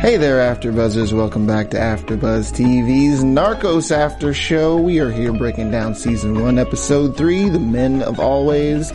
Hey 0.00 0.16
there, 0.16 0.38
AfterBuzzers! 0.38 1.12
Welcome 1.12 1.44
back 1.44 1.70
to 1.70 1.76
AfterBuzz 1.76 2.52
TV's 2.52 3.24
Narcos 3.24 3.90
After 3.90 4.32
Show. 4.32 4.76
We 4.76 5.00
are 5.00 5.10
here 5.10 5.32
breaking 5.32 5.72
down 5.72 5.96
season 5.96 6.40
one, 6.40 6.56
episode 6.56 7.16
three, 7.16 7.48
"The 7.48 7.58
Men 7.58 8.02
of 8.02 8.20
Always." 8.20 8.92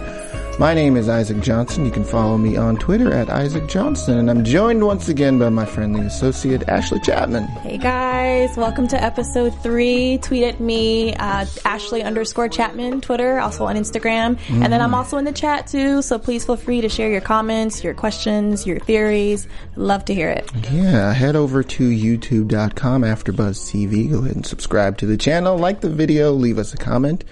My 0.60 0.76
name 0.76 0.98
is 0.98 1.10
Isaac 1.10 1.40
Johnson. 1.42 1.84
You 1.84 1.90
can 1.90 2.04
follow 2.04 2.38
me 2.38 2.58
on 2.58 2.78
Twitter 2.78 3.12
at 3.12 3.28
Isaac 3.28 3.68
Johnson, 3.68 4.20
and 4.20 4.30
I'm 4.30 4.44
joined 4.44 4.86
once 4.86 5.10
again 5.10 5.40
by 5.40 5.50
my 5.50 5.66
friendly 5.66 6.06
associate 6.06 6.70
Ashley 6.70 7.00
Chatman. 7.00 7.48
Hey 7.62 7.80
guys, 7.80 8.56
welcome 8.56 8.88
to 8.90 9.04
episode 9.04 9.50
three. 9.64 10.20
Tweet 10.20 10.44
at 10.44 10.60
me, 10.60 11.16
uh, 11.16 11.48
Ashley 11.66 12.04
underscore 12.04 12.50
Chatman, 12.50 13.02
Twitter, 13.02 13.40
also 13.40 13.66
on 13.66 13.76
Instagram. 13.76 14.38
And 14.50 14.72
then 14.72 14.80
I'm 14.80 14.94
also 14.94 15.18
in 15.18 15.26
the 15.26 15.32
chat 15.32 15.66
too, 15.66 16.04
so 16.04 16.20
please 16.20 16.46
feel 16.46 16.56
free 16.56 16.82
to 16.82 16.90
share 16.90 17.10
your 17.10 17.22
comments, 17.22 17.84
your 17.84 17.96
questions, 17.96 18.68
your 18.68 18.80
theories. 18.80 19.48
Love 19.76 20.06
to 20.06 20.14
hear 20.14 20.30
it. 20.30 20.52
Yeah, 20.72 21.14
head 21.14 21.36
over 21.36 21.64
to 21.64 21.90
youtube.com 21.90 23.02
AfterBuzz 23.02 23.58
TV. 23.72 24.12
Go 24.12 24.20
ahead 24.20 24.36
and 24.36 24.46
subscribe 24.46 25.00
to 25.00 25.08
the 25.08 25.18
channel, 25.18 25.58
like 25.58 25.82
the 25.82 25.90
video, 25.90 26.32
leave 26.32 26.60
us 26.60 26.76
a 26.76 26.78
comment. 26.78 27.24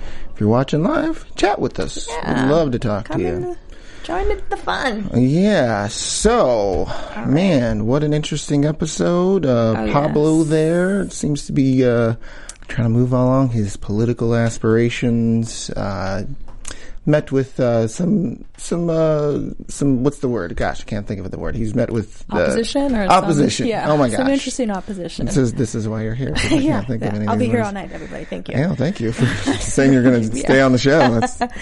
If 0.42 0.46
you're 0.46 0.50
watching 0.50 0.82
live, 0.82 1.24
chat 1.36 1.60
with 1.60 1.80
us. 1.80 2.08
Yeah. 2.10 2.46
We'd 2.46 2.52
love 2.52 2.72
to 2.72 2.80
talk 2.80 3.06
Come 3.06 3.20
to 3.20 3.24
you. 3.24 3.58
join 4.02 4.28
the, 4.28 4.42
the 4.50 4.58
fun. 4.58 5.08
Yeah, 5.14 5.88
so 5.88 6.90
man, 7.28 7.86
what 7.86 8.04
an 8.04 8.12
interesting 8.12 8.66
episode. 8.66 9.46
Uh, 9.46 9.76
Oh, 9.78 9.92
Pablo 9.94 10.40
yes. 10.40 10.48
there 10.50 11.10
seems 11.12 11.46
to 11.46 11.54
be 11.54 11.86
uh, 11.86 12.16
trying 12.68 12.86
to 12.86 12.90
move 12.90 13.14
along 13.14 13.50
his 13.50 13.78
political 13.78 14.34
aspirations. 14.34 15.70
Uh, 15.70 16.24
met 17.06 17.32
with 17.32 17.60
uh, 17.60 17.88
some 17.88 18.46
some 18.58 18.90
uh, 18.90 19.40
some 19.68 20.04
what's 20.04 20.20
the 20.20 20.28
word? 20.30 20.56
Gosh, 20.56 20.82
I 20.82 20.84
can't 20.84 21.08
think 21.08 21.20
of 21.24 21.32
the 21.32 21.40
word. 21.40 21.56
He's 21.56 21.74
met 21.74 21.90
with 21.92 22.24
Opposition 22.30 22.96
or 22.96 23.06
opposition. 23.08 23.66
Some, 23.66 23.70
yeah, 23.70 23.90
oh 23.92 23.98
my 23.98 24.08
gosh, 24.10 24.18
some 24.18 24.28
interesting 24.30 24.72
opposition. 24.72 25.26
This 25.26 25.38
is 25.38 25.54
this 25.54 25.74
is 25.76 25.88
why 25.88 26.04
you're 26.04 26.14
here. 26.14 26.34
yeah, 26.52 26.84
can't 26.84 26.88
think 26.88 27.04
yeah. 27.04 27.26
I'll 27.32 27.38
be 27.38 27.46
here 27.48 27.56
words. 27.58 27.68
all 27.68 27.74
night, 27.74 27.92
everybody. 27.92 28.26
Thank 28.26 28.50
you. 28.50 28.58
Yeah, 28.58 28.76
thank 28.76 29.00
you 29.00 29.12
for 29.12 29.26
saying 29.60 29.94
you're 29.94 30.04
going 30.04 30.30
to 30.30 30.36
stay 30.38 30.62
on 30.62 30.72
the 30.72 30.78
show. 30.78 31.22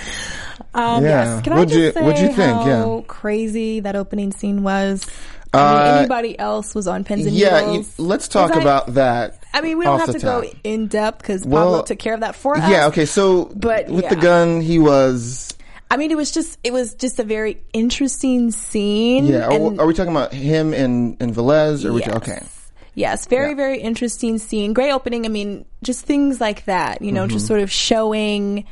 Um, 0.71 1.03
Yeah. 1.03 1.09
Yes. 1.35 1.43
Can 1.43 1.53
What'd 1.55 1.71
I 1.71 1.75
you- 1.75 1.81
just 1.85 1.97
say 1.97 2.03
what'd 2.03 2.21
you 2.21 2.27
think? 2.27 2.37
how 2.61 2.97
Yeah. 2.97 3.01
crazy 3.07 3.79
that 3.79 3.95
opening 3.95 4.31
scene 4.31 4.61
was? 4.61 5.03
I 5.51 5.57
mean, 5.57 5.81
Uh, 5.81 5.95
anybody 6.01 6.37
else 6.37 6.75
was 6.75 6.87
on 6.87 7.03
pins 7.03 7.25
and 7.25 7.33
yeah, 7.35 7.61
you, 7.61 7.67
needles. 7.67 7.97
let's 7.97 8.27
talk 8.27 8.49
'Cause 8.51 8.59
I- 8.59 8.61
about 8.61 8.93
that. 8.93 9.38
I 9.53 9.61
mean, 9.61 9.78
we 9.78 9.86
don't 9.86 10.00
have 10.00 10.11
to 10.11 10.19
go 10.19 10.44
in 10.64 10.88
depth 10.88 11.19
because 11.19 11.45
Well, 11.45 11.66
Pablo 11.66 11.81
took 11.83 12.00
care 12.00 12.14
of 12.14 12.19
that 12.19 12.36
for 12.36 12.55
us. 12.58 12.69
Yeah, 12.69 12.88
okay, 12.88 13.05
so 13.05 13.45
But, 13.56 13.89
with 13.89 14.08
the 14.09 14.16
gun, 14.16 14.61
he 14.61 14.80
was. 14.80 15.53
I 15.91 15.97
mean, 15.97 16.12
it 16.12 16.18
was 16.18 16.29
just 16.31 16.59
it 16.63 16.72
was 16.72 16.94
just 16.94 17.18
a 17.19 17.23
very 17.23 17.62
interesting 17.73 18.51
scene. 18.51 19.25
Yeah, 19.25 19.47
are, 19.47 19.51
and- 19.51 19.79
are 19.79 19.88
we 19.88 19.94
talking 19.96 20.12
about 20.12 20.31
him 20.34 20.73
and, 20.73 21.18
and 21.19 21.34
Velez? 21.34 21.84
Or 21.84 21.94
we 21.94 22.03
okay. 22.03 22.41
Yes, 22.94 23.25
very, 23.28 23.50
Yeah. 23.50 23.56
very 23.56 23.79
interesting 23.81 24.38
scene. 24.40 24.73
Great 24.73 24.91
opening. 24.91 25.25
I 25.25 25.29
mean, 25.29 25.66
just 25.84 26.06
things 26.06 26.40
like 26.41 26.66
that, 26.66 27.02
you 27.02 27.12
know, 27.12 27.23
Mm-hmm. 27.23 27.34
just 27.34 27.47
sort 27.47 27.62
of 27.62 27.72
showing, 27.72 28.66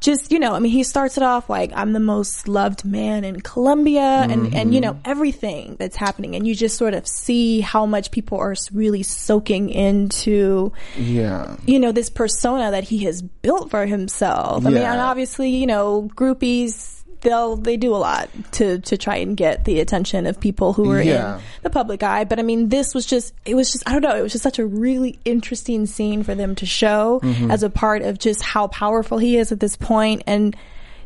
just, 0.00 0.30
you 0.30 0.38
know, 0.38 0.54
I 0.54 0.58
mean, 0.58 0.72
he 0.72 0.82
starts 0.82 1.16
it 1.16 1.22
off 1.22 1.48
like, 1.50 1.72
I'm 1.74 1.92
the 1.92 2.00
most 2.00 2.48
loved 2.48 2.84
man 2.84 3.24
in 3.24 3.40
Colombia 3.40 4.00
and, 4.02 4.54
and, 4.54 4.74
you 4.74 4.80
Mm-hmm. 4.80 4.92
know, 4.96 5.00
everything 5.04 5.76
that's 5.78 5.96
happening. 5.96 6.36
And 6.36 6.46
you 6.46 6.54
just 6.54 6.76
sort 6.76 6.94
of 6.94 7.06
see 7.06 7.60
how 7.60 7.86
much 7.86 8.10
people 8.10 8.38
are 8.38 8.54
really 8.72 9.02
soaking 9.02 9.70
into, 9.70 10.72
Yeah. 10.96 11.56
you 11.66 11.78
know, 11.78 11.92
this 11.92 12.10
persona 12.10 12.70
that 12.72 12.84
he 12.84 13.04
has 13.04 13.22
built 13.22 13.70
for 13.70 13.86
himself. 13.86 14.64
I 14.66 14.70
mean, 14.70 14.82
and 14.82 15.00
obviously, 15.00 15.50
you 15.50 15.66
know, 15.66 16.10
groupies, 16.14 16.95
they'll, 17.26 17.56
they 17.56 17.76
do 17.76 17.94
a 17.94 17.98
lot 17.98 18.30
to, 18.52 18.78
to 18.78 18.96
try 18.96 19.16
and 19.16 19.36
get 19.36 19.64
the 19.64 19.80
attention 19.80 20.26
of 20.26 20.38
people 20.40 20.72
who 20.72 20.90
are 20.92 21.02
Yeah. 21.02 21.36
in 21.38 21.42
the 21.62 21.70
public 21.70 22.02
eye. 22.02 22.24
But 22.24 22.38
I 22.38 22.42
mean, 22.42 22.68
this 22.68 22.94
was 22.94 23.04
just, 23.04 23.34
it 23.44 23.54
was 23.54 23.72
just, 23.72 23.82
I 23.88 23.92
don't 23.92 24.02
know, 24.02 24.16
it 24.16 24.22
was 24.22 24.32
just 24.32 24.44
such 24.44 24.58
a 24.58 24.64
really 24.66 25.18
interesting 25.24 25.86
scene 25.86 26.22
for 26.22 26.34
them 26.34 26.54
to 26.56 26.66
show 26.66 27.20
Mm-hmm. 27.22 27.50
as 27.50 27.62
a 27.62 27.70
part 27.70 28.02
of 28.02 28.18
just 28.18 28.42
how 28.42 28.68
powerful 28.68 29.18
he 29.18 29.36
is 29.36 29.50
at 29.52 29.58
this 29.60 29.76
point 29.76 30.22
and 30.26 30.56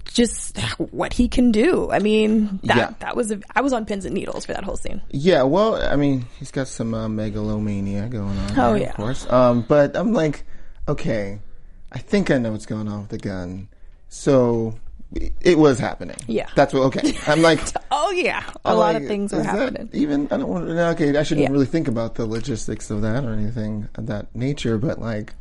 just 0.05 0.59
what 0.93 1.13
he 1.13 1.29
can 1.29 1.53
do. 1.53 1.91
I 1.91 1.99
mean, 2.01 2.59
that, 2.65 2.77
Yeah. 2.77 2.91
that 3.01 3.17
was, 3.17 3.31
a, 3.31 3.41
I 3.55 3.61
was 3.61 3.73
on 3.73 3.85
pins 3.87 4.05
and 4.05 4.15
needles 4.15 4.45
for 4.47 4.53
that 4.53 4.65
whole 4.65 4.77
scene. 4.77 5.01
Yeah, 5.11 5.43
well, 5.45 5.77
I 5.77 5.97
mean, 5.97 6.27
he's 6.39 6.51
got 6.51 6.69
some 6.69 6.95
uh, 6.95 7.09
megalomania 7.09 8.09
going 8.09 8.37
on. 8.37 8.51
Oh, 8.59 8.73
there, 8.73 8.77
yeah. 8.83 8.91
Of 8.91 8.97
course. 8.97 9.31
Um, 9.31 9.63
but 9.63 9.97
I'm 9.97 10.13
like, 10.13 10.43
okay, 10.89 11.41
I 11.93 11.99
think 11.99 12.31
I 12.31 12.39
know 12.39 12.53
what's 12.53 12.67
going 12.67 12.89
on 12.89 13.01
with 13.03 13.11
the 13.11 13.19
gun. 13.19 13.69
So 14.09 14.75
it 15.41 15.59
was 15.59 15.79
happening. 15.79 16.17
Yeah. 16.27 16.49
That's 16.55 16.73
what, 16.73 16.83
okay. 16.97 17.15
I'm 17.27 17.43
like, 17.43 17.61
Oh 17.91 18.11
yeah. 18.13 18.43
A 18.65 18.71
I'm 18.71 18.77
lot 18.77 18.95
like, 18.95 19.03
of 19.03 19.09
things 19.09 19.33
were 19.33 19.43
happening. 19.43 19.89
Even 19.93 20.27
I 20.31 20.37
don't 20.37 20.49
want 20.49 20.67
to. 20.69 20.89
Okay, 20.91 21.17
I 21.17 21.23
shouldn't 21.23 21.47
Yeah. 21.47 21.53
really 21.53 21.67
think 21.67 21.89
about 21.89 22.15
the 22.15 22.27
logistics 22.27 22.91
of 22.91 23.03
that 23.03 23.25
or 23.25 23.33
anything 23.33 23.89
of 23.97 24.07
that 24.07 24.35
nature. 24.35 24.79
But 24.79 25.01
like, 25.01 25.35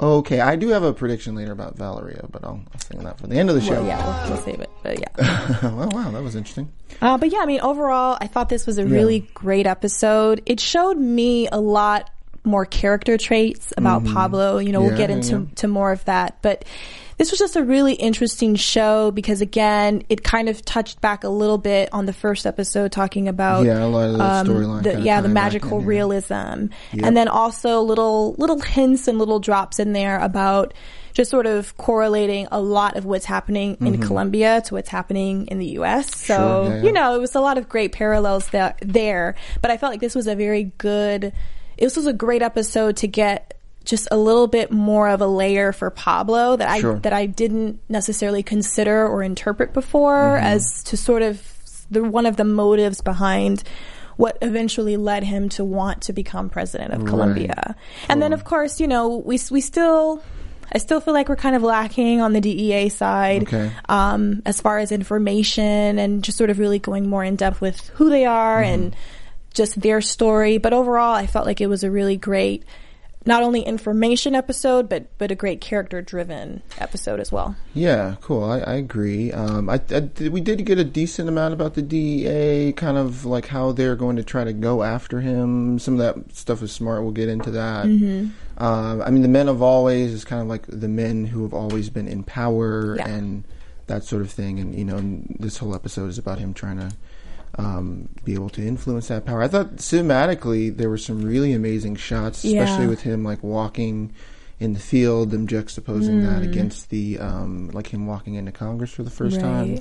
okay, 0.00 0.40
I 0.40 0.56
do 0.56 0.68
have 0.68 0.82
a 0.82 0.92
prediction 0.92 1.34
later 1.34 1.52
about 1.52 1.76
Valeria, 1.76 2.26
but 2.30 2.44
I'll, 2.44 2.62
I'll 2.72 2.80
sing 2.80 3.02
that 3.04 3.18
for 3.18 3.26
the 3.26 3.36
end 3.36 3.48
of 3.48 3.54
the 3.56 3.60
show. 3.60 3.72
Well, 3.72 3.86
yeah, 3.86 4.22
we'll, 4.26 4.34
we'll 4.34 4.42
save 4.44 4.60
it. 4.60 4.70
But 4.82 5.00
yeah. 5.00 5.58
oh 5.62 5.88
wow, 5.92 6.10
that 6.10 6.22
was 6.22 6.36
interesting. 6.36 6.70
Uh, 7.00 7.18
but 7.18 7.30
yeah, 7.32 7.40
I 7.40 7.46
mean, 7.46 7.60
overall, 7.60 8.16
I 8.20 8.26
thought 8.28 8.48
this 8.48 8.66
was 8.66 8.78
a 8.78 8.86
really 8.86 9.20
great 9.34 9.66
episode. 9.66 10.42
It 10.46 10.60
showed 10.60 10.96
me 10.98 11.48
a 11.48 11.58
lot 11.60 12.10
more 12.44 12.66
character 12.66 13.16
traits 13.16 13.72
about 13.76 14.04
Pablo. 14.04 14.58
You 14.58 14.72
know, 14.72 14.82
Yeah, 14.82 14.88
we'll 14.88 14.96
get 14.98 15.10
into 15.10 15.38
yeah. 15.40 15.54
to 15.56 15.68
more 15.68 15.92
of 15.92 16.04
that, 16.04 16.38
but 16.42 16.64
this 17.18 17.30
was 17.30 17.38
just 17.38 17.56
a 17.56 17.62
really 17.62 17.94
interesting 17.94 18.56
show 18.56 19.10
because 19.10 19.40
again, 19.40 20.02
it 20.08 20.24
kind 20.24 20.48
of 20.48 20.64
touched 20.64 21.00
back 21.00 21.24
a 21.24 21.28
little 21.28 21.58
bit 21.58 21.88
on 21.92 22.06
the 22.06 22.12
first 22.12 22.46
episode, 22.46 22.92
talking 22.92 23.28
about 23.28 23.64
Yeah, 23.64 23.84
a 23.84 23.86
lot 23.86 24.10
of 24.10 24.18
the 24.18 24.52
storyline 24.52 24.82
the, 24.82 25.00
yeah, 25.00 25.20
the 25.20 25.28
magical 25.28 25.78
in, 25.78 25.84
yeah. 25.84 25.88
realism, 25.88 26.66
and 26.92 27.16
then 27.16 27.28
also 27.28 27.80
little 27.80 28.34
little 28.38 28.60
hints 28.60 29.08
and 29.08 29.18
little 29.18 29.40
drops 29.40 29.78
in 29.78 29.92
there 29.92 30.18
about 30.18 30.74
just 31.12 31.30
sort 31.30 31.46
of 31.46 31.76
correlating 31.76 32.48
a 32.50 32.60
lot 32.60 32.96
of 32.96 33.04
what's 33.04 33.24
happening 33.24 33.76
in 33.80 34.00
Colombia 34.00 34.60
to 34.62 34.74
what's 34.74 34.88
happening 34.88 35.46
in 35.46 35.60
the 35.60 35.66
U.S. 35.66 36.14
So 36.14 36.34
Mm-hmm. 36.34 36.66
Sure, 36.66 36.76
yeah, 36.78 36.82
you 36.82 36.92
know, 36.92 37.14
it 37.14 37.20
was 37.20 37.34
a 37.34 37.40
lot 37.40 37.58
of 37.58 37.68
great 37.68 37.92
parallels 37.92 38.48
there, 38.48 38.74
there. 38.80 39.36
But 39.62 39.70
I 39.70 39.76
felt 39.76 39.92
like 39.92 40.00
this 40.00 40.14
was 40.14 40.26
a 40.26 40.34
very 40.34 40.72
good. 40.78 41.32
This 41.78 41.96
was 41.96 42.06
a 42.06 42.12
great 42.12 42.42
episode 42.42 42.96
to 42.98 43.08
get 43.08 43.54
just 43.84 44.08
a 44.10 44.16
little 44.16 44.46
bit 44.46 44.70
more 44.70 45.08
of 45.08 45.20
a 45.20 45.26
layer 45.26 45.72
for 45.72 45.90
Pablo 45.90 46.56
that 46.56 46.68
I 46.68 46.80
Sure. 46.80 46.98
that 47.00 47.12
I 47.12 47.26
didn't 47.26 47.80
necessarily 47.88 48.42
consider 48.42 49.06
or 49.06 49.22
interpret 49.22 49.72
before 49.74 50.14
Mm-hmm. 50.36 50.46
as 50.46 50.82
to 50.84 50.96
sort 50.96 51.22
of 51.22 51.40
the 51.90 52.02
one 52.02 52.26
of 52.26 52.36
the 52.36 52.44
motives 52.44 53.00
behind 53.02 53.62
what 54.16 54.38
eventually 54.42 54.96
led 54.96 55.24
him 55.24 55.48
to 55.50 55.64
want 55.64 56.02
to 56.02 56.12
become 56.12 56.48
president 56.48 56.92
of 56.94 57.04
Colombia. 57.04 57.74
And 58.08 58.22
then 58.22 58.32
of 58.32 58.44
course, 58.44 58.80
you 58.80 58.86
know, 58.86 59.16
we 59.18 59.38
we 59.50 59.60
still 59.60 60.22
I 60.72 60.78
still 60.78 61.00
feel 61.00 61.12
like 61.12 61.28
we're 61.28 61.36
kind 61.36 61.54
of 61.54 61.62
lacking 61.62 62.20
on 62.22 62.32
the 62.32 62.40
DEA 62.40 62.88
side 62.88 63.42
Okay. 63.42 63.70
um, 63.88 64.40
as 64.46 64.60
far 64.62 64.78
as 64.78 64.92
information 64.92 65.98
and 65.98 66.24
just 66.24 66.38
sort 66.38 66.48
of 66.50 66.58
really 66.58 66.78
going 66.78 67.08
more 67.08 67.22
in 67.22 67.36
depth 67.36 67.60
with 67.60 67.88
who 67.94 68.08
they 68.08 68.24
are 68.24 68.62
Mm-hmm. 68.62 68.72
and 68.82 68.96
just 69.52 69.78
their 69.80 70.00
story. 70.00 70.58
But 70.58 70.72
overall, 70.72 71.14
I 71.14 71.26
felt 71.26 71.44
like 71.46 71.60
it 71.60 71.68
was 71.68 71.84
a 71.84 71.90
really 71.90 72.16
great, 72.16 72.64
not 73.26 73.42
only 73.42 73.62
information 73.62 74.34
episode, 74.34 74.88
but 74.88 75.06
but 75.18 75.30
a 75.30 75.34
great 75.34 75.60
character 75.60 76.02
driven 76.02 76.62
episode 76.78 77.20
as 77.20 77.32
well. 77.32 77.56
Yeah, 77.72 78.16
cool. 78.20 78.44
I, 78.44 78.58
I 78.60 78.74
agree. 78.74 79.32
Um, 79.32 79.68
I, 79.70 79.80
I 79.90 80.08
we 80.28 80.40
did 80.40 80.64
get 80.66 80.78
a 80.78 80.84
decent 80.84 81.28
amount 81.28 81.54
about 81.54 81.74
the 81.74 81.82
DEA, 81.82 82.72
kind 82.74 82.96
of 82.98 83.24
like 83.24 83.46
how 83.46 83.72
they're 83.72 83.96
going 83.96 84.16
to 84.16 84.22
try 84.24 84.44
to 84.44 84.52
go 84.52 84.82
after 84.82 85.20
him. 85.20 85.78
Some 85.78 85.98
of 85.98 86.00
that 86.00 86.34
stuff 86.36 86.62
is 86.62 86.72
smart. 86.72 87.02
We'll 87.02 87.12
get 87.12 87.28
into 87.28 87.50
that. 87.52 87.86
Um, 88.56 89.02
I 89.02 89.10
mean, 89.10 89.22
the 89.22 89.28
men 89.28 89.48
of 89.48 89.62
always 89.62 90.12
is 90.12 90.24
kind 90.24 90.40
of 90.42 90.48
like 90.48 90.66
the 90.68 90.88
men 90.88 91.24
who 91.24 91.42
have 91.42 91.54
always 91.54 91.90
been 91.90 92.06
in 92.06 92.22
power 92.22 92.96
Yeah. 92.96 93.08
and 93.08 93.44
that 93.86 94.04
sort 94.04 94.22
of 94.22 94.30
thing. 94.30 94.60
And 94.60 94.74
you 94.74 94.84
know, 94.84 95.00
this 95.40 95.58
whole 95.58 95.74
episode 95.74 96.08
is 96.08 96.18
about 96.18 96.38
him 96.38 96.54
trying 96.54 96.78
to 96.78 96.90
um, 97.58 98.08
be 98.24 98.34
able 98.34 98.50
to 98.50 98.66
influence 98.66 99.08
that 99.08 99.24
power. 99.24 99.42
I 99.42 99.48
thought 99.48 99.76
cinematically 99.76 100.76
there 100.76 100.90
were 100.90 100.98
some 100.98 101.22
really 101.22 101.52
amazing 101.52 101.96
shots, 101.96 102.44
especially 102.44 102.84
Yeah. 102.84 102.90
with 102.90 103.02
him 103.02 103.24
like 103.24 103.42
walking 103.42 104.12
in 104.60 104.72
the 104.72 104.80
field 104.80 105.32
juxtaposing 105.48 106.22
that 106.24 106.42
Mm. 106.42 106.48
against 106.50 106.90
the 106.90 107.18
um, 107.18 107.70
like 107.72 107.88
him 107.88 108.06
walking 108.06 108.34
into 108.34 108.52
Congress 108.52 108.90
for 108.90 109.02
the 109.02 109.10
first 109.10 109.40
time. 109.40 109.78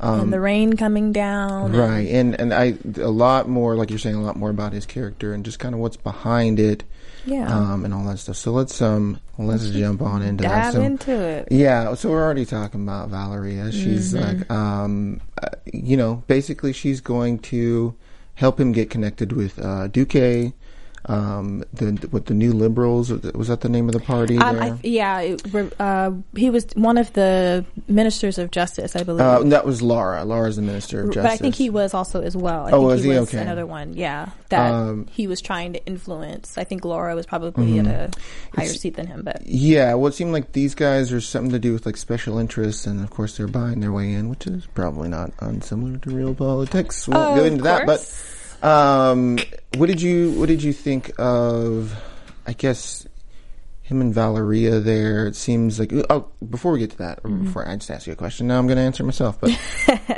Um, 0.00 0.20
and 0.22 0.32
the 0.32 0.40
rain 0.40 0.74
coming 0.76 1.12
down. 1.12 1.72
Right, 1.72 2.08
and 2.08 2.38
and 2.40 2.52
I 2.52 2.74
a 2.96 3.10
lot 3.10 3.48
more 3.48 3.76
like 3.76 3.90
you're 3.90 3.98
saying 3.98 4.16
a 4.16 4.22
lot 4.22 4.36
more 4.36 4.50
about 4.50 4.72
his 4.72 4.86
character 4.86 5.32
and 5.34 5.44
just 5.44 5.58
kind 5.60 5.74
of 5.74 5.80
what's 5.80 5.96
behind 5.96 6.58
it, 6.58 6.82
Yeah. 7.26 7.48
um, 7.48 7.84
and 7.84 7.94
all 7.94 8.04
that 8.06 8.18
stuff. 8.18 8.36
So 8.36 8.52
let's 8.52 8.80
um 8.82 9.18
let's 9.38 9.70
jump 9.70 10.02
on 10.02 10.22
into 10.22 10.42
that. 10.42 10.64
Dive 10.64 10.72
So, 10.74 10.82
into 10.82 11.12
it. 11.12 11.48
yeah, 11.50 11.94
so 11.94 12.10
we're 12.10 12.22
already 12.22 12.44
talking 12.44 12.82
about 12.82 13.08
Valeria. 13.08 13.72
She's 13.72 14.12
Mm-hmm. 14.14 14.38
like, 14.40 14.50
um, 14.50 15.20
uh, 15.42 15.48
you 15.72 15.96
know, 15.96 16.22
basically 16.26 16.72
she's 16.72 17.00
going 17.00 17.38
to 17.40 17.94
help 18.34 18.58
him 18.60 18.72
get 18.72 18.90
connected 18.90 19.32
with 19.32 19.58
uh, 19.58 19.88
Duque, 19.88 20.52
um, 21.06 21.64
the 21.72 22.08
with 22.12 22.26
the 22.26 22.34
New 22.34 22.52
Liberals. 22.52 23.10
Was 23.10 23.48
that 23.48 23.60
the 23.60 23.68
name 23.68 23.88
of 23.88 23.92
the 23.92 24.00
party? 24.00 24.38
Um? 24.38 24.60
I, 24.60 24.78
yeah, 24.82 25.20
it, 25.20 25.80
uh, 25.80 26.12
he 26.34 26.50
was 26.50 26.66
one 26.74 26.96
of 26.98 27.12
the 27.12 27.64
ministers 27.88 28.38
of 28.38 28.50
justice, 28.50 28.96
I 28.96 29.02
believe. 29.02 29.20
uh, 29.20 29.42
that 29.44 29.66
was 29.66 29.82
Lara. 29.82 30.24
Lara's 30.24 30.56
the 30.56 30.62
minister 30.62 31.00
of 31.02 31.06
justice. 31.08 31.22
but 31.24 31.32
I 31.32 31.36
think 31.36 31.54
he 31.54 31.68
was 31.70 31.92
also 31.94 32.22
as 32.22 32.36
well. 32.36 32.66
I 32.66 32.70
Oh, 32.70 32.78
think 32.80 32.84
was 32.88 33.02
he 33.04 33.10
he? 33.12 33.18
was 33.18 33.28
Okay. 33.28 33.42
another 33.42 33.66
one. 33.66 33.94
Yeah, 33.94 34.30
that 34.48 34.72
Um, 34.72 35.06
he 35.10 35.26
was 35.26 35.40
trying 35.40 35.74
to 35.74 35.84
influence. 35.86 36.56
I 36.56 36.64
think 36.64 36.84
Lara 36.84 37.14
was 37.14 37.26
probably 37.26 37.78
at 37.78 37.86
a 37.86 37.90
higher 37.90 38.08
Mm-hmm. 38.08 38.60
It's- 38.62 38.80
seat 38.80 38.96
than 38.96 39.06
him, 39.06 39.22
but 39.24 39.46
Yeah, 39.46 39.94
well, 39.94 40.08
it 40.08 40.14
seemed 40.14 40.32
like 40.32 40.52
these 40.52 40.74
guys 40.74 41.12
are 41.12 41.20
something 41.20 41.52
to 41.52 41.58
do 41.58 41.72
with 41.72 41.84
like 41.86 41.96
special 41.96 42.38
interests, 42.38 42.86
and 42.86 43.02
of 43.02 43.10
course 43.10 43.36
they're 43.36 43.46
buying 43.46 43.80
their 43.80 43.92
way 43.92 44.12
in, 44.12 44.28
which 44.30 44.46
is 44.46 44.66
probably 44.74 45.08
not 45.08 45.32
unsimilar 45.40 45.98
to 45.98 46.10
real 46.10 46.34
politics. 46.34 47.06
We 47.08 47.14
won't 47.14 47.30
Oh, 47.32 47.34
go 47.36 47.44
into 47.44 47.62
that, 47.64 47.86
but. 47.86 48.00
Um, 48.64 49.38
what 49.76 49.86
did 49.86 50.00
you 50.00 50.32
what 50.32 50.46
did 50.48 50.62
you 50.62 50.72
think 50.72 51.12
of? 51.18 51.94
I 52.46 52.52
guess 52.52 53.06
him 53.82 54.00
and 54.00 54.14
Valeria 54.14 54.80
there. 54.80 55.26
It 55.26 55.36
seems 55.36 55.78
like 55.78 55.92
oh, 56.10 56.28
before 56.48 56.72
we 56.72 56.78
get 56.80 56.90
to 56.92 56.98
that, 56.98 57.20
or 57.24 57.30
Mm-hmm. 57.30 57.44
before 57.44 57.68
I 57.68 57.76
just 57.76 57.90
ask 57.90 58.06
you 58.06 58.12
a 58.12 58.16
question, 58.16 58.46
now 58.46 58.58
I'm 58.58 58.66
going 58.66 58.76
to 58.76 58.82
answer 58.82 59.04
myself. 59.04 59.38
But 59.40 59.58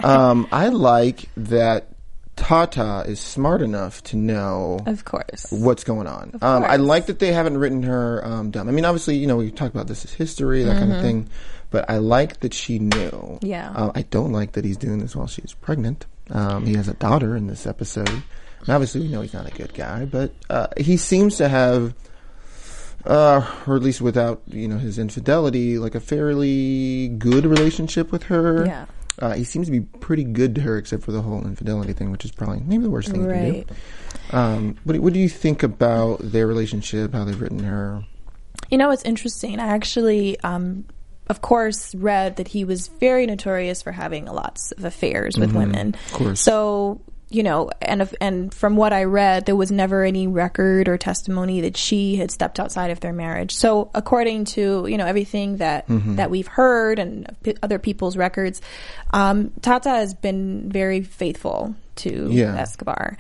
um, 0.04 0.46
I 0.52 0.68
like 0.68 1.28
that 1.36 1.88
Tata 2.36 3.04
is 3.08 3.18
smart 3.18 3.62
enough 3.62 4.02
to 4.04 4.16
know 4.16 4.80
of 4.86 5.04
course, 5.04 5.46
what's 5.50 5.84
going 5.84 6.06
on. 6.06 6.38
Um, 6.42 6.64
I 6.64 6.76
like 6.76 7.06
that 7.06 7.18
they 7.18 7.32
haven't 7.32 7.56
written 7.58 7.82
her 7.84 8.24
um, 8.24 8.50
dumb. 8.50 8.68
I 8.68 8.72
mean, 8.72 8.84
obviously, 8.84 9.16
you 9.16 9.26
know, 9.26 9.36
we 9.36 9.50
talk 9.50 9.72
about 9.72 9.86
this 9.88 10.04
as 10.04 10.12
history, 10.12 10.62
that 10.62 10.78
kind 10.78 10.92
of 10.92 11.00
thing, 11.00 11.28
but 11.70 11.88
I 11.88 11.96
like 11.98 12.40
that 12.40 12.52
she 12.54 12.78
knew. 12.78 13.10
Mm-hmm. 13.10 13.46
Yeah. 13.46 13.70
Uh, 13.74 13.90
I 13.94 14.02
don't 14.02 14.32
like 14.32 14.52
that 14.52 14.64
he's 14.64 14.76
doing 14.76 14.98
this 14.98 15.16
while 15.16 15.26
she's 15.26 15.54
pregnant. 15.54 16.04
Um, 16.30 16.66
he 16.66 16.74
has 16.74 16.88
a 16.88 16.94
daughter 16.94 17.36
in 17.36 17.46
this 17.46 17.66
episode. 17.66 18.22
And 18.60 18.70
obviously, 18.70 19.02
we 19.02 19.08
know 19.08 19.20
he's 19.22 19.34
not 19.34 19.46
a 19.46 19.54
good 19.54 19.74
guy, 19.74 20.04
but 20.04 20.32
uh, 20.50 20.68
he 20.76 20.96
seems 20.96 21.36
to 21.36 21.48
have, 21.48 21.94
uh, 23.04 23.48
or 23.66 23.76
at 23.76 23.82
least 23.82 24.00
without 24.00 24.42
you 24.48 24.66
know 24.68 24.78
his 24.78 24.98
infidelity, 24.98 25.78
like 25.78 25.94
a 25.94 26.00
fairly 26.00 27.08
good 27.08 27.46
relationship 27.46 28.10
with 28.12 28.24
her. 28.24 28.66
Yeah. 28.66 28.86
Uh, 29.18 29.32
he 29.32 29.44
seems 29.44 29.66
to 29.66 29.72
be 29.72 29.80
pretty 29.80 30.24
good 30.24 30.54
to 30.56 30.60
her, 30.60 30.76
except 30.76 31.02
for 31.02 31.12
the 31.12 31.22
whole 31.22 31.42
infidelity 31.46 31.94
thing, 31.94 32.10
which 32.10 32.24
is 32.24 32.32
probably 32.32 32.60
maybe 32.66 32.82
the 32.82 32.90
worst 32.90 33.08
thing 33.08 33.22
he 33.22 33.28
can 33.28 33.52
do. 33.52 33.64
Um, 34.36 34.76
what, 34.84 34.92
do- 34.92 35.00
what 35.00 35.12
do 35.14 35.20
you 35.20 35.28
think 35.28 35.62
about 35.62 36.18
their 36.20 36.46
relationship? 36.46 37.14
How 37.14 37.24
they've 37.24 37.40
written 37.40 37.60
her? 37.60 38.04
You 38.70 38.76
know, 38.76 38.90
it's 38.90 39.04
interesting. 39.04 39.58
I 39.58 39.68
actually, 39.68 40.38
um, 40.40 40.84
of 41.28 41.40
course, 41.40 41.94
read 41.94 42.36
that 42.36 42.48
he 42.48 42.64
was 42.64 42.88
very 42.88 43.24
notorious 43.24 43.80
for 43.80 43.92
having 43.92 44.26
lots 44.26 44.72
of 44.72 44.84
affairs 44.84 45.38
with 45.38 45.52
women. 45.52 45.92
Mm-hmm. 45.92 46.14
Of 46.14 46.20
course. 46.20 46.40
So, 46.40 47.00
you 47.28 47.42
know, 47.42 47.70
and 47.82 48.02
if, 48.02 48.14
and 48.20 48.54
from 48.54 48.76
what 48.76 48.92
I 48.92 49.04
read, 49.04 49.46
there 49.46 49.56
was 49.56 49.72
never 49.72 50.04
any 50.04 50.28
record 50.28 50.88
or 50.88 50.96
testimony 50.96 51.62
that 51.62 51.76
she 51.76 52.14
had 52.16 52.30
stepped 52.30 52.60
outside 52.60 52.92
of 52.92 53.00
their 53.00 53.12
marriage. 53.12 53.52
So, 53.54 53.90
according 53.94 54.44
to 54.56 54.86
you 54.88 54.96
know 54.96 55.06
everything 55.06 55.56
that 55.56 55.88
Mm-hmm. 55.88 56.16
that 56.16 56.30
we've 56.30 56.46
heard 56.46 56.98
and 57.00 57.34
p- 57.42 57.56
other 57.62 57.78
people's 57.80 58.16
records, 58.16 58.60
um, 59.12 59.50
Tata 59.60 59.90
has 59.90 60.14
been 60.14 60.70
very 60.70 61.02
faithful 61.02 61.74
to 61.96 62.28
Yeah. 62.30 62.56
Escobar. 62.56 63.16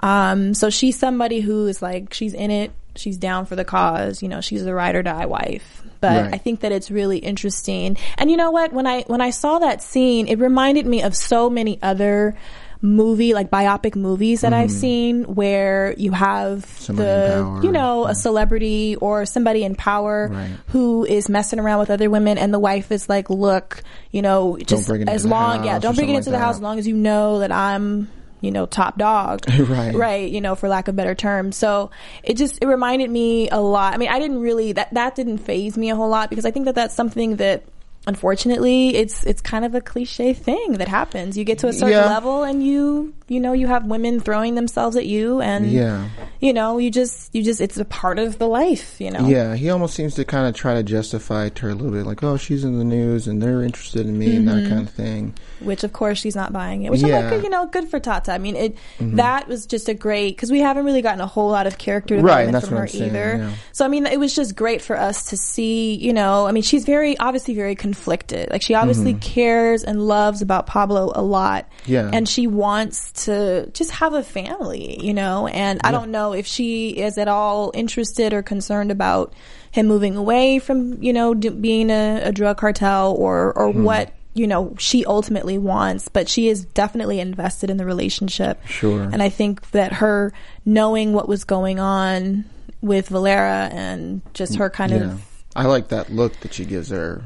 Um, 0.00 0.54
so 0.54 0.70
she's 0.70 0.96
somebody 0.98 1.40
who 1.40 1.66
is 1.66 1.82
like 1.82 2.14
she's 2.14 2.34
in 2.34 2.50
it, 2.52 2.70
she's 2.94 3.16
down 3.16 3.46
for 3.46 3.56
the 3.56 3.64
cause. 3.64 4.22
You 4.22 4.28
know, 4.28 4.40
she's 4.40 4.64
a 4.64 4.72
ride 4.74 4.94
or 4.94 5.02
die 5.02 5.26
wife. 5.26 5.82
But 6.00 6.22
Right. 6.26 6.34
I 6.34 6.38
think 6.38 6.60
that 6.60 6.70
it's 6.70 6.92
really 6.92 7.18
interesting. 7.18 7.96
And 8.18 8.30
you 8.30 8.36
know 8.36 8.52
what? 8.52 8.72
When 8.72 8.86
I 8.86 9.02
when 9.08 9.20
I 9.20 9.30
saw 9.30 9.58
that 9.58 9.82
scene, 9.82 10.28
it 10.28 10.38
reminded 10.38 10.86
me 10.86 11.02
of 11.02 11.16
so 11.16 11.50
many 11.50 11.80
other 11.82 12.36
movie 12.80 13.34
like 13.34 13.50
biopic 13.50 13.96
movies 13.96 14.42
that 14.42 14.52
I've 14.52 14.70
seen 14.70 15.24
where 15.24 15.94
you 15.98 16.12
have 16.12 16.64
Mm-hmm. 16.64 16.82
Somebody 16.82 17.08
the 17.08 17.60
you 17.64 17.72
know 17.72 18.06
a 18.06 18.14
celebrity 18.14 18.96
or 18.96 19.26
somebody 19.26 19.64
in 19.64 19.74
power 19.74 20.28
Right. 20.30 20.50
who 20.68 21.04
is 21.04 21.28
messing 21.28 21.58
around 21.58 21.80
with 21.80 21.90
other 21.90 22.08
women 22.08 22.38
and 22.38 22.54
the 22.54 22.58
wife 22.58 22.90
is 22.92 23.08
like 23.08 23.30
look 23.30 23.82
you 24.10 24.22
know 24.22 24.56
just 24.64 24.86
bring 24.88 25.02
it 25.02 25.08
as 25.08 25.24
into 25.24 25.28
the 25.34 25.40
long 25.40 25.64
yeah 25.64 25.72
house 25.72 25.82
don't 25.82 25.94
bring 25.96 26.08
it 26.08 26.12
something 26.12 26.16
into 26.16 26.30
like 26.30 26.40
the 26.40 26.44
house 26.44 26.54
as 26.56 26.62
long 26.62 26.78
as 26.78 26.86
you 26.86 26.94
know 26.94 27.40
that 27.40 27.50
I'm 27.52 28.08
you 28.40 28.52
know 28.52 28.66
top 28.66 28.96
dog 28.96 29.40
Right. 29.58 29.94
right 29.94 30.30
you 30.30 30.40
know 30.40 30.54
for 30.54 30.68
lack 30.68 30.86
of 30.88 30.94
better 30.94 31.14
term 31.16 31.50
so 31.50 31.90
it 32.22 32.36
just 32.36 32.62
it 32.62 32.66
reminded 32.66 33.10
me 33.10 33.48
a 33.50 33.58
lot 33.60 33.94
i 33.94 33.96
mean 33.96 34.08
i 34.10 34.20
didn't 34.20 34.40
really 34.40 34.70
that 34.72 34.94
that 34.94 35.16
didn't 35.16 35.38
phase 35.38 35.76
me 35.76 35.90
a 35.90 35.96
whole 35.96 36.08
lot 36.08 36.30
because 36.30 36.46
i 36.46 36.52
think 36.52 36.66
that 36.66 36.76
that's 36.76 36.94
something 36.94 37.36
that 37.36 37.64
unfortunately 38.06 38.96
it's 38.96 39.24
it's 39.24 39.40
kind 39.42 39.64
of 39.64 39.74
a 39.74 39.80
cliche 39.80 40.32
thing 40.32 40.72
that 40.74 40.88
happens 40.88 41.36
you 41.36 41.44
get 41.44 41.58
to 41.58 41.68
a 41.68 41.72
certain 41.72 41.90
Yeah. 41.90 42.06
level 42.06 42.42
and 42.42 42.62
you 42.64 43.12
you 43.28 43.38
know 43.40 43.52
you 43.52 43.66
have 43.66 43.84
women 43.84 44.20
throwing 44.20 44.54
themselves 44.54 44.96
at 44.96 45.04
you 45.06 45.40
and 45.40 45.70
Yeah. 45.70 46.08
you 46.40 46.52
know 46.52 46.78
you 46.78 46.90
just 46.90 47.34
you 47.34 47.42
just 47.42 47.60
it's 47.60 47.76
a 47.76 47.84
part 47.84 48.18
of 48.18 48.38
the 48.38 48.46
life 48.46 48.98
you 49.00 49.10
know 49.10 49.26
Yeah, 49.26 49.54
he 49.56 49.68
almost 49.70 49.94
seems 49.94 50.14
to 50.14 50.24
kind 50.24 50.46
of 50.48 50.54
try 50.54 50.74
to 50.74 50.82
justify 50.82 51.46
it 51.46 51.54
to 51.56 51.62
her 51.66 51.70
a 51.70 51.74
little 51.74 51.92
bit, 51.92 52.06
like, 52.06 52.22
oh, 52.22 52.36
she's 52.36 52.64
in 52.64 52.78
the 52.78 52.84
news 52.84 53.26
and 53.28 53.42
they're 53.42 53.62
interested 53.62 54.06
in 54.06 54.18
me 54.18 54.36
and 54.36 54.48
Mm-hmm. 54.48 54.62
that 54.64 54.68
kind 54.68 54.88
of 54.88 54.94
thing. 54.94 55.34
Which 55.60 55.84
of 55.84 55.92
course 55.92 56.18
she's 56.18 56.36
not 56.36 56.52
buying 56.52 56.82
it. 56.84 56.90
Which 56.90 57.02
I'm 57.02 57.08
Mm-hmm. 57.10 57.34
like, 57.34 57.42
you 57.42 57.50
know, 57.50 57.66
good 57.66 57.88
for 57.88 57.98
Tata. 58.00 58.32
I 58.32 58.38
mean, 58.38 58.56
it 58.56 58.76
that 59.00 59.48
was 59.48 59.66
just 59.66 59.88
a 59.88 59.94
great 59.94 60.36
because 60.36 60.50
we 60.50 60.60
haven't 60.60 60.84
really 60.84 61.02
gotten 61.02 61.20
a 61.20 61.26
whole 61.26 61.50
lot 61.50 61.66
of 61.66 61.78
character 61.78 62.16
development 62.16 62.64
from 62.66 62.76
her 62.78 62.86
saying, 62.86 63.04
either. 63.10 63.36
yeah. 63.38 63.52
So 63.72 63.84
I 63.84 63.88
mean, 63.88 64.06
it 64.06 64.18
was 64.20 64.34
just 64.34 64.54
great 64.56 64.82
for 64.82 64.96
us 64.96 65.30
to 65.30 65.36
see. 65.36 65.94
You 65.94 66.12
know, 66.12 66.46
I 66.46 66.52
mean, 66.52 66.62
she's 66.62 66.84
very 66.84 67.18
obviously 67.18 67.54
very 67.54 67.74
conflicted. 67.74 68.50
Like 68.50 68.62
she 68.62 68.74
obviously 68.74 69.14
cares 69.14 69.84
and 69.84 70.06
loves 70.06 70.42
about 70.42 70.66
Pablo 70.66 71.12
a 71.14 71.22
lot. 71.22 71.64
Mm-hmm. 71.82 71.92
Yeah. 71.92 72.10
and 72.12 72.28
she 72.28 72.46
wants 72.46 73.24
to 73.26 73.70
just 73.72 73.90
have 73.92 74.12
a 74.14 74.22
family. 74.22 74.98
You 75.04 75.14
know, 75.14 75.46
and 75.46 75.80
I 75.84 75.90
don't 75.92 76.10
know 76.10 76.32
if 76.32 76.46
she 76.46 76.90
is 76.90 77.18
at 77.18 77.28
all 77.28 77.70
interested 77.74 78.32
or 78.32 78.42
concerned 78.42 78.90
about 78.90 79.32
him 79.70 79.86
moving 79.86 80.16
away 80.16 80.58
from 80.58 81.02
you 81.02 81.12
know 81.12 81.34
d- 81.34 81.50
being 81.50 81.90
a, 81.90 82.20
a 82.24 82.32
drug 82.32 82.56
cartel 82.58 83.14
or 83.14 83.52
or 83.52 83.72
Hmm. 83.72 83.84
what 83.84 84.12
you 84.34 84.46
know 84.46 84.74
she 84.78 85.04
ultimately 85.04 85.58
wants 85.58 86.08
but 86.08 86.28
she 86.28 86.48
is 86.48 86.64
definitely 86.66 87.18
invested 87.20 87.70
in 87.70 87.76
the 87.76 87.84
relationship 87.84 88.64
Sure. 88.66 89.02
and 89.02 89.22
i 89.22 89.28
think 89.28 89.70
that 89.72 89.94
her 89.94 90.32
knowing 90.64 91.12
what 91.12 91.28
was 91.28 91.44
going 91.44 91.80
on 91.80 92.44
with 92.82 93.08
valeria 93.08 93.68
and 93.72 94.20
just 94.34 94.52
mm, 94.52 94.58
her 94.58 94.70
kind 94.70 94.92
Yeah. 94.92 95.12
of 95.12 95.24
I 95.56 95.64
like 95.64 95.88
that 95.88 96.10
look 96.12 96.38
that 96.40 96.52
she 96.54 96.64
gives 96.64 96.90
her 96.90 97.22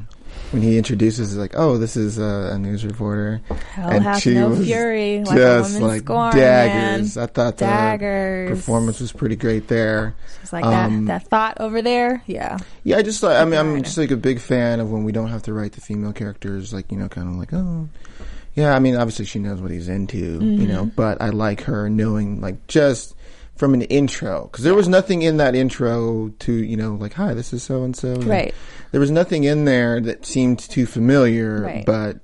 when 0.53 0.61
he 0.61 0.77
introduces, 0.77 1.35
like, 1.35 1.53
oh, 1.57 1.77
this 1.77 1.97
is 1.97 2.19
uh, 2.19 2.51
a 2.53 2.57
news 2.59 2.85
reporter. 2.85 3.41
Hell 3.73 4.19
she 4.19 4.35
no 4.35 4.55
fury 4.55 5.23
like 5.25 5.35
just 5.35 5.81
like 5.81 6.03
scorn, 6.03 6.35
daggers. 6.35 7.15
man. 7.17 7.23
I 7.23 7.27
thought 7.27 7.57
the 7.57 7.65
Daggers. 7.65 8.49
performance 8.51 8.99
was 9.01 9.11
pretty 9.11 9.35
great 9.35 9.67
there. 9.67 10.15
it's 10.41 10.53
like 10.53 10.63
Um, 10.63 11.05
that 11.05 11.23
that 11.23 11.29
thought 11.29 11.57
over 11.59 11.81
there 11.81 12.21
yeah 12.27 12.59
Yeah, 12.83 12.97
I 12.97 13.01
just 13.01 13.23
like 13.23 13.37
I 13.37 13.45
mean 13.45 13.59
I'm 13.59 13.81
just 13.83 13.97
like 13.97 14.11
a 14.11 14.17
big 14.17 14.39
fan 14.39 14.79
of 14.79 14.91
when 14.91 15.03
we 15.03 15.11
don't 15.11 15.29
have 15.29 15.43
to 15.43 15.53
write 15.53 15.71
the 15.73 15.81
female 15.81 16.13
characters 16.13 16.71
like 16.73 16.91
you 16.91 16.97
know 16.97 17.09
kind 17.09 17.27
of 17.27 17.35
like 17.35 17.51
oh 17.53 17.89
yeah 18.53 18.75
I 18.75 18.79
mean 18.79 18.95
obviously 18.95 19.25
she 19.25 19.39
knows 19.39 19.59
what 19.61 19.71
he's 19.71 19.89
into 19.89 20.17
you 20.17 20.67
know 20.67 20.83
Mm-hmm. 20.85 20.95
but 20.95 21.21
I 21.21 21.29
like 21.29 21.61
her 21.61 21.89
knowing 21.89 22.41
like 22.41 22.67
just 22.67 23.15
from 23.55 23.73
an 23.73 23.81
intro 23.83 24.49
because 24.51 24.63
there 24.63 24.73
was 24.73 24.87
nothing 24.89 25.21
in 25.21 25.37
that 25.37 25.53
intro 25.55 26.29
to 26.39 26.51
you 26.53 26.75
know 26.75 26.93
like 26.95 27.13
hi 27.13 27.33
this 27.33 27.53
is 27.53 27.61
so 27.63 27.83
and 27.83 27.95
so 27.95 28.13
Right. 28.15 28.53
there 28.91 28.99
was 28.99 29.11
nothing 29.11 29.43
in 29.43 29.65
there 29.65 30.01
that 30.01 30.25
seemed 30.25 30.59
too 30.59 30.85
familiar 30.85 31.61
Right. 31.61 31.85
but 31.85 32.17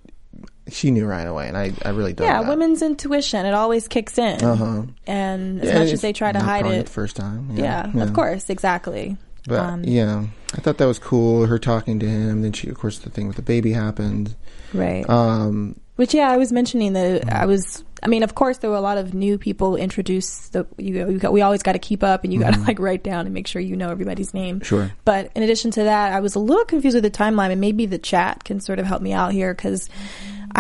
she 0.70 0.92
knew 0.92 1.06
right 1.06 1.24
away 1.28 1.48
and 1.48 1.58
I 1.58 1.72
I 1.84 1.90
really 1.90 2.14
dug 2.14 2.28
yeah 2.28 2.42
that. 2.42 2.50
women's 2.50 2.82
intuition 2.82 3.46
it 3.46 3.54
always 3.54 3.88
kicks 3.88 4.18
in 4.18 4.44
Uh-huh. 4.44 4.84
and 5.08 5.62
as 5.62 5.68
Yeah, 5.68 5.80
much 5.80 5.92
as 5.94 6.02
they 6.02 6.14
try 6.14 6.32
to 6.32 6.40
hide 6.40 6.66
it 6.66 6.86
the 6.86 6.92
first 6.92 7.16
time 7.16 7.52
yeah, 7.54 7.92
of 8.02 8.14
course 8.14 8.50
exactly 8.50 9.18
But 9.48 9.60
Um, 9.60 9.84
yeah, 9.84 10.26
I 10.56 10.62
thought 10.62 10.78
that 10.78 10.86
was 10.86 11.00
cool. 11.00 11.46
Her 11.48 11.58
talking 11.58 11.98
to 12.02 12.06
him. 12.06 12.42
Then 12.44 12.52
she, 12.52 12.70
of 12.70 12.78
course, 12.78 13.00
the 13.00 13.10
thing 13.10 13.26
with 13.28 13.38
the 13.38 13.42
baby 13.42 13.72
happened. 13.72 14.36
right 14.74 15.10
Um, 15.10 15.80
Which 15.96 16.14
yeah, 16.14 16.30
I 16.30 16.38
was 16.38 16.52
mentioning 16.52 16.94
that. 16.94 17.24
I 17.32 17.46
was. 17.48 17.84
I 18.02 18.08
mean, 18.08 18.24
of 18.24 18.36
course, 18.36 18.58
there 18.58 18.70
were 18.70 18.76
a 18.76 18.82
lot 18.82 18.98
of 18.98 19.14
new 19.14 19.38
people 19.38 19.76
introduced. 19.76 20.54
That 20.54 20.68
you, 20.78 21.10
you 21.10 21.20
got, 21.20 21.34
we 21.34 21.42
always 21.42 21.64
got 21.64 21.74
to 21.74 21.80
keep 21.80 22.04
up, 22.04 22.24
and 22.24 22.34
you 22.34 22.40
got 22.40 22.54
to 22.54 22.60
like 22.62 22.80
write 22.80 23.04
down 23.04 23.26
and 23.26 23.34
make 23.34 23.48
sure 23.48 23.62
you 23.62 23.76
know 23.76 23.90
everybody's 23.90 24.34
name. 24.34 24.58
Mm-hmm. 24.58 24.66
Sure. 24.66 24.92
But 25.06 25.32
in 25.36 25.44
addition 25.44 25.72
to 25.72 25.84
that, 25.84 26.14
I 26.14 26.20
was 26.20 26.36
a 26.36 26.40
little 26.40 26.66
confused 26.66 26.96
with 26.96 27.04
the 27.04 27.12
timeline, 27.12 27.52
and 27.52 27.62
maybe 27.62 27.86
the 27.86 27.98
chat 27.98 28.44
can 28.44 28.60
sort 28.60 28.80
of 28.80 28.86
help 28.86 29.02
me 29.02 29.14
out 29.14 29.32
here 29.32 29.54
because 29.54 29.90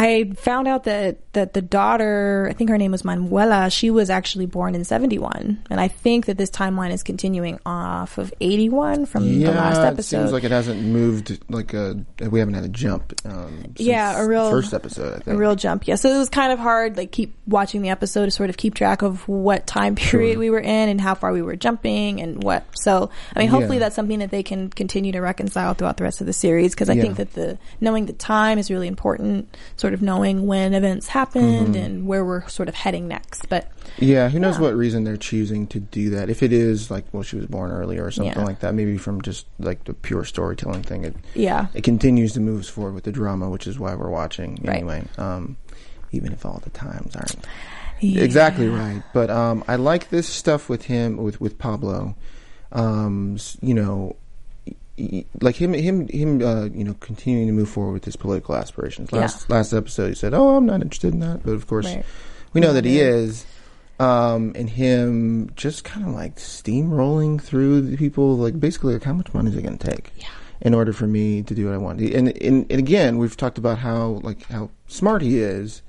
I 0.02 0.32
found 0.38 0.70
out 0.70 0.86
that 0.86 1.18
that 1.34 1.54
the 1.54 1.62
daughter, 1.62 2.48
I 2.50 2.54
think 2.54 2.70
her 2.70 2.78
name 2.78 2.92
was 2.92 3.04
Manuela, 3.04 3.70
she 3.70 3.92
was 3.92 4.10
actually 4.10 4.46
born 4.46 4.74
in 4.74 4.84
71. 4.86 5.62
And 5.70 5.80
I 5.82 5.90
think 5.90 6.26
that 6.28 6.38
this 6.38 6.50
timeline 6.50 6.92
is 6.92 7.04
continuing 7.04 7.60
off 7.66 8.18
of 8.18 8.34
81 8.40 9.06
from 9.08 9.40
the 9.42 9.52
last 9.52 9.78
episode. 9.80 10.00
it 10.00 10.22
seems 10.22 10.32
like 10.32 10.44
it 10.46 10.52
hasn't 10.52 10.82
moved. 10.82 11.38
Like 11.50 11.74
a 11.74 12.04
we 12.30 12.40
haven't 12.40 12.54
had 12.54 12.64
a 12.64 12.70
jump. 12.70 13.14
Um, 13.26 13.60
since 13.76 13.82
Yeah, 13.82 14.22
a 14.22 14.26
real- 14.26 14.50
first 14.50 14.74
episode. 14.74 15.16
I 15.16 15.20
think. 15.20 15.36
a 15.36 15.38
real 15.38 15.56
jump. 15.56 15.86
Yeah. 15.86 15.96
So 15.96 16.10
it 16.10 16.18
was 16.18 16.30
kind 16.30 16.54
of 16.54 16.60
hard, 16.60 16.96
like 16.96 17.12
keep 17.12 17.36
watching 17.46 17.82
the 17.82 17.90
episode 17.90 18.26
to 18.26 18.32
sort 18.32 18.50
of 18.50 18.56
keep 18.56 18.76
track 18.76 19.02
of 19.02 19.28
what 19.28 19.68
time 19.68 19.96
period 19.96 20.38
we 20.38 20.50
were 20.50 20.60
in 20.62 20.88
and 20.90 21.02
how 21.02 21.14
far 21.14 21.34
we 21.34 21.42
were 21.42 21.58
jumping 21.58 22.22
and 22.22 22.42
what. 22.42 22.64
So, 22.80 23.10
I 23.36 23.40
mean, 23.40 23.50
hopefully 23.50 23.78
Yeah. 23.78 23.86
that's 23.86 23.96
something 23.98 24.20
that 24.20 24.32
they 24.32 24.44
can 24.44 24.70
continue 24.70 25.12
to 25.12 25.20
reconcile 25.20 25.74
throughout 25.74 25.98
the 25.98 26.06
rest 26.06 26.22
of 26.22 26.28
the 26.28 26.34
series 26.34 26.74
because 26.74 26.90
I 26.90 26.94
Yeah. 26.94 27.02
think 27.02 27.18
that 27.18 27.34
the 27.34 27.58
knowing 27.82 28.06
the 28.06 28.14
time 28.14 28.58
is 28.58 28.72
really 28.72 28.88
important, 28.88 29.56
sort 29.76 29.89
of 29.94 30.02
knowing 30.02 30.46
when 30.48 30.74
events 30.74 31.08
happened 31.08 31.76
Mm-hmm. 31.76 31.76
and 31.76 32.08
where 32.08 32.24
we're 32.26 32.48
sort 32.48 32.70
of 32.70 32.76
heading 32.76 33.08
next. 33.08 33.48
But 33.50 33.72
Yeah, 33.98 34.30
who 34.30 34.40
knows 34.40 34.56
Yeah. 34.56 34.62
what 34.62 34.76
reason 34.76 35.04
they're 35.04 35.18
choosing 35.18 35.68
to 35.68 35.80
do 35.80 36.10
that? 36.12 36.30
If 36.30 36.42
it 36.44 36.54
is 36.54 36.90
like, 36.92 37.06
well, 37.12 37.24
she 37.24 37.36
was 37.36 37.46
born 37.48 37.72
earlier 37.72 38.06
or 38.06 38.12
something 38.12 38.34
Yeah. 38.38 38.44
like 38.46 38.60
that, 38.62 38.74
maybe 38.76 38.98
from 38.98 39.22
just 39.22 39.46
like 39.60 39.84
the 39.86 39.94
pure 39.94 40.24
storytelling 40.24 40.84
thing, 40.84 41.04
it 41.04 41.16
yeah. 41.34 41.68
it 41.74 41.84
continues 41.84 42.34
to 42.34 42.40
move 42.40 42.66
forward 42.68 42.94
with 42.94 43.04
the 43.04 43.12
drama, 43.12 43.50
which 43.50 43.68
is 43.68 43.78
why 43.80 43.96
we're 43.96 44.10
watching 44.10 44.60
Right. 44.64 44.78
anyway. 44.78 45.04
Um, 45.18 45.58
even 46.12 46.32
if 46.34 46.46
all 46.46 46.60
the 46.64 46.70
times 46.72 47.16
aren't 47.16 47.36
Yeah. 48.00 48.22
exactly 48.24 48.68
right, 48.70 49.04
but 49.14 49.30
um, 49.30 49.64
I 49.68 49.76
like 49.76 50.10
this 50.10 50.28
stuff 50.28 50.70
with 50.70 50.86
him 50.86 51.18
with 51.18 51.40
with 51.42 51.58
Pablo. 51.58 52.16
Um, 52.72 53.38
you 53.62 53.74
know. 53.74 54.16
Like 55.42 55.56
him, 55.56 55.74
him, 55.74 56.08
him. 56.08 56.42
Uh, 56.42 56.66
you 56.66 56.84
know, 56.84 56.96
continuing 57.00 57.48
to 57.48 57.54
move 57.54 57.70
forward 57.70 57.94
with 57.94 58.06
his 58.06 58.16
political 58.16 58.56
aspirations. 58.56 59.12
Last 59.12 59.50
last 59.50 59.74
episode, 59.74 60.10
he 60.10 60.16
said, 60.16 60.34
"Oh, 60.34 60.56
I'm 60.56 60.66
not 60.66 60.82
interested 60.82 61.14
in 61.14 61.20
that," 61.22 61.44
but 61.44 61.52
of 61.52 61.68
course, 61.68 61.86
Right. 61.86 62.06
we 62.54 62.62
know 62.62 62.74
that 62.74 62.86
he 62.86 63.00
is. 63.00 63.46
Um, 64.00 64.54
and 64.56 64.70
him 64.70 65.52
just 65.58 65.84
kind 65.84 66.08
of 66.08 66.14
like 66.14 66.38
steamrolling 66.38 67.42
through 67.42 67.82
the 67.82 67.98
people, 67.98 68.38
like 68.38 68.58
basically, 68.58 68.94
like 68.94 69.04
how 69.04 69.12
much 69.12 69.34
money 69.34 69.50
is 69.50 69.58
it 69.58 69.62
going 69.62 69.78
to 69.78 69.88
take 69.92 70.12
Yeah. 70.18 70.28
in 70.62 70.74
order 70.74 70.94
for 70.94 71.06
me 71.06 71.42
to 71.44 71.54
do 71.54 71.66
what 71.66 71.74
I 71.74 71.78
want? 71.78 72.00
And, 72.00 72.30
and 72.42 72.66
and 72.72 72.80
again, 72.80 73.18
we've 73.18 73.36
talked 73.36 73.58
about 73.58 73.80
how 73.80 74.22
like 74.24 74.44
how 74.50 74.70
smart 74.88 75.22
he 75.22 75.40
is. 75.40 75.82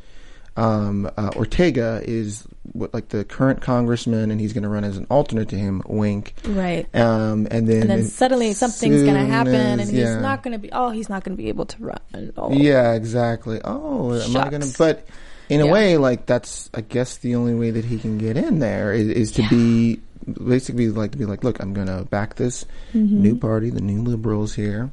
Um, 0.56 1.10
uh, 1.16 1.30
Ortega 1.36 2.02
is 2.04 2.44
what 2.72 2.92
like 2.92 3.08
the 3.08 3.24
current 3.24 3.60
congressman, 3.62 4.30
and 4.30 4.40
he's 4.40 4.52
going 4.52 4.62
to 4.64 4.68
run 4.68 4.84
as 4.84 4.96
an 4.96 5.06
alternate 5.10 5.48
to 5.50 5.56
him. 5.56 5.82
Wink. 5.86 6.34
Right. 6.44 6.86
Um, 6.94 7.46
and 7.50 7.66
then 7.68 7.82
And 7.82 7.90
then 7.90 8.04
suddenly 8.04 8.52
something's 8.52 9.02
going 9.02 9.14
to 9.14 9.26
happen, 9.26 9.54
as- 9.54 9.88
and 9.88 9.90
he's 9.90 10.00
yeah. 10.00 10.20
not 10.20 10.42
going 10.42 10.52
to 10.52 10.58
be. 10.58 10.70
Oh, 10.72 10.90
he's 10.90 11.08
not 11.08 11.24
going 11.24 11.36
to 11.36 11.42
be 11.42 11.48
able 11.48 11.66
to 11.66 11.82
run. 11.82 12.32
Oh. 12.36 12.52
Yeah, 12.52 12.92
exactly. 12.94 13.60
Oh, 13.64 14.12
am 14.20 14.36
I 14.36 14.48
gonna? 14.50 14.66
But 14.76 15.06
in 15.48 15.60
a 15.60 15.66
way, 15.66 15.96
like 15.96 16.26
that's 16.26 16.68
I 16.74 16.80
guess 16.82 17.16
the 17.18 17.34
only 17.36 17.54
way 17.54 17.70
that 17.70 17.84
he 17.84 17.98
can 17.98 18.18
get 18.18 18.36
in 18.36 18.58
there 18.58 18.92
is, 18.92 19.08
is 19.08 19.32
to 19.32 19.42
Yeah. 19.42 19.48
be 19.50 20.00
basically 20.46 20.88
like 20.90 21.12
to 21.12 21.18
be 21.18 21.24
like, 21.24 21.42
look, 21.44 21.60
I'm 21.60 21.72
gonna 21.72 22.04
back 22.04 22.36
this 22.36 22.64
Mm-hmm. 22.92 23.22
new 23.22 23.36
party, 23.36 23.70
the 23.70 23.80
new 23.80 24.02
liberals 24.02 24.54
here. 24.54 24.90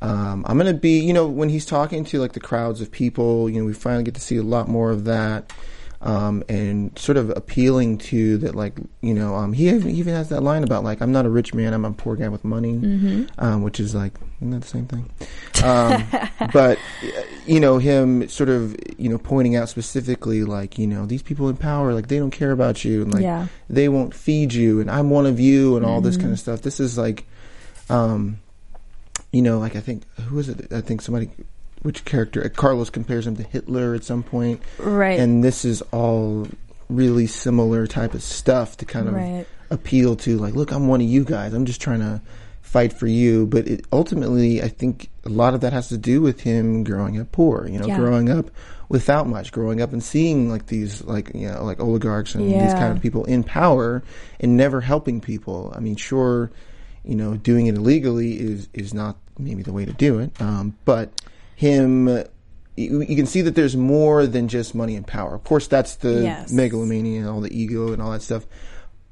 Um, 0.00 0.44
I'm 0.46 0.56
gonna 0.58 0.74
be, 0.74 1.00
you 1.00 1.12
know, 1.12 1.26
when 1.26 1.48
he's 1.48 1.66
talking 1.66 2.04
to 2.06 2.20
like 2.20 2.32
the 2.32 2.40
crowds 2.40 2.80
of 2.80 2.90
people, 2.90 3.48
you 3.50 3.60
know, 3.60 3.66
we 3.66 3.72
finally 3.74 4.04
get 4.04 4.14
to 4.14 4.20
see 4.20 4.36
a 4.36 4.42
lot 4.42 4.68
more 4.68 4.90
of 4.90 5.04
that. 5.04 5.52
Um, 6.00 6.44
and 6.48 6.96
sort 6.96 7.18
of 7.18 7.30
appealing 7.30 7.98
to 7.98 8.38
that, 8.38 8.54
like 8.54 8.74
you 9.00 9.12
know, 9.14 9.34
um, 9.34 9.52
he 9.52 9.68
even, 9.68 10.14
has 10.14 10.28
that 10.28 10.44
line 10.44 10.62
about 10.62 10.84
like 10.84 11.00
I'm 11.00 11.10
not 11.10 11.26
a 11.26 11.28
rich 11.28 11.52
man, 11.54 11.74
I'm 11.74 11.84
a 11.84 11.90
poor 11.90 12.14
guy 12.14 12.28
with 12.28 12.44
money, 12.44 12.74
Mm-hmm. 12.74 13.24
um, 13.44 13.62
which 13.62 13.80
is 13.80 13.96
like 13.96 14.12
isn't 14.36 14.50
that 14.52 14.60
the 14.60 14.68
same 14.68 14.86
thing? 14.86 15.10
Um, 15.64 16.04
but 16.52 16.78
you 17.48 17.58
know, 17.58 17.78
him 17.78 18.28
sort 18.28 18.48
of 18.48 18.76
you 18.96 19.08
know 19.08 19.18
pointing 19.18 19.56
out 19.56 19.68
specifically 19.68 20.44
like 20.44 20.78
you 20.78 20.86
know 20.86 21.04
these 21.04 21.22
people 21.24 21.48
in 21.48 21.56
power 21.56 21.92
like 21.92 22.06
they 22.06 22.20
don't 22.20 22.30
care 22.30 22.52
about 22.52 22.84
you 22.84 23.02
and 23.02 23.12
like 23.12 23.24
Yeah. 23.24 23.48
they 23.68 23.88
won't 23.88 24.14
feed 24.14 24.52
you 24.54 24.78
and 24.80 24.88
I'm 24.88 25.10
one 25.10 25.26
of 25.26 25.40
you 25.40 25.76
and 25.76 25.84
all 25.84 26.00
this 26.00 26.14
Mm-hmm. 26.14 26.22
kind 26.22 26.32
of 26.32 26.38
stuff. 26.38 26.62
This 26.62 26.78
is 26.78 26.96
like, 26.96 27.26
um, 27.90 28.38
you 29.32 29.42
know, 29.42 29.58
like 29.58 29.76
I 29.76 29.80
think 29.80 30.02
who 30.28 30.38
is 30.38 30.48
it? 30.48 30.72
I 30.72 30.80
think 30.80 31.02
somebody. 31.02 31.30
Which 31.82 32.04
character? 32.04 32.48
Carlos 32.48 32.90
compares 32.90 33.24
him 33.26 33.36
to 33.36 33.42
Hitler 33.44 33.94
at 33.94 34.02
some 34.02 34.24
point, 34.24 34.60
Right. 34.78 35.18
and 35.20 35.44
this 35.44 35.64
is 35.64 35.80
all 35.92 36.48
really 36.88 37.26
similar 37.28 37.86
type 37.86 38.14
of 38.14 38.22
stuff 38.22 38.76
to 38.78 38.84
kind 38.84 39.06
of 39.08 39.14
Right. 39.14 39.46
appeal 39.70 40.16
to 40.16 40.38
like 40.38 40.54
look 40.54 40.72
i'm 40.72 40.88
one 40.88 41.02
of 41.02 41.06
you 41.06 41.22
guys 41.22 41.52
i'm 41.52 41.66
just 41.66 41.82
trying 41.82 42.00
to 42.00 42.22
fight 42.62 42.94
for 42.94 43.06
you 43.06 43.44
but 43.46 43.68
it, 43.68 43.84
ultimately 43.92 44.62
i 44.62 44.68
think 44.68 45.10
a 45.26 45.28
lot 45.28 45.52
of 45.52 45.60
that 45.60 45.74
has 45.74 45.88
to 45.90 45.98
do 45.98 46.22
with 46.22 46.40
him 46.40 46.84
growing 46.84 47.20
up 47.20 47.30
poor 47.30 47.68
you 47.70 47.78
know 47.78 47.86
Yeah. 47.86 47.98
growing 47.98 48.30
up 48.30 48.50
without 48.88 49.28
much 49.28 49.52
growing 49.52 49.82
up 49.82 49.92
and 49.92 50.02
seeing 50.02 50.50
like 50.50 50.68
these 50.68 51.04
like 51.04 51.30
you 51.34 51.50
know 51.50 51.62
like 51.62 51.78
oligarchs 51.78 52.34
and 52.34 52.50
these 52.50 52.72
kind 52.72 52.96
of 52.96 53.02
people 53.02 53.26
in 53.26 53.44
power 53.44 54.02
and 54.40 54.56
never 54.56 54.80
helping 54.80 55.20
people 55.20 55.70
i 55.76 55.80
mean 55.80 55.94
sure 55.96 56.50
you 57.08 57.16
know 57.16 57.36
doing 57.36 57.66
it 57.66 57.74
illegally 57.74 58.38
is 58.38 58.68
is 58.72 58.94
not 58.94 59.16
maybe 59.38 59.62
the 59.62 59.72
way 59.72 59.84
to 59.84 59.92
do 59.92 60.18
it 60.20 60.30
um, 60.40 60.76
but 60.84 61.10
him 61.56 62.06
you, 62.76 63.00
you 63.02 63.16
can 63.16 63.26
see 63.26 63.40
that 63.42 63.56
there's 63.56 63.76
more 63.76 64.24
than 64.26 64.46
just 64.46 64.72
money 64.72 64.94
and 64.94 65.04
power. 65.04 65.34
Of 65.34 65.42
course, 65.42 65.66
that's 65.66 65.96
the 65.96 66.22
Yes. 66.22 66.52
megalomania 66.52 67.22
and 67.22 67.28
all 67.28 67.40
the 67.40 67.50
ego 67.52 67.92
and 67.92 68.00
all 68.00 68.12
that 68.12 68.22
stuff. 68.22 68.46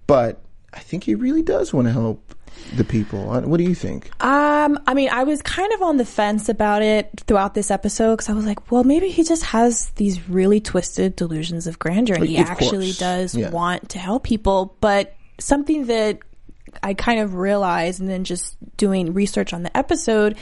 But 0.07 0.41
I 0.73 0.79
think 0.79 1.03
he 1.03 1.17
really 1.17 1.43
does 1.43 1.75
want 1.75 1.89
to 1.89 1.93
help 1.93 2.33
the 2.77 2.85
people. 2.85 3.29
Uh, 3.33 3.41
What 3.41 3.57
do 3.57 3.65
you 3.65 3.75
think? 3.75 4.11
Um, 4.25 4.79
I 4.87 4.95
mean, 4.95 5.09
I 5.11 5.25
was 5.25 5.43
kind 5.43 5.73
of 5.73 5.83
on 5.83 5.97
the 5.97 6.05
fence 6.05 6.49
about 6.49 6.83
it 6.83 7.11
throughout 7.27 7.55
this 7.55 7.73
episode 7.73 8.13
because 8.13 8.29
I 8.29 8.35
was 8.35 8.47
like, 8.47 8.71
well, 8.71 8.85
maybe 8.85 9.09
he 9.09 9.25
just 9.25 9.43
has 9.47 9.91
these 9.97 10.29
really 10.29 10.61
twisted 10.61 11.17
delusions 11.17 11.67
of 11.67 11.81
grandeur 11.81 12.15
and 12.15 12.27
he 12.27 12.39
actually 12.39 12.87
course. 12.95 12.99
does 12.99 13.35
Yeah. 13.35 13.51
want 13.51 13.89
to 13.91 13.99
help 13.99 14.23
people. 14.23 14.77
But 14.81 15.17
something 15.41 15.87
that 15.87 16.21
I 16.83 16.95
kind 16.95 17.21
of 17.21 17.35
realized 17.35 18.01
and 18.01 18.09
then 18.09 18.25
just 18.25 18.57
doing 18.77 19.13
research 19.15 19.53
on 19.53 19.63
the 19.63 19.75
episode, 19.77 20.37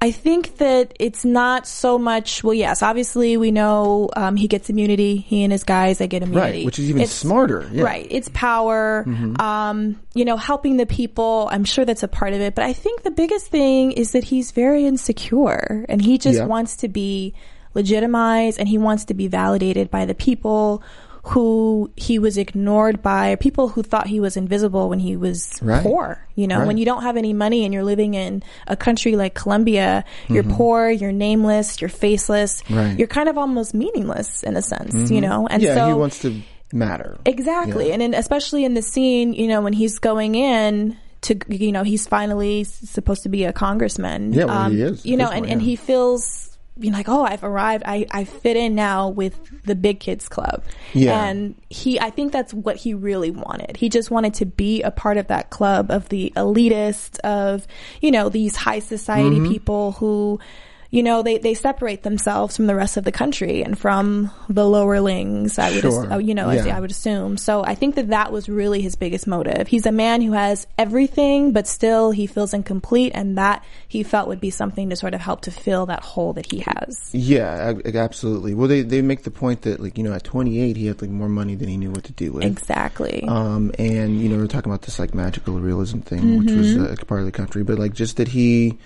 I 0.00 0.12
think 0.12 0.58
that 0.58 0.94
it's 1.00 1.24
not 1.24 1.66
so 1.66 1.98
much, 1.98 2.44
well, 2.44 2.54
yes, 2.54 2.82
obviously 2.84 3.36
we 3.36 3.50
know, 3.50 4.08
um, 4.16 4.36
he 4.36 4.46
gets 4.46 4.70
immunity. 4.70 5.16
He 5.16 5.42
and 5.42 5.50
his 5.52 5.64
guys, 5.64 5.98
they 5.98 6.06
get 6.06 6.22
immunity. 6.22 6.58
Right, 6.58 6.64
which 6.66 6.78
is 6.78 6.88
even 6.88 7.02
It's- 7.02 7.16
smarter. 7.16 7.62
Yeah. 7.62 7.68
Mm-hmm. 7.68 7.80
Right. 7.82 8.06
It's 8.08 8.30
power. 8.32 9.04
Um, 9.40 9.98
you 10.14 10.24
know, 10.24 10.36
helping 10.36 10.76
the 10.76 10.86
people. 10.86 11.48
I'm 11.50 11.64
sure 11.64 11.84
that's 11.84 12.04
a 12.04 12.08
part 12.08 12.32
of 12.32 12.40
it. 12.40 12.54
But 12.54 12.64
I 12.64 12.72
think 12.74 13.02
the 13.02 13.10
biggest 13.10 13.46
thing 13.48 13.90
is 13.90 14.12
that 14.12 14.22
he's 14.24 14.52
very 14.52 14.86
insecure 14.86 15.84
and 15.88 16.00
he 16.00 16.16
just 16.16 16.38
Yeah. 16.38 16.46
wants 16.46 16.76
to 16.76 16.88
be 16.88 17.34
legitimized 17.74 18.58
and 18.58 18.68
he 18.68 18.78
wants 18.78 19.04
to 19.06 19.14
be 19.14 19.28
validated 19.28 19.90
by 19.90 20.04
the 20.04 20.14
people 20.14 20.82
who 21.28 21.90
he 21.96 22.18
was 22.18 22.38
ignored 22.38 23.02
by, 23.02 23.34
people 23.36 23.68
who 23.68 23.82
thought 23.82 24.06
he 24.06 24.18
was 24.20 24.36
invisible 24.36 24.88
when 24.88 24.98
he 24.98 25.14
was 25.16 25.58
Right. 25.60 25.82
poor. 25.82 26.26
You 26.34 26.46
know, 26.46 26.66
when 26.66 26.78
you 26.78 26.84
don't 26.84 27.02
have 27.02 27.16
any 27.16 27.32
money 27.32 27.64
and 27.64 27.74
you're 27.74 27.84
living 27.84 28.14
in 28.14 28.42
a 28.66 28.76
country 28.76 29.14
like 29.16 29.34
Colombia, 29.34 30.04
you're 30.28 30.42
poor, 30.44 30.88
you're 30.90 31.12
nameless, 31.12 31.80
you're 31.80 31.90
faceless, 31.90 32.62
Mm-hmm. 32.62 32.76
Right. 32.76 32.98
you're 32.98 33.08
kind 33.08 33.28
of 33.28 33.36
almost 33.36 33.74
meaningless 33.74 34.42
in 34.42 34.56
a 34.56 34.62
sense, 34.62 35.10
you 35.10 35.20
know? 35.20 35.46
And 35.50 35.62
yeah, 35.62 35.74
so 35.74 35.86
he 35.88 35.92
wants 35.94 36.20
to 36.22 36.40
matter. 36.72 37.18
Exactly. 37.26 37.88
Yeah. 37.88 37.92
And 37.94 38.02
then 38.02 38.14
especially 38.14 38.64
in 38.64 38.74
the 38.74 38.82
scene, 38.82 39.32
you 39.34 39.48
know, 39.48 39.60
when 39.60 39.72
he's 39.74 39.98
going 39.98 40.34
in 40.34 40.96
to, 41.22 41.36
you 41.48 41.72
know, 41.72 41.82
he's 41.82 42.06
finally 42.06 42.64
supposed 42.64 43.24
to 43.24 43.28
be 43.28 43.44
a 43.44 43.52
congressman. 43.52 44.32
Yeah, 44.32 44.44
well, 44.44 44.56
um, 44.56 44.72
he 44.72 44.82
is 44.82 45.04
You 45.04 45.16
know, 45.16 45.26
and, 45.28 45.40
point, 45.42 45.52
and 45.52 45.60
yeah. 45.62 45.66
he 45.66 45.76
feels, 45.76 46.47
know, 46.78 46.96
like, 46.96 47.08
oh, 47.08 47.24
I've 47.24 47.44
arrived. 47.44 47.84
I, 47.86 48.06
I 48.10 48.24
fit 48.24 48.56
in 48.56 48.74
now 48.74 49.08
with 49.08 49.38
the 49.64 49.74
big 49.74 50.00
kids 50.00 50.28
club. 50.28 50.62
Yeah. 50.94 51.24
And 51.24 51.54
he, 51.68 51.98
I 52.00 52.10
think 52.10 52.32
that's 52.32 52.54
what 52.54 52.76
he 52.76 52.94
really 52.94 53.30
wanted. 53.30 53.76
He 53.76 53.88
just 53.88 54.10
wanted 54.10 54.34
to 54.34 54.46
be 54.46 54.82
a 54.82 54.90
part 54.90 55.16
of 55.16 55.26
that 55.26 55.50
club 55.50 55.90
of 55.90 56.08
the 56.08 56.32
elitist 56.36 57.18
of, 57.20 57.66
you 58.00 58.10
know, 58.10 58.28
these 58.28 58.56
high 58.56 58.78
society 58.78 59.36
Mm-hmm. 59.38 59.52
people 59.52 59.92
who, 59.92 60.38
you 60.90 61.02
know, 61.02 61.22
they, 61.22 61.36
they 61.36 61.52
separate 61.52 62.02
themselves 62.02 62.56
from 62.56 62.66
the 62.66 62.74
rest 62.74 62.96
of 62.96 63.04
the 63.04 63.12
country 63.12 63.62
and 63.62 63.78
from 63.78 64.30
the 64.48 64.62
lowerlings, 64.64 65.58
I 65.58 65.70
would, 65.72 65.82
Sure. 65.82 66.08
oh, 66.10 66.16
you 66.18 66.34
know, 66.34 66.48
as 66.48 66.64
Yeah. 66.64 66.76
I 66.76 66.80
would 66.80 66.90
assume. 66.90 67.36
So 67.36 67.62
I 67.62 67.74
think 67.74 67.94
that 67.96 68.08
that 68.08 68.32
was 68.32 68.48
really 68.48 68.80
his 68.80 68.96
biggest 68.96 69.26
motive. 69.26 69.68
He's 69.68 69.84
a 69.84 69.92
man 69.92 70.22
who 70.22 70.32
has 70.32 70.66
everything, 70.78 71.52
but 71.52 71.66
still 71.66 72.10
he 72.10 72.26
feels 72.26 72.54
incomplete, 72.54 73.12
and 73.14 73.36
that 73.36 73.62
he 73.86 74.02
felt 74.02 74.28
would 74.28 74.40
be 74.40 74.48
something 74.50 74.88
to 74.88 74.96
sort 74.96 75.12
of 75.12 75.20
help 75.20 75.42
to 75.42 75.50
fill 75.50 75.84
that 75.86 76.00
hole 76.02 76.32
that 76.32 76.50
he 76.50 76.60
has. 76.66 77.10
Yeah, 77.12 77.74
absolutely. 77.94 78.54
Well, 78.54 78.68
they 78.68 78.80
they 78.82 79.02
make 79.02 79.24
the 79.24 79.30
point 79.30 79.62
that 79.62 79.80
like 79.80 79.98
you 79.98 80.04
know 80.04 80.14
at 80.14 80.24
28 80.24 80.76
he 80.76 80.86
had 80.86 81.02
like 81.02 81.10
more 81.10 81.28
money 81.28 81.54
than 81.54 81.68
he 81.68 81.76
knew 81.76 81.90
what 81.90 82.04
to 82.04 82.12
do 82.12 82.32
with. 82.32 82.44
Exactly. 82.44 83.24
Um, 83.28 83.72
and 83.78 84.20
you 84.20 84.28
know, 84.30 84.36
we're 84.38 84.46
talking 84.46 84.72
about 84.72 84.82
this 84.82 84.98
like 84.98 85.14
magical 85.14 85.60
realism 85.60 86.00
thing, 86.00 86.38
which 86.38 86.50
was 86.52 86.68
Mm-hmm. 86.76 86.92
uh, 86.92 87.04
part 87.06 87.20
of 87.20 87.26
the 87.26 87.32
country, 87.32 87.62
but 87.62 87.78
like 87.78 87.92
just 87.94 88.16
that 88.18 88.28
he, 88.28 88.78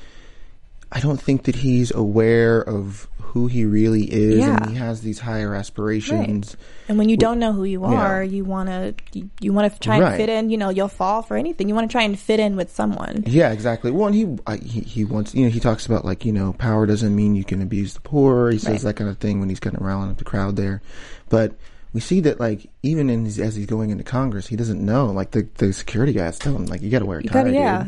I 0.95 1.01
don't 1.01 1.21
think 1.21 1.45
that 1.45 1.57
he's 1.57 1.91
aware 1.91 2.61
of 2.61 3.09
who 3.19 3.47
he 3.47 3.65
really 3.65 4.03
is, 4.13 4.41
Yeah. 4.41 4.57
and 4.63 4.71
he 4.71 4.77
has 4.77 5.01
these 5.01 5.19
higher 5.19 5.55
aspirations. 5.55 6.55
And 6.87 6.99
when 6.99 7.09
you 7.09 7.17
don't 7.17 7.39
know 7.39 7.55
who 7.55 7.65
you 7.65 7.81
Yeah. 7.81 7.89
are, 7.89 8.23
you 8.23 8.45
want 8.45 8.69
to 8.69 8.95
you, 9.15 9.31
you 9.41 9.55
want 9.55 9.73
to 9.73 9.81
try 9.81 9.95
and 9.97 10.05
Right. 10.05 10.17
fit 10.19 10.29
in. 10.29 10.51
You 10.51 10.59
know, 10.59 10.69
you'll 10.69 10.89
fall 10.89 11.23
for 11.23 11.39
anything. 11.39 11.67
You 11.67 11.75
want 11.75 11.89
to 11.91 11.93
try 11.93 12.03
and 12.03 12.19
fit 12.19 12.41
in 12.41 12.57
with 12.57 12.71
someone. 12.75 13.25
Yeah, 13.27 13.51
exactly. 13.51 13.91
Well, 13.91 14.09
and 14.09 14.15
he, 14.15 14.37
I, 14.47 14.57
he 14.57 14.81
he 14.81 15.05
wants 15.07 15.35
you 15.35 15.45
know 15.45 15.51
he 15.51 15.61
talks 15.61 15.87
about 15.87 16.05
like 16.05 16.27
you 16.27 16.33
know 16.33 16.53
power 16.53 16.85
doesn't 16.85 17.17
mean 17.17 17.35
you 17.35 17.45
can 17.45 17.63
abuse 17.63 17.95
the 17.95 18.01
poor. 18.03 18.51
He 18.51 18.59
says 18.59 18.69
Right. 18.73 18.83
that 18.83 18.97
kind 18.97 19.09
of 19.09 19.17
thing 19.17 19.41
when 19.41 19.49
he's 19.49 19.61
kind 19.61 19.75
of 19.77 19.83
rallying 19.83 20.11
up 20.11 20.19
the 20.19 20.25
crowd 20.25 20.57
there, 20.57 20.83
but 21.31 21.55
we 21.93 22.01
see 22.01 22.21
that 22.21 22.41
like 22.41 22.69
even 22.83 23.11
in 23.11 23.25
his, 23.25 23.39
as 23.39 23.55
he's 23.55 23.67
going 23.67 23.91
into 23.91 24.03
Congress, 24.05 24.47
he 24.47 24.57
doesn't 24.57 24.85
know. 24.85 25.07
Like 25.07 25.31
the 25.33 25.47
the 25.59 25.73
security 25.73 26.13
guys 26.13 26.39
tell 26.39 26.55
him 26.57 26.67
like 26.67 26.81
you 26.83 26.91
got 26.91 27.01
to 27.01 27.07
wear 27.07 27.19
a 27.19 27.23
tie. 27.23 27.33
gotta, 27.33 27.53
yeah. 27.53 27.85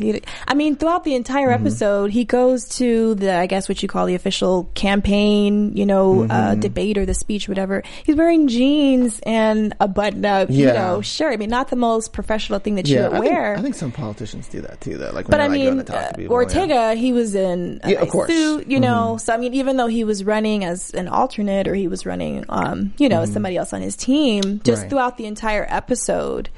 I 0.46 0.54
mean, 0.54 0.76
throughout 0.76 1.04
the 1.04 1.14
entire 1.14 1.48
Mm-hmm. 1.48 1.66
episode, 1.66 2.10
he 2.10 2.24
goes 2.24 2.68
to 2.76 3.14
the, 3.16 3.34
I 3.34 3.46
guess, 3.46 3.68
what 3.68 3.82
you 3.82 3.88
call 3.88 4.06
the 4.06 4.14
official 4.14 4.70
campaign, 4.74 5.76
you 5.76 5.86
know, 5.86 6.14
Mm-hmm. 6.14 6.30
uh, 6.30 6.54
debate 6.54 6.96
or 6.98 7.06
the 7.06 7.14
speech, 7.14 7.48
whatever. 7.48 7.82
He's 8.04 8.14
wearing 8.16 8.46
jeans 8.48 9.20
and 9.26 9.74
a 9.80 9.88
button 9.88 10.24
up, 10.24 10.50
you 10.50 10.66
know, 10.66 11.00
shirt. 11.00 11.32
I 11.32 11.36
mean, 11.36 11.50
not 11.50 11.68
the 11.68 11.76
most 11.76 12.12
professional 12.12 12.58
thing 12.58 12.74
that 12.76 12.86
Yeah, 12.86 13.00
you 13.00 13.04
I 13.06 13.08
would 13.08 13.20
think, 13.22 13.32
wear. 13.34 13.56
I 13.56 13.62
think 13.62 13.74
some 13.74 13.92
politicians 13.92 14.48
do 14.48 14.60
that 14.62 14.80
too. 14.80 14.96
Though, 14.98 15.10
like, 15.12 15.26
but 15.28 15.40
I 15.40 15.48
mean, 15.48 15.76
to 15.78 15.84
talk 15.84 15.96
to 16.00 16.08
uh, 16.08 16.12
people, 16.16 16.34
Ortega, 16.34 16.74
yeah. 16.74 16.94
he 16.94 17.12
was 17.12 17.34
in 17.34 17.80
a 17.82 17.90
Yeah, 17.90 18.00
nice. 18.00 18.10
Mm-hmm. 18.10 18.30
suit, 18.32 18.66
you 18.68 18.80
know. 18.80 19.16
So 19.16 19.32
I 19.34 19.36
mean, 19.38 19.54
even 19.54 19.76
though 19.76 19.86
he 19.88 20.04
was 20.04 20.24
running 20.24 20.64
as 20.64 20.92
an 20.94 21.08
alternate 21.08 21.66
or 21.68 21.74
he 21.74 21.88
was 21.88 22.06
running, 22.06 22.44
um, 22.48 22.92
you 22.98 23.08
know, 23.08 23.22
as 23.22 23.32
somebody 23.32 23.56
else 23.56 23.72
on 23.72 23.82
his 23.82 23.93
team, 23.96 24.42
just 24.42 24.54
Mm-hmm. 24.54 24.70
Right. 24.70 24.78
Mm-hmm. 24.78 24.88
throughout 24.88 25.16
the 25.16 25.26
entire 25.26 25.66
episode, 25.68 26.48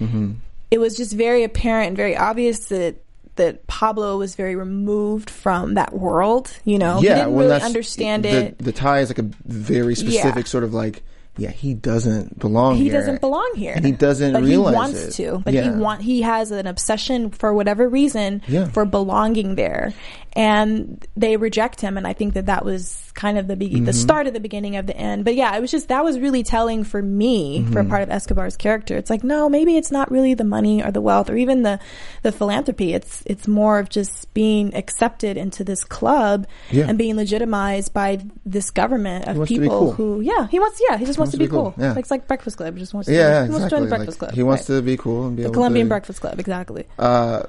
it 0.71 0.79
was 0.79 0.97
just 0.97 1.13
very 1.13 1.45
apparent 1.45 1.89
and 1.89 1.97
very 1.97 2.17
obvious 2.17 2.69
that 2.69 2.97
that 3.37 3.67
Pablo 3.67 4.17
was 4.19 4.35
very 4.35 4.57
removed 4.57 5.29
from 5.29 5.75
that 5.75 5.93
world. 5.93 6.51
You 6.65 6.79
know, 6.79 7.01
he 7.01 7.09
didn't 7.09 7.35
when 7.35 7.49
really 7.49 7.61
understand 7.61 8.25
the, 8.25 8.47
it. 8.47 8.59
The 8.59 8.73
tie 8.73 9.01
is 9.01 9.11
like 9.11 9.19
a 9.19 9.31
very 9.45 9.95
specific 9.95 10.47
sort 10.47 10.65
of 10.65 10.73
like, 10.73 11.03
yeah, 11.39 11.51
he 11.51 11.75
doesn't 11.75 12.39
belong 12.39 12.75
here. 12.77 12.85
he 12.85 12.91
here. 12.91 12.99
doesn't 13.01 13.21
belong 13.21 13.53
here, 13.57 13.73
and 13.77 13.85
he 13.85 13.93
doesn't 13.93 14.33
but 14.33 14.43
realize 14.43 14.73
he 14.73 14.77
wants 14.77 15.03
it. 15.05 15.13
to. 15.23 15.39
But 15.45 15.55
he 15.55 15.69
want 15.71 16.03
he 16.03 16.23
has 16.23 16.51
an 16.51 16.67
obsession 16.67 17.31
for 17.31 17.53
whatever 17.55 17.89
reason 17.89 18.43
Yeah. 18.49 18.69
for 18.69 18.85
belonging 18.85 19.55
there, 19.55 19.93
and 20.35 21.07
they 21.17 21.37
reject 21.37 21.81
him. 21.81 21.97
And 21.97 22.07
I 22.07 22.13
think 22.13 22.35
that 22.35 22.47
that 22.47 22.65
was 22.65 23.03
kind 23.15 23.39
of 23.39 23.47
the 23.49 23.57
be- 23.57 23.71
Mm-hmm. 23.71 23.85
the 23.87 23.93
start 23.95 24.27
of 24.27 24.35
the 24.35 24.41
beginning 24.41 24.77
of 24.77 24.87
the 24.87 24.97
end. 24.97 25.25
But 25.25 25.35
yeah, 25.35 25.57
it 25.57 25.61
was 25.61 25.71
just 25.71 25.89
that 25.89 26.05
was 26.05 26.19
really 26.19 26.43
telling 26.43 26.85
for 26.85 27.01
me 27.03 27.63
for 27.73 27.81
Mm-hmm. 27.81 27.89
part 27.91 28.03
of 28.03 28.11
Escobar's 28.11 28.57
character. 28.57 28.97
It's 28.97 29.11
like 29.11 29.25
no, 29.25 29.49
maybe 29.49 29.77
it's 29.77 29.91
not 29.91 30.11
really 30.11 30.35
the 30.35 30.45
money 30.45 30.83
or 30.85 30.91
the 30.93 31.01
wealth 31.01 31.31
or 31.31 31.37
even 31.37 31.63
the 31.63 31.79
the 32.23 32.33
philanthropy. 32.33 32.93
It's 32.95 33.23
it's 33.27 33.49
more 33.49 33.79
of 33.79 33.89
just 33.89 34.33
being 34.35 34.75
accepted 34.75 35.37
into 35.37 35.65
this 35.65 35.83
club 35.85 36.47
Yeah. 36.71 36.87
and 36.89 36.99
being 36.99 37.17
legitimized 37.17 37.93
by 37.95 38.21
this 38.45 38.71
government 38.71 39.27
of 39.27 39.37
wants 39.39 39.53
to 39.53 39.59
be 39.59 39.65
people 39.65 39.79
cool. 39.79 39.93
who 39.93 40.21
yeah 40.21 40.47
he 40.49 40.59
wants 40.61 40.81
yeah 40.89 40.97
he 40.99 41.07
just 41.07 41.19
wants, 41.19 41.26
to 41.33 41.37
be 41.39 41.49
cool. 41.49 41.75
Yeah. 41.77 41.91
Like, 41.91 41.99
it's 42.01 42.11
like 42.11 42.27
Breakfast 42.29 42.57
Club. 42.57 42.75
He 42.75 42.81
just 42.81 42.95
wants 42.95 43.07
to 43.09 43.15
Yeah, 43.15 43.45
he 43.45 43.51
wants 43.51 43.65
to 43.67 43.71
join 43.71 43.81
the 43.85 43.91
Like, 43.91 43.99
Breakfast 43.99 44.19
Club. 44.19 44.33
he 44.33 44.43
wants 44.43 44.69
Right. 44.69 44.77
to 44.77 44.83
be 44.83 44.97
cool 44.97 45.27
and 45.27 45.37
be 45.37 45.43
the 45.45 45.51
Colombian 45.51 45.87
to, 45.87 45.89
Breakfast 45.91 46.21
Club, 46.21 46.39
exactly. 46.41 46.85
Uh, 46.99 47.43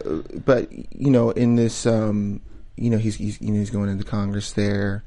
but 0.45 0.69
you 0.95 1.11
know, 1.11 1.31
in 1.31 1.55
this, 1.55 1.85
um, 1.85 2.41
you 2.75 2.89
know, 2.89 2.97
he's, 2.97 3.15
he's 3.15 3.41
you 3.41 3.51
know 3.51 3.59
he's 3.59 3.69
going 3.71 3.89
into 3.89 4.03
Congress 4.03 4.51
there, 4.53 5.03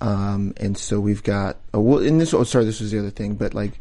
um, 0.00 0.54
and 0.58 0.76
so 0.78 1.00
we've 1.00 1.22
got. 1.22 1.56
Oh, 1.74 1.80
well, 1.80 1.98
in 1.98 2.18
this, 2.18 2.32
oh, 2.34 2.44
sorry, 2.44 2.64
this 2.64 2.80
was 2.80 2.90
the 2.92 2.98
other 2.98 3.10
thing, 3.10 3.34
but 3.34 3.54
like 3.54 3.80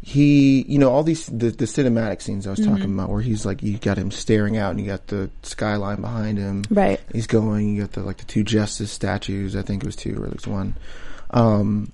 he, 0.00 0.62
you 0.68 0.78
know, 0.78 0.90
all 0.90 1.02
these 1.02 1.26
the, 1.26 1.50
the 1.50 1.64
cinematic 1.64 2.22
scenes 2.22 2.46
I 2.46 2.50
was 2.50 2.60
Mm-hmm. 2.60 2.70
talking 2.70 2.94
about, 2.94 3.10
where 3.10 3.20
he's 3.20 3.44
like, 3.44 3.64
you 3.64 3.78
got 3.78 3.98
him 3.98 4.12
staring 4.12 4.56
out, 4.56 4.70
and 4.70 4.80
you 4.80 4.86
got 4.86 5.08
the 5.08 5.28
skyline 5.42 6.00
behind 6.00 6.38
him, 6.38 6.64
Right. 6.70 7.00
He's 7.12 7.26
going. 7.26 7.74
You 7.74 7.82
got 7.82 7.92
the 7.92 8.02
like 8.02 8.18
the 8.18 8.24
two 8.24 8.44
justice 8.44 8.92
statues. 8.92 9.56
I 9.56 9.62
think 9.62 9.82
it 9.82 9.86
was 9.86 9.96
two 9.96 10.22
or 10.22 10.26
at 10.26 10.32
least 10.32 10.46
one. 10.46 10.76
Um, 11.30 11.90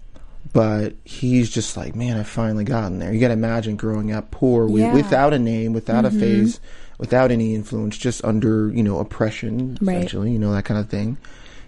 but 0.54 0.94
he's 1.04 1.50
just 1.50 1.76
like, 1.76 1.94
man, 1.94 2.16
I've 2.16 2.28
finally 2.28 2.64
gotten 2.64 2.98
there. 3.00 3.12
You 3.12 3.20
got 3.20 3.28
to 3.28 3.34
imagine 3.34 3.76
growing 3.76 4.12
up 4.12 4.30
poor, 4.30 4.66
Yeah. 4.70 4.86
Mm-hmm. 4.86 4.96
without 4.96 5.34
a 5.34 5.38
name, 5.38 5.74
without 5.74 6.06
a 6.06 6.10
face, 6.10 6.60
without 6.96 7.30
any 7.30 7.54
influence, 7.54 7.98
just 7.98 8.24
under 8.24 8.70
you 8.70 8.82
know 8.82 8.98
oppression, 9.00 9.76
Right. 9.82 9.96
essentially, 9.98 10.32
you 10.32 10.38
know 10.38 10.52
that 10.54 10.64
kind 10.64 10.80
of 10.80 10.88
thing. 10.88 11.18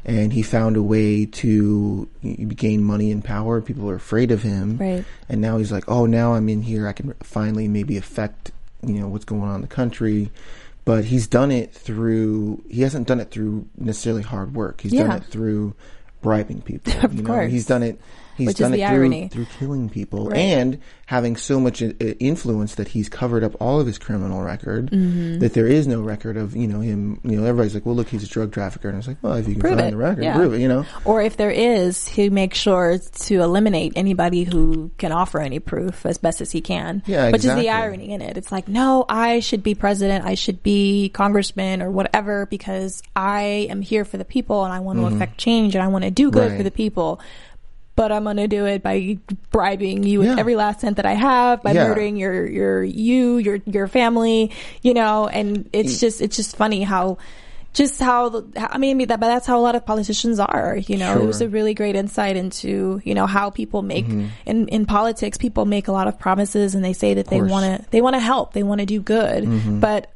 And 0.04 0.32
he 0.32 0.42
found 0.42 0.76
a 0.76 0.82
way 0.84 1.26
to 1.26 2.08
gain 2.54 2.82
money 2.84 3.10
and 3.10 3.24
power. 3.24 3.60
People 3.60 3.90
are 3.90 3.96
afraid 3.96 4.30
of 4.30 4.42
him, 4.42 4.78
Right. 4.78 5.04
and 5.28 5.40
now 5.40 5.58
he's 5.58 5.72
like, 5.72 5.84
oh, 5.88 6.06
now 6.06 6.34
I'm 6.34 6.48
in 6.48 6.62
here. 6.62 6.86
I 6.86 6.92
can 6.92 7.12
finally 7.24 7.66
maybe 7.68 7.96
affect 7.98 8.52
you 8.86 9.00
know 9.00 9.08
what's 9.08 9.24
going 9.24 9.42
on 9.42 9.56
in 9.56 9.60
the 9.62 9.66
country. 9.66 10.30
But 10.84 11.06
he's 11.06 11.26
done 11.26 11.50
it 11.50 11.74
through. 11.74 12.62
He 12.70 12.82
hasn't 12.82 13.08
done 13.08 13.18
it 13.18 13.32
through 13.32 13.66
necessarily 13.76 14.22
hard 14.22 14.54
work. 14.54 14.80
He's 14.82 14.92
Yeah. 14.92 15.08
done 15.08 15.16
it 15.16 15.24
through 15.24 15.74
bribing 16.22 16.60
people. 16.60 16.92
Of 17.02 17.14
you 17.14 17.22
know? 17.22 17.26
course. 17.34 17.50
he's 17.50 17.66
done 17.66 17.82
it. 17.82 18.00
He's 18.36 18.48
Which 18.48 18.56
is 18.56 18.58
done 18.60 18.72
the 18.72 18.82
it 18.82 18.88
through, 18.88 18.96
irony. 18.96 19.28
through 19.28 19.46
killing 19.58 19.88
people 19.88 20.28
Right. 20.28 20.38
and 20.38 20.78
having 21.06 21.36
so 21.36 21.58
much 21.60 21.82
uh, 21.82 21.92
influence 22.20 22.74
that 22.74 22.88
he's 22.88 23.08
covered 23.08 23.44
up 23.44 23.54
all 23.60 23.80
of 23.80 23.86
his 23.86 23.96
criminal 23.98 24.42
record 24.42 24.90
Mm-hmm. 24.90 25.38
that 25.38 25.54
there 25.54 25.66
is 25.66 25.86
no 25.86 26.02
record 26.02 26.36
of 26.36 26.54
you 26.56 26.66
know 26.66 26.80
him. 26.80 27.20
You 27.24 27.40
know, 27.40 27.46
everybody's 27.46 27.74
like, 27.74 27.86
"Well, 27.86 27.94
look, 27.94 28.08
he's 28.08 28.24
a 28.24 28.28
drug 28.28 28.52
trafficker," 28.52 28.88
and 28.88 28.98
it's 28.98 29.06
like, 29.08 29.16
"Well, 29.22 29.34
if 29.34 29.46
you 29.48 29.54
can 29.54 29.60
Prove 29.62 29.74
find 29.78 29.88
it. 29.88 29.90
the 29.92 29.96
record, 29.96 30.24
Yeah. 30.24 30.36
prove 30.36 30.54
it." 30.54 30.60
You 30.60 30.68
know, 30.68 30.84
Or 31.04 31.22
if 31.22 31.36
there 31.36 31.50
is, 31.50 32.06
he 32.08 32.28
makes 32.30 32.58
sure 32.58 32.98
to 32.98 33.34
eliminate 33.40 33.92
anybody 33.96 34.44
who 34.44 34.90
can 34.98 35.12
offer 35.12 35.40
any 35.40 35.58
proof 35.60 36.04
as 36.04 36.18
best 36.18 36.40
as 36.40 36.50
he 36.52 36.60
can. 36.60 37.02
Yeah, 37.06 37.30
Which 37.30 37.44
is 37.44 37.54
the 37.54 37.70
irony 37.70 38.10
in 38.12 38.20
it. 38.22 38.36
It's 38.36 38.50
like, 38.52 38.68
no, 38.68 39.04
I 39.08 39.40
should 39.40 39.62
be 39.62 39.74
president. 39.74 40.24
I 40.24 40.34
should 40.34 40.62
be 40.62 41.08
congressman 41.10 41.82
or 41.82 41.90
whatever 41.90 42.46
because 42.46 43.02
I 43.14 43.66
am 43.70 43.80
here 43.82 44.04
for 44.04 44.16
the 44.18 44.24
people 44.24 44.64
and 44.64 44.72
I 44.72 44.80
want 44.80 44.98
to 44.98 45.06
affect 45.06 45.38
change 45.38 45.74
and 45.74 45.82
I 45.84 45.88
want 45.88 46.04
to 46.04 46.10
do 46.10 46.30
good 46.30 46.36
Mm-hmm. 46.42 46.50
Right. 46.50 46.56
for 46.58 46.62
the 46.64 46.70
people. 46.70 47.20
But 47.96 48.12
I'm 48.12 48.24
going 48.24 48.36
to 48.36 48.46
do 48.46 48.66
it 48.66 48.82
by 48.82 49.18
bribing 49.50 50.04
you 50.04 50.20
with 50.20 50.28
Yeah. 50.28 50.36
every 50.38 50.54
last 50.54 50.80
cent 50.80 50.96
that 50.96 51.06
I 51.06 51.14
have, 51.14 51.62
by 51.62 51.72
Yeah. 51.72 51.88
murdering 51.88 52.16
your, 52.16 52.46
your, 52.46 52.84
you, 52.84 53.38
your, 53.38 53.58
your 53.66 53.88
family, 53.88 54.52
you 54.82 54.94
know, 54.94 55.26
and 55.26 55.68
it's 55.72 55.96
mm. 55.96 56.00
just, 56.00 56.20
it's 56.20 56.36
just 56.36 56.56
funny 56.56 56.82
how, 56.82 57.16
just 57.72 57.98
how, 58.00 58.28
the- 58.28 58.68
I 58.70 58.78
mean, 58.78 58.98
that, 58.98 59.18
but 59.18 59.28
that's 59.28 59.46
how 59.46 59.58
a 59.58 59.64
lot 59.64 59.76
of 59.76 59.84
politicians 59.86 60.38
are, 60.38 60.76
you 60.76 60.98
know, 60.98 61.20
it 61.20 61.26
was 61.26 61.40
a 61.40 61.48
really 61.48 61.74
great 61.74 61.96
insight 61.96 62.36
into, 62.36 63.00
you 63.02 63.14
know, 63.14 63.26
how 63.26 63.50
people 63.50 63.82
make, 63.82 64.06
mm-hmm. 64.06 64.28
in, 64.44 64.68
in 64.68 64.86
politics, 64.86 65.38
people 65.38 65.64
make 65.64 65.88
a 65.88 65.92
lot 65.92 66.06
of 66.06 66.18
promises 66.18 66.74
and 66.74 66.84
they 66.84 66.92
say 66.92 67.14
that 67.14 67.28
they 67.28 67.40
want 67.40 67.64
to, 67.82 67.90
they 67.90 68.00
want 68.02 68.14
to 68.14 68.20
help, 68.20 68.52
they 68.52 68.62
want 68.62 68.80
to 68.80 68.86
do 68.86 69.00
good, 69.00 69.44
mm-hmm. 69.44 69.80
but 69.80 70.10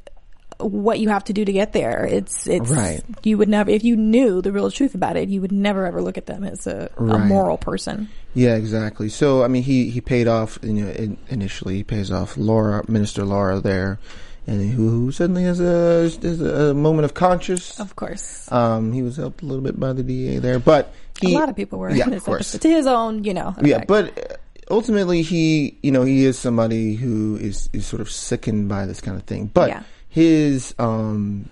what 0.63 0.99
you 0.99 1.09
have 1.09 1.23
to 1.25 1.33
do 1.33 1.43
to 1.45 1.51
get 1.51 1.73
there, 1.73 2.05
it's, 2.05 2.47
it's, 2.47 2.69
Right. 2.69 3.01
you 3.23 3.37
would 3.37 3.49
never, 3.49 3.69
if 3.69 3.83
you 3.83 3.95
knew 3.95 4.41
the 4.41 4.51
real 4.51 4.69
truth 4.71 4.95
about 4.95 5.17
it, 5.17 5.29
you 5.29 5.41
would 5.41 5.51
never 5.51 5.85
ever 5.85 6.01
look 6.01 6.17
at 6.17 6.25
them 6.25 6.43
as 6.43 6.67
a, 6.67 6.89
a 6.97 7.17
moral 7.19 7.57
person. 7.57 8.09
Yeah, 8.33 8.55
exactly. 8.55 9.09
So 9.09 9.43
I 9.43 9.47
mean, 9.49 9.63
he 9.63 9.89
he 9.89 9.99
paid 10.01 10.27
off. 10.27 10.57
You 10.63 10.73
know, 10.73 10.89
in, 10.91 11.17
initially 11.29 11.75
he 11.75 11.83
pays 11.83 12.11
off 12.11 12.37
Lara, 12.37 12.83
Minister 12.89 13.25
Lara 13.25 13.59
there, 13.59 13.99
and 14.47 14.71
who, 14.71 14.89
who 14.89 15.11
suddenly 15.11 15.43
has 15.43 15.59
a 15.59 16.03
has 16.03 16.39
a 16.41 16.73
moment 16.73 17.03
of 17.05 17.13
conscience. 17.13 17.77
Of 17.79 17.95
course. 17.97 18.49
Um, 18.51 18.93
he 18.93 19.01
was 19.01 19.17
helped 19.17 19.41
a 19.41 19.45
little 19.45 19.63
bit 19.63 19.77
by 19.79 19.91
the 19.93 20.03
DA 20.03 20.37
there, 20.39 20.59
but 20.59 20.93
he, 21.19 21.33
a 21.35 21.37
lot 21.37 21.49
of 21.49 21.55
people 21.57 21.77
were 21.79 21.91
Yeah, 21.91 22.09
of 22.09 22.23
course. 22.23 22.53
to 22.53 22.69
his 22.69 22.87
own, 22.87 23.25
you 23.25 23.33
know. 23.33 23.53
Yeah, 23.61 23.83
but 23.85 24.17
uh, 24.17 24.35
ultimately 24.73 25.21
he, 25.23 25.77
you 25.83 25.91
know, 25.91 26.03
he 26.03 26.23
is 26.25 26.39
somebody 26.39 26.95
who 26.95 27.35
is 27.35 27.69
is 27.73 27.85
sort 27.85 28.01
of 28.01 28.09
sickened 28.09 28.69
by 28.69 28.85
this 28.85 29.01
kind 29.01 29.17
of 29.17 29.23
thing. 29.23 29.47
But 29.53 29.69
Yeah. 29.69 29.83
His 30.11 30.75
um 30.77 31.49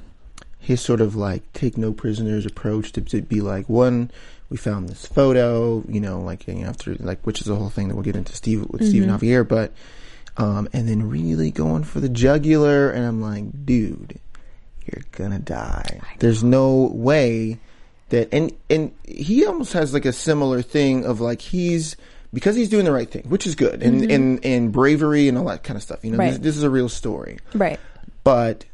his 0.60 0.82
sort 0.82 1.00
of 1.02 1.16
like 1.16 1.42
take 1.54 1.78
no 1.78 1.94
prisoners 1.94 2.46
approach 2.46 2.92
to, 2.92 3.02
to 3.02 3.22
be 3.22 3.40
like 3.42 3.68
one 3.70 4.12
we 4.50 4.58
found 4.58 4.90
this 4.90 5.06
photo, 5.06 5.84
you 5.88 6.00
know, 6.02 6.20
like 6.20 6.46
you 6.48 6.56
know, 6.56 6.68
after 6.68 6.94
like 6.96 7.26
which 7.26 7.40
is 7.40 7.46
the 7.48 7.56
whole 7.56 7.70
thing 7.70 7.88
that 7.88 7.96
we'll 7.96 8.04
get 8.04 8.16
into 8.16 8.36
Steve 8.36 8.66
with 8.70 8.86
Stephen 8.88 9.10
Mm-hmm. 9.10 9.26
Javier, 9.26 9.48
but 9.48 9.72
um 10.38 10.68
and 10.74 10.88
then 10.90 11.10
really 11.10 11.52
going 11.52 11.84
for 11.86 12.00
the 12.02 12.10
jugular 12.10 12.90
and 12.92 13.06
I'm 13.06 13.22
like, 13.22 13.66
dude, 13.66 14.20
you're 14.86 15.04
gonna 15.14 15.40
die. 15.40 16.02
There's 16.20 16.44
no 16.44 16.92
way 16.94 17.60
that 18.10 18.34
and 18.34 18.52
and 18.70 18.92
he 19.08 19.46
almost 19.46 19.72
has 19.74 19.94
like 19.94 20.06
a 20.06 20.14
similar 20.14 20.62
thing 20.62 21.06
of 21.06 21.22
like 21.22 21.40
he's 21.42 21.96
because 22.34 22.56
he's 22.56 22.70
doing 22.70 22.86
the 22.86 22.92
right 22.92 23.10
thing, 23.10 23.24
which 23.30 23.48
is 23.48 23.56
good, 23.56 23.82
and 23.82 24.12
and 24.12 24.44
and 24.46 24.72
bravery 24.72 25.28
and 25.30 25.38
all 25.38 25.46
that 25.46 25.64
kind 25.64 25.78
of 25.78 25.82
stuff. 25.84 26.04
You 26.04 26.12
know, 26.12 26.18
Right. 26.18 26.32
this, 26.32 26.40
this 26.40 26.58
is 26.58 26.64
a 26.64 26.70
real 26.70 26.90
story, 26.90 27.40
right. 27.56 27.80
But 28.24 28.66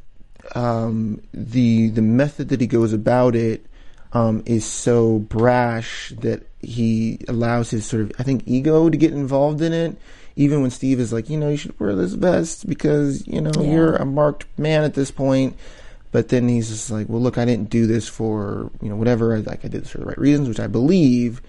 um, 0.54 1.22
the 1.34 1.90
the 1.90 2.02
method 2.02 2.50
that 2.50 2.62
he 2.62 2.68
goes 2.68 2.94
about 2.94 3.36
it 3.36 3.66
um, 4.14 4.44
is 4.46 4.66
so 4.66 5.20
brash 5.20 6.14
that 6.20 6.44
he 6.62 7.20
allows 7.28 7.70
his 7.70 7.86
sort 7.86 8.04
of 8.04 8.12
I 8.20 8.24
think 8.24 8.44
ego 8.46 8.90
to 8.90 8.98
get 8.98 9.14
involved 9.14 9.62
in 9.62 9.74
it. 9.74 9.98
Even 10.38 10.62
when 10.62 10.70
Steve 10.72 11.00
is 11.00 11.14
like, 11.14 11.30
you 11.30 11.38
know, 11.38 11.50
you 11.50 11.56
should 11.58 11.80
wear 11.80 11.96
this 11.96 12.14
vest 12.14 12.68
because 12.68 13.26
you 13.28 13.42
know 13.42 13.52
Yeah. 13.56 13.72
you're 13.72 13.96
a 13.96 14.06
marked 14.06 14.46
man 14.60 14.84
at 14.84 14.94
this 14.94 15.12
point. 15.12 15.56
But 16.12 16.30
then 16.30 16.48
he's 16.48 16.70
just 16.70 16.90
like, 16.92 17.10
well, 17.10 17.20
look, 17.22 17.38
I 17.38 17.44
didn't 17.44 17.70
do 17.70 17.88
this 17.88 18.08
for 18.08 18.70
you 18.82 18.90
know 18.90 18.96
whatever. 18.96 19.40
Like 19.40 19.66
I 19.66 19.68
did 19.68 19.84
this 19.84 19.92
for 19.92 19.98
the 20.00 20.06
right 20.06 20.18
reasons, 20.18 20.48
which 20.48 20.60
I 20.60 20.68
believe. 20.68 21.42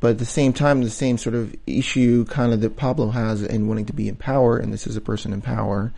But 0.00 0.12
at 0.12 0.18
the 0.18 0.24
same 0.24 0.54
time, 0.54 0.82
the 0.82 0.88
same 0.90 1.18
sort 1.18 1.34
of 1.34 1.54
issue 1.66 2.24
kind 2.24 2.52
of 2.54 2.62
that 2.62 2.76
Pablo 2.76 3.10
has 3.10 3.42
in 3.42 3.68
wanting 3.68 3.84
to 3.86 3.92
be 3.92 4.08
in 4.08 4.16
power, 4.16 4.56
and 4.56 4.72
this 4.72 4.86
is 4.86 4.96
a 4.96 5.00
person 5.00 5.32
in 5.34 5.42
power. 5.42 5.92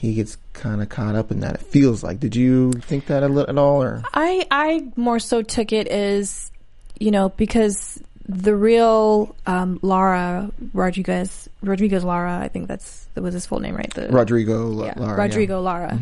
He 0.00 0.14
gets 0.14 0.38
kind 0.54 0.80
of 0.80 0.88
caught 0.88 1.14
up 1.14 1.30
in 1.30 1.40
that. 1.40 1.56
It 1.56 1.62
feels 1.62 2.02
like. 2.02 2.20
Did 2.20 2.34
you 2.34 2.72
think 2.72 3.06
that 3.06 3.22
at 3.22 3.58
all, 3.58 3.82
or 3.82 4.02
I 4.14 4.46
I 4.50 4.88
more 4.96 5.18
so 5.18 5.42
took 5.42 5.72
it 5.72 5.88
as, 5.88 6.50
you 6.98 7.10
know, 7.10 7.28
because 7.28 8.02
the 8.26 8.56
real 8.56 9.36
um, 9.46 9.78
Lara 9.82 10.50
Rodriguez 10.72 11.50
Rodriguez 11.62 12.02
Lara, 12.02 12.38
I 12.38 12.48
think 12.48 12.66
that's 12.66 13.08
that 13.14 13.22
was 13.22 13.34
his 13.34 13.44
full 13.44 13.60
name, 13.60 13.76
right? 13.76 13.92
The, 13.92 14.08
Rodrigo 14.08 14.84
yeah, 14.84 14.94
Lara? 14.96 15.18
Rodrigo 15.18 15.60
Lara. 15.60 15.98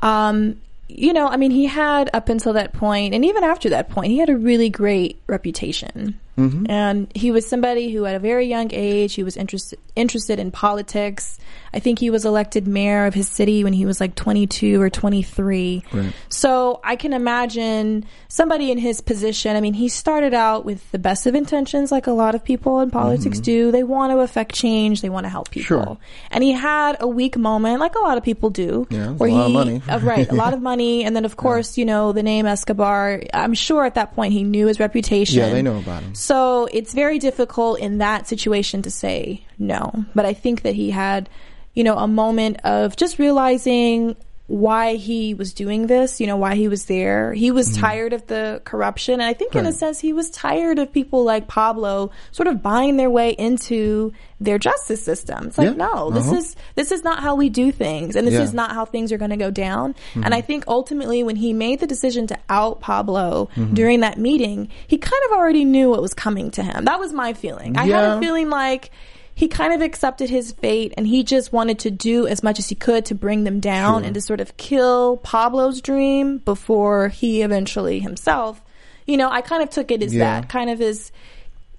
Um, 0.00 0.60
you 0.88 1.14
know, 1.14 1.26
I 1.26 1.38
mean, 1.38 1.50
he 1.50 1.64
had 1.64 2.10
up 2.12 2.28
until 2.28 2.52
that 2.52 2.74
point, 2.74 3.14
and 3.14 3.24
even 3.24 3.44
after 3.44 3.70
that 3.70 3.88
point, 3.88 4.10
he 4.10 4.18
had 4.18 4.28
a 4.28 4.36
really 4.36 4.68
great 4.68 5.20
reputation. 5.26 6.20
And 6.38 7.10
he 7.14 7.30
was 7.30 7.46
somebody 7.46 7.92
who, 7.92 8.06
at 8.06 8.14
a 8.14 8.18
very 8.18 8.46
young 8.46 8.70
age, 8.72 9.14
he 9.14 9.22
was 9.22 9.36
interested 9.36 9.78
interested 9.96 10.38
in 10.38 10.52
politics. 10.52 11.38
I 11.74 11.80
think 11.80 11.98
he 11.98 12.08
was 12.10 12.24
elected 12.24 12.68
mayor 12.68 13.06
of 13.06 13.14
his 13.14 13.28
city 13.28 13.64
when 13.64 13.72
he 13.72 13.84
was 13.84 14.00
like 14.00 14.14
22 14.14 14.80
or 14.80 14.88
23. 14.88 15.82
Right. 15.92 16.12
So 16.28 16.80
I 16.84 16.94
can 16.94 17.12
imagine 17.12 18.04
somebody 18.28 18.70
in 18.70 18.78
his 18.78 19.00
position. 19.00 19.56
I 19.56 19.60
mean, 19.60 19.74
he 19.74 19.88
started 19.88 20.34
out 20.34 20.64
with 20.64 20.88
the 20.92 21.00
best 21.00 21.26
of 21.26 21.34
intentions, 21.34 21.90
like 21.90 22.06
a 22.06 22.12
lot 22.12 22.36
of 22.36 22.44
people 22.44 22.78
in 22.80 22.90
politics 22.92 23.40
do. 23.40 23.72
They 23.72 23.82
want 23.82 24.12
to 24.12 24.20
affect 24.20 24.54
change. 24.54 25.02
They 25.02 25.08
want 25.08 25.24
to 25.24 25.30
help 25.30 25.50
people. 25.50 25.66
Sure. 25.66 25.98
And 26.30 26.44
he 26.44 26.52
had 26.52 26.96
a 27.00 27.08
weak 27.08 27.36
moment, 27.36 27.80
like 27.80 27.96
a 27.96 28.00
lot 28.00 28.16
of 28.18 28.22
people 28.24 28.50
do, 28.50 28.86
Yeah, 28.90 29.10
it's 29.10 29.10
a 29.10 29.14
where 29.14 29.30
lot 29.30 29.46
of 29.46 29.52
money. 29.52 29.82
uh, 29.88 29.98
right, 29.98 30.30
a 30.30 30.34
lot 30.34 30.54
of 30.54 30.62
money, 30.72 31.02
and 31.04 31.16
then 31.16 31.24
of 31.24 31.36
course, 31.36 31.76
you 31.76 31.84
know, 31.84 32.12
the 32.12 32.22
name 32.22 32.46
Escobar. 32.46 33.22
I'm 33.34 33.54
sure 33.54 33.84
at 33.84 33.96
that 33.96 34.14
point 34.14 34.32
he 34.32 34.44
knew 34.44 34.68
his 34.68 34.78
reputation. 34.78 35.38
Yeah, 35.38 35.50
they 35.50 35.62
know 35.62 35.78
about 35.78 36.02
him. 36.04 36.14
So 36.14 36.27
it's 36.72 36.94
very 36.94 37.18
difficult 37.18 37.80
in 37.80 37.98
that 37.98 38.26
situation 38.26 38.82
to 38.82 38.90
say 38.90 39.46
no. 39.58 40.04
But 40.14 40.26
I 40.26 40.34
think 40.34 40.62
that 40.62 40.74
he 40.74 40.90
had, 40.90 41.28
you 41.74 41.84
know, 41.84 41.96
a 41.96 42.08
moment 42.08 42.60
of 42.64 42.96
just 42.96 43.18
realizing 43.18 44.16
why 44.48 44.94
he 44.94 45.34
was 45.34 45.52
doing 45.52 45.86
this, 45.88 46.20
you 46.22 46.26
know, 46.26 46.38
why 46.38 46.54
he 46.54 46.68
was 46.68 46.86
there. 46.86 47.34
He 47.34 47.50
was 47.50 47.76
tired 47.76 48.14
of 48.14 48.26
the 48.28 48.62
corruption. 48.64 49.14
And 49.20 49.24
I 49.24 49.34
think 49.34 49.54
in 49.54 49.66
a 49.66 49.68
Mm-hmm. 49.68 49.76
Sense 49.78 50.00
he 50.00 50.14
was 50.14 50.30
tired 50.30 50.78
of 50.78 50.90
people 50.90 51.22
like 51.22 51.46
Pablo 51.48 52.10
sort 52.32 52.46
of 52.46 52.62
buying 52.62 52.96
their 52.96 53.10
way 53.10 53.32
into 53.32 54.14
their 54.40 54.58
justice 54.58 55.02
system. 55.04 55.48
It's 55.48 55.58
like, 55.58 55.76
Yeah. 55.76 55.86
no, 55.86 56.10
this 56.10 56.24
Uh-huh. 56.28 56.36
is 56.36 56.56
this 56.76 56.92
is 56.92 57.04
not 57.04 57.20
how 57.22 57.34
we 57.34 57.50
do 57.50 57.70
things 57.70 58.16
and 58.16 58.26
this 58.26 58.34
Yeah. 58.34 58.42
is 58.42 58.54
not 58.54 58.72
how 58.72 58.86
things 58.86 59.12
are 59.12 59.18
going 59.18 59.32
to 59.32 59.36
go 59.36 59.50
down. 59.50 59.94
And 60.14 60.34
I 60.34 60.40
think 60.40 60.64
ultimately 60.66 61.22
when 61.22 61.36
he 61.36 61.52
made 61.52 61.80
the 61.80 61.86
decision 61.86 62.26
to 62.28 62.38
out 62.48 62.80
Pablo 62.80 63.50
Mm-hmm. 63.54 63.74
during 63.74 64.00
that 64.00 64.16
meeting, 64.18 64.68
he 64.86 64.96
kind 64.96 65.22
of 65.26 65.36
already 65.36 65.66
knew 65.66 65.90
what 65.90 66.00
was 66.00 66.14
coming 66.14 66.50
to 66.52 66.62
him. 66.62 66.86
That 66.86 66.98
was 67.00 67.12
my 67.12 67.34
feeling. 67.34 67.76
I 67.76 67.84
had 67.86 68.04
a 68.16 68.18
feeling 68.18 68.48
like 68.48 68.90
he 69.38 69.46
kind 69.46 69.72
of 69.72 69.80
accepted 69.82 70.28
his 70.28 70.50
fate 70.50 70.92
and 70.96 71.06
he 71.06 71.22
just 71.22 71.52
wanted 71.52 71.78
to 71.78 71.92
do 71.92 72.26
as 72.26 72.42
much 72.42 72.58
as 72.58 72.68
he 72.68 72.74
could 72.74 73.04
to 73.04 73.14
bring 73.14 73.44
them 73.44 73.60
down 73.60 74.00
Sure. 74.00 74.06
and 74.06 74.14
to 74.14 74.20
sort 74.20 74.40
of 74.40 74.56
kill 74.56 75.16
Pablo's 75.18 75.80
dream 75.80 76.38
before 76.38 77.06
he 77.10 77.42
eventually 77.42 78.00
himself. 78.00 78.60
You 79.06 79.16
know, 79.16 79.30
I 79.30 79.40
kind 79.40 79.62
of 79.62 79.70
took 79.70 79.92
it 79.92 80.02
as 80.02 80.12
Yeah. 80.12 80.40
that 80.40 80.48
kind 80.48 80.70
of 80.70 80.80
as 80.80 81.12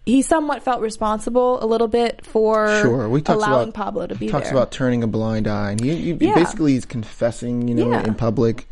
he 0.06 0.22
somewhat 0.22 0.64
felt 0.64 0.80
responsible 0.82 1.62
a 1.62 1.68
little 1.68 1.90
bit 1.90 2.26
for 2.26 2.80
Sure, 2.82 3.10
we 3.10 3.22
allowing 3.28 3.70
about 3.70 3.74
Pablo 3.74 4.08
to 4.08 4.16
be 4.16 4.30
talks 4.30 4.46
there. 4.46 4.54
about 4.58 4.72
turning 4.72 5.04
a 5.04 5.08
blind 5.08 5.46
eye, 5.46 5.72
and 5.72 5.82
he, 5.82 5.96
he 5.96 6.12
Yeah. 6.14 6.36
basically 6.36 6.76
is 6.76 6.86
confessing, 6.86 7.68
you 7.68 7.76
know, 7.76 7.90
Yeah. 7.90 8.08
in 8.08 8.14
public. 8.16 8.70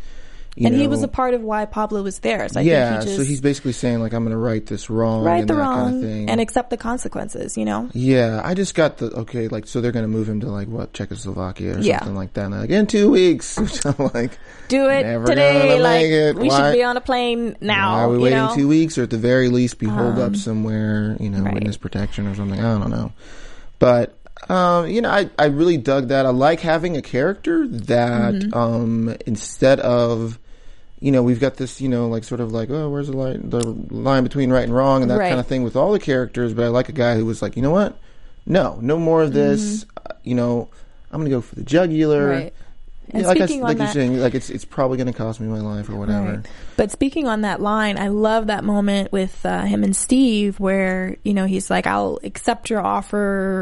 And 0.65 0.76
he 0.76 0.88
was 0.88 1.04
a 1.04 1.08
part 1.08 1.34
of 1.34 1.41
why 1.41 1.65
Pablo 1.65 2.02
was 2.04 2.20
there. 2.20 2.48
So 2.50 2.60
I 2.60 2.63
yeah, 2.63 2.89
think 2.91 3.02
he 3.02 3.06
just 3.08 3.17
so 3.17 3.24
he's 3.24 3.41
basically 3.41 3.74
saying 3.74 4.00
like 4.00 4.13
I'm 4.13 4.24
going 4.24 4.32
to 4.32 4.38
right 4.38 4.65
this 4.65 4.89
wrong, 4.89 5.24
right 5.24 5.41
and 5.41 5.50
the 5.50 5.54
that 5.54 5.60
wrong 5.60 5.84
kind 5.91 5.96
of 5.98 6.02
thing. 6.10 6.30
and 6.30 6.41
accept 6.41 6.70
the 6.72 6.78
consequences. 6.78 7.58
You 7.58 7.65
know, 7.65 7.89
yeah, 7.93 8.41
I 8.43 8.54
just 8.54 8.74
got 8.76 8.98
the 8.98 9.08
okay, 9.22 9.48
like 9.50 9.67
so 9.67 9.82
they're 9.82 9.91
going 9.91 10.04
to 10.06 10.10
move 10.10 10.28
him 10.28 10.39
to 10.41 10.48
like 10.48 10.67
what 10.67 10.93
Czechoslovakia 10.93 11.76
or 11.76 11.80
Yeah. 11.80 12.00
something 12.00 12.15
like 12.15 12.34
that. 12.34 12.46
And 12.46 12.56
I'm 12.56 12.62
like 12.62 12.70
in 12.72 12.88
two 12.88 13.12
weeks, 13.12 13.58
which 13.60 13.86
I'm 13.86 13.96
like, 14.13 14.38
do 14.67 14.88
it 14.89 15.04
Never 15.04 15.26
today. 15.26 15.80
Like 15.80 16.02
make 16.02 16.12
it. 16.12 16.36
we 16.38 16.48
Why- 16.50 16.58
should 16.72 16.74
be 16.78 16.84
on 16.84 16.98
a 16.98 17.02
plane 17.02 17.56
now. 17.62 17.93
why 17.93 18.02
are 18.04 18.10
we 18.10 18.17
waiting 18.17 18.38
know? 18.39 18.56
two 18.56 18.67
weeks, 18.67 18.98
or 18.98 19.04
at 19.04 19.10
the 19.10 19.17
very 19.17 19.50
least 19.50 19.78
be 19.80 19.86
holed 19.86 20.17
up 20.20 20.30
Um, 20.30 20.36
somewhere, 20.36 21.17
you 21.20 21.30
know, 21.30 21.41
right. 21.41 21.54
witness 21.54 21.78
protection 21.78 22.28
or 22.28 22.36
something. 22.36 22.60
I 22.60 22.78
don't 22.80 22.89
know, 22.89 23.12
but. 23.80 24.13
Um, 24.50 24.88
you 24.88 25.02
know, 25.02 25.10
I, 25.10 25.30
I 25.38 25.46
really 25.48 25.78
dug 25.78 26.10
that. 26.10 26.26
I 26.28 26.30
like 26.30 26.60
having 26.62 26.96
a 26.96 27.02
character 27.02 27.67
that, 27.67 28.34
Mm-hmm. 28.36 28.54
um, 28.54 29.15
instead 29.26 29.80
of, 29.80 30.38
you 31.00 31.12
know, 31.12 31.22
we've 31.24 31.40
got 31.40 31.56
this, 31.58 31.80
you 31.82 31.90
know, 31.90 32.08
like 32.08 32.24
sort 32.24 32.42
of 32.42 32.52
like, 32.52 32.70
oh, 32.70 32.90
where's 32.90 33.08
the 33.08 33.16
line, 33.18 33.50
the 33.50 33.60
line 33.94 34.24
between 34.24 34.52
right 34.52 34.64
and 34.64 34.74
wrong 34.74 35.02
and 35.04 35.12
that 35.12 35.18
Right. 35.20 35.30
kind 35.30 35.40
of 35.40 35.48
thing 35.48 35.64
with 35.64 35.76
all 35.76 35.92
the 35.92 36.00
characters. 36.00 36.54
But 36.54 36.66
I 36.66 36.68
like 36.70 36.90
a 36.90 36.94
guy 36.94 37.16
who 37.16 37.26
was 37.26 37.42
like, 37.42 37.56
you 37.56 37.62
know 37.62 37.72
what? 37.72 37.98
No, 38.46 38.80
no 38.82 38.98
more 38.98 39.22
of 39.24 39.34
this. 39.34 39.86
Uh, 39.98 40.14
you 40.24 40.34
know, 40.36 40.70
I'm 41.12 41.20
going 41.20 41.30
to 41.30 41.36
go 41.38 41.42
for 41.42 41.56
the 41.56 41.64
jugular. 41.64 42.22
Mm-hmm. 42.30 42.44
Right. 42.44 42.54
And 43.12 43.22
Yeah, 43.22 43.28
like 43.28 43.42
I, 43.42 43.46
like 43.60 43.78
you're 43.78 43.88
saying, 43.88 44.20
like 44.20 44.36
it's 44.36 44.50
it's 44.50 44.66
probably 44.66 44.98
going 44.98 45.08
to 45.08 45.14
cost 45.14 45.40
me 45.40 45.48
my 45.48 45.60
life 45.62 45.88
or 45.90 45.96
whatever. 45.96 46.32
Right. 46.38 46.46
But 46.78 46.92
speaking 46.92 47.28
on 47.28 47.42
that 47.42 47.60
line, 47.60 47.98
I 47.98 48.08
love 48.10 48.48
that 48.48 48.63
moment 48.63 49.12
with 49.12 49.46
uh, 49.46 49.63
him 49.63 49.84
and 49.84 49.96
Steve 49.96 50.60
where, 50.60 51.18
you 51.24 51.34
know, 51.34 51.46
he's 51.46 51.70
like, 51.70 51.88
I'll 51.88 52.20
accept 52.24 52.70
your 52.70 52.80
offer 52.86 53.18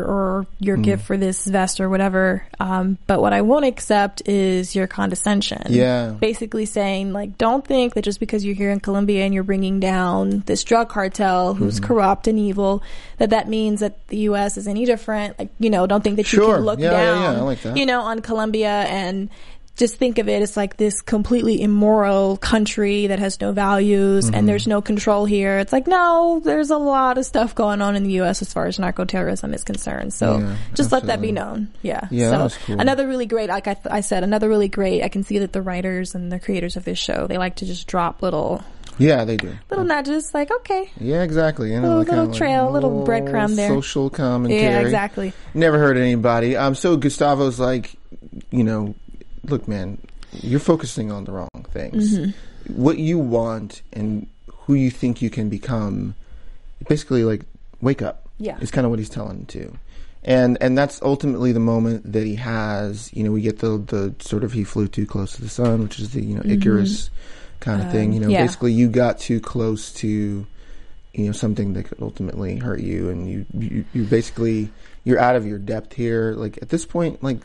or 0.07 0.45
Mm. 0.45 0.47
your 0.59 0.77
gift 0.77 1.05
for 1.05 1.15
this 1.17 1.45
vest 1.45 1.79
or 1.79 1.89
whatever. 1.89 2.45
Um, 2.59 2.97
but 3.07 3.21
what 3.21 3.31
I 3.33 3.41
won't 3.41 3.63
accept 3.65 4.21
is 4.27 4.75
your 4.75 4.85
condescension. 4.87 5.61
Yeah. 5.69 6.09
Basically 6.11 6.65
saying, 6.65 7.13
like, 7.13 7.37
don't 7.37 7.65
think 7.65 7.93
that 7.93 8.03
just 8.03 8.19
because 8.19 8.43
you're 8.45 8.53
here 8.55 8.69
in 8.71 8.79
Colombia 8.81 9.23
and 9.23 9.33
you're 9.33 9.43
bringing 9.43 9.79
down 9.79 10.41
this 10.45 10.63
drug 10.63 10.89
cartel 10.89 11.53
who's 11.53 11.75
Mm-hmm. 11.79 11.85
corrupt 11.85 12.27
and 12.27 12.37
evil, 12.37 12.83
that 13.17 13.29
that 13.31 13.47
means 13.47 13.79
that 13.79 14.05
the 14.09 14.17
U.S. 14.29 14.57
is 14.57 14.67
any 14.67 14.85
different. 14.85 15.39
Like, 15.39 15.49
you 15.59 15.69
know, 15.69 15.87
don't 15.87 16.03
think 16.03 16.17
that 16.17 16.31
you 16.33 16.39
Sure. 16.39 16.55
can 16.57 16.65
look 16.65 16.79
Yeah, 16.79 16.91
yeah, 16.91 17.05
down, 17.05 17.21
yeah. 17.35 17.39
I 17.39 17.43
like 17.43 17.61
that. 17.61 17.77
you 17.77 17.85
know, 17.85 18.01
on 18.01 18.19
Colombia 18.21 18.69
and 18.89 19.29
just 19.75 19.95
think 19.97 20.17
of 20.19 20.29
it 20.29 20.41
as 20.41 20.55
like 20.55 20.77
this 20.77 21.01
completely 21.01 21.61
immoral 21.61 22.37
country 22.37 23.07
that 23.07 23.19
has 23.19 23.41
no 23.41 23.51
values 23.51 24.25
Mm-hmm. 24.25 24.35
and 24.35 24.47
there's 24.47 24.67
no 24.67 24.81
control 24.81 25.25
here. 25.25 25.59
It's 25.59 25.73
like, 25.73 25.85
no, 25.87 26.41
there's 26.43 26.69
a 26.69 26.77
lot 26.77 27.17
of 27.17 27.25
stuff 27.25 27.53
going 27.55 27.81
on 27.81 27.95
in 27.95 28.03
the 28.03 28.11
U.S. 28.13 28.41
as 28.41 28.53
far 28.53 28.67
as 28.67 28.79
narco 28.79 29.03
terrorism 29.05 29.53
is 29.53 29.63
concerned. 29.65 30.13
So 30.13 30.39
Yeah, 30.39 30.55
just 30.73 30.91
let 30.91 31.03
that 31.07 31.19
be 31.21 31.31
known. 31.33 31.69
Yeah. 31.81 32.07
Yeah, 32.09 32.47
so 32.47 32.57
cool. 32.65 32.79
another 32.79 33.05
really 33.07 33.25
great, 33.25 33.49
like 33.49 33.67
I, 33.67 33.73
th- 33.73 33.87
I 33.91 33.99
said, 34.01 34.23
another 34.23 34.47
really 34.47 34.69
great, 34.69 35.03
I 35.03 35.09
can 35.09 35.23
see 35.23 35.39
that 35.39 35.51
the 35.51 35.61
writers 35.61 36.15
and 36.15 36.31
the 36.31 36.39
creators 36.39 36.77
of 36.77 36.85
this 36.85 36.97
show, 36.97 37.27
they 37.27 37.37
like 37.37 37.57
to 37.57 37.65
just 37.65 37.85
drop 37.87 38.21
little, 38.21 38.63
Yeah, 38.97 39.25
they 39.25 39.35
do. 39.35 39.57
little 39.69 39.83
nudges 39.85 40.33
like, 40.33 40.51
okay. 40.51 40.89
Yeah, 41.01 41.23
exactly. 41.23 41.73
You 41.73 41.81
know, 41.81 41.97
Little- 41.97 42.13
little 42.15 42.25
like 42.27 42.37
trail, 42.37 42.71
little 42.71 43.05
breadcrumb 43.05 43.55
there. 43.57 43.67
Social 43.69 44.09
commentary. 44.09 44.61
Yeah, 44.63 44.79
exactly. 44.79 45.33
Never 45.53 45.77
hurt 45.79 45.97
anybody. 45.97 46.55
Um, 46.55 46.75
so 46.75 46.95
Gustavo's 46.95 47.59
like, 47.59 47.93
you 48.51 48.63
know, 48.63 48.95
look, 49.49 49.67
man, 49.67 49.97
you're 50.31 50.59
focusing 50.59 51.11
on 51.11 51.25
the 51.25 51.31
wrong 51.31 51.65
things. 51.71 52.17
Mm-hmm. 52.17 52.81
What 52.81 52.97
you 52.97 53.19
want 53.19 53.81
and 53.93 54.27
who 54.51 54.73
you 54.73 54.89
think 54.91 55.21
you 55.21 55.29
can 55.29 55.49
become, 55.49 56.15
basically, 56.87 57.23
like, 57.23 57.41
wake 57.81 58.01
up. 58.01 58.27
Yeah. 58.37 58.57
is 58.59 58.69
kind 58.71 58.83
of 58.83 58.91
what 58.91 58.99
he's 58.99 59.09
telling 59.09 59.37
him 59.39 59.45
to. 59.47 59.77
And 60.23 60.57
and 60.59 60.77
that's 60.77 61.01
ultimately 61.03 61.51
the 61.51 61.59
moment 61.59 62.11
that 62.11 62.25
he 62.25 62.35
has. 62.35 63.13
You 63.13 63.23
know, 63.23 63.31
we 63.31 63.41
get 63.41 63.59
the 63.59 63.77
the 63.77 64.15
sort 64.19 64.43
of 64.43 64.51
he 64.51 64.63
flew 64.63 64.87
too 64.87 65.05
close 65.05 65.33
to 65.35 65.41
the 65.41 65.47
sun, 65.49 65.83
which 65.83 65.99
is 65.99 66.11
the 66.11 66.21
you 66.21 66.35
know 66.35 66.41
Icarus 66.43 67.11
kind 67.59 67.81
of 67.81 67.91
thing. 67.91 68.11
You 68.11 68.19
know, 68.19 68.25
Mm-hmm. 68.25 68.35
Um, 68.35 68.39
yeah. 68.39 68.43
basically 68.43 68.73
you 68.73 68.89
got 68.89 69.19
too 69.19 69.39
close 69.39 69.93
to 69.93 70.07
you 71.13 71.25
know 71.25 71.31
something 71.31 71.73
that 71.73 71.83
could 71.85 72.01
ultimately 72.01 72.57
hurt 72.57 72.81
you 72.81 73.09
and 73.09 73.29
you 73.29 73.45
you 73.57 73.85
you 73.93 74.03
basically 74.03 74.69
you're 75.05 75.19
out 75.19 75.35
of 75.37 75.45
your 75.47 75.57
depth 75.59 75.93
here 75.93 76.33
like 76.35 76.57
at 76.61 76.67
this 76.69 76.85
point 76.85 77.23
like 77.23 77.37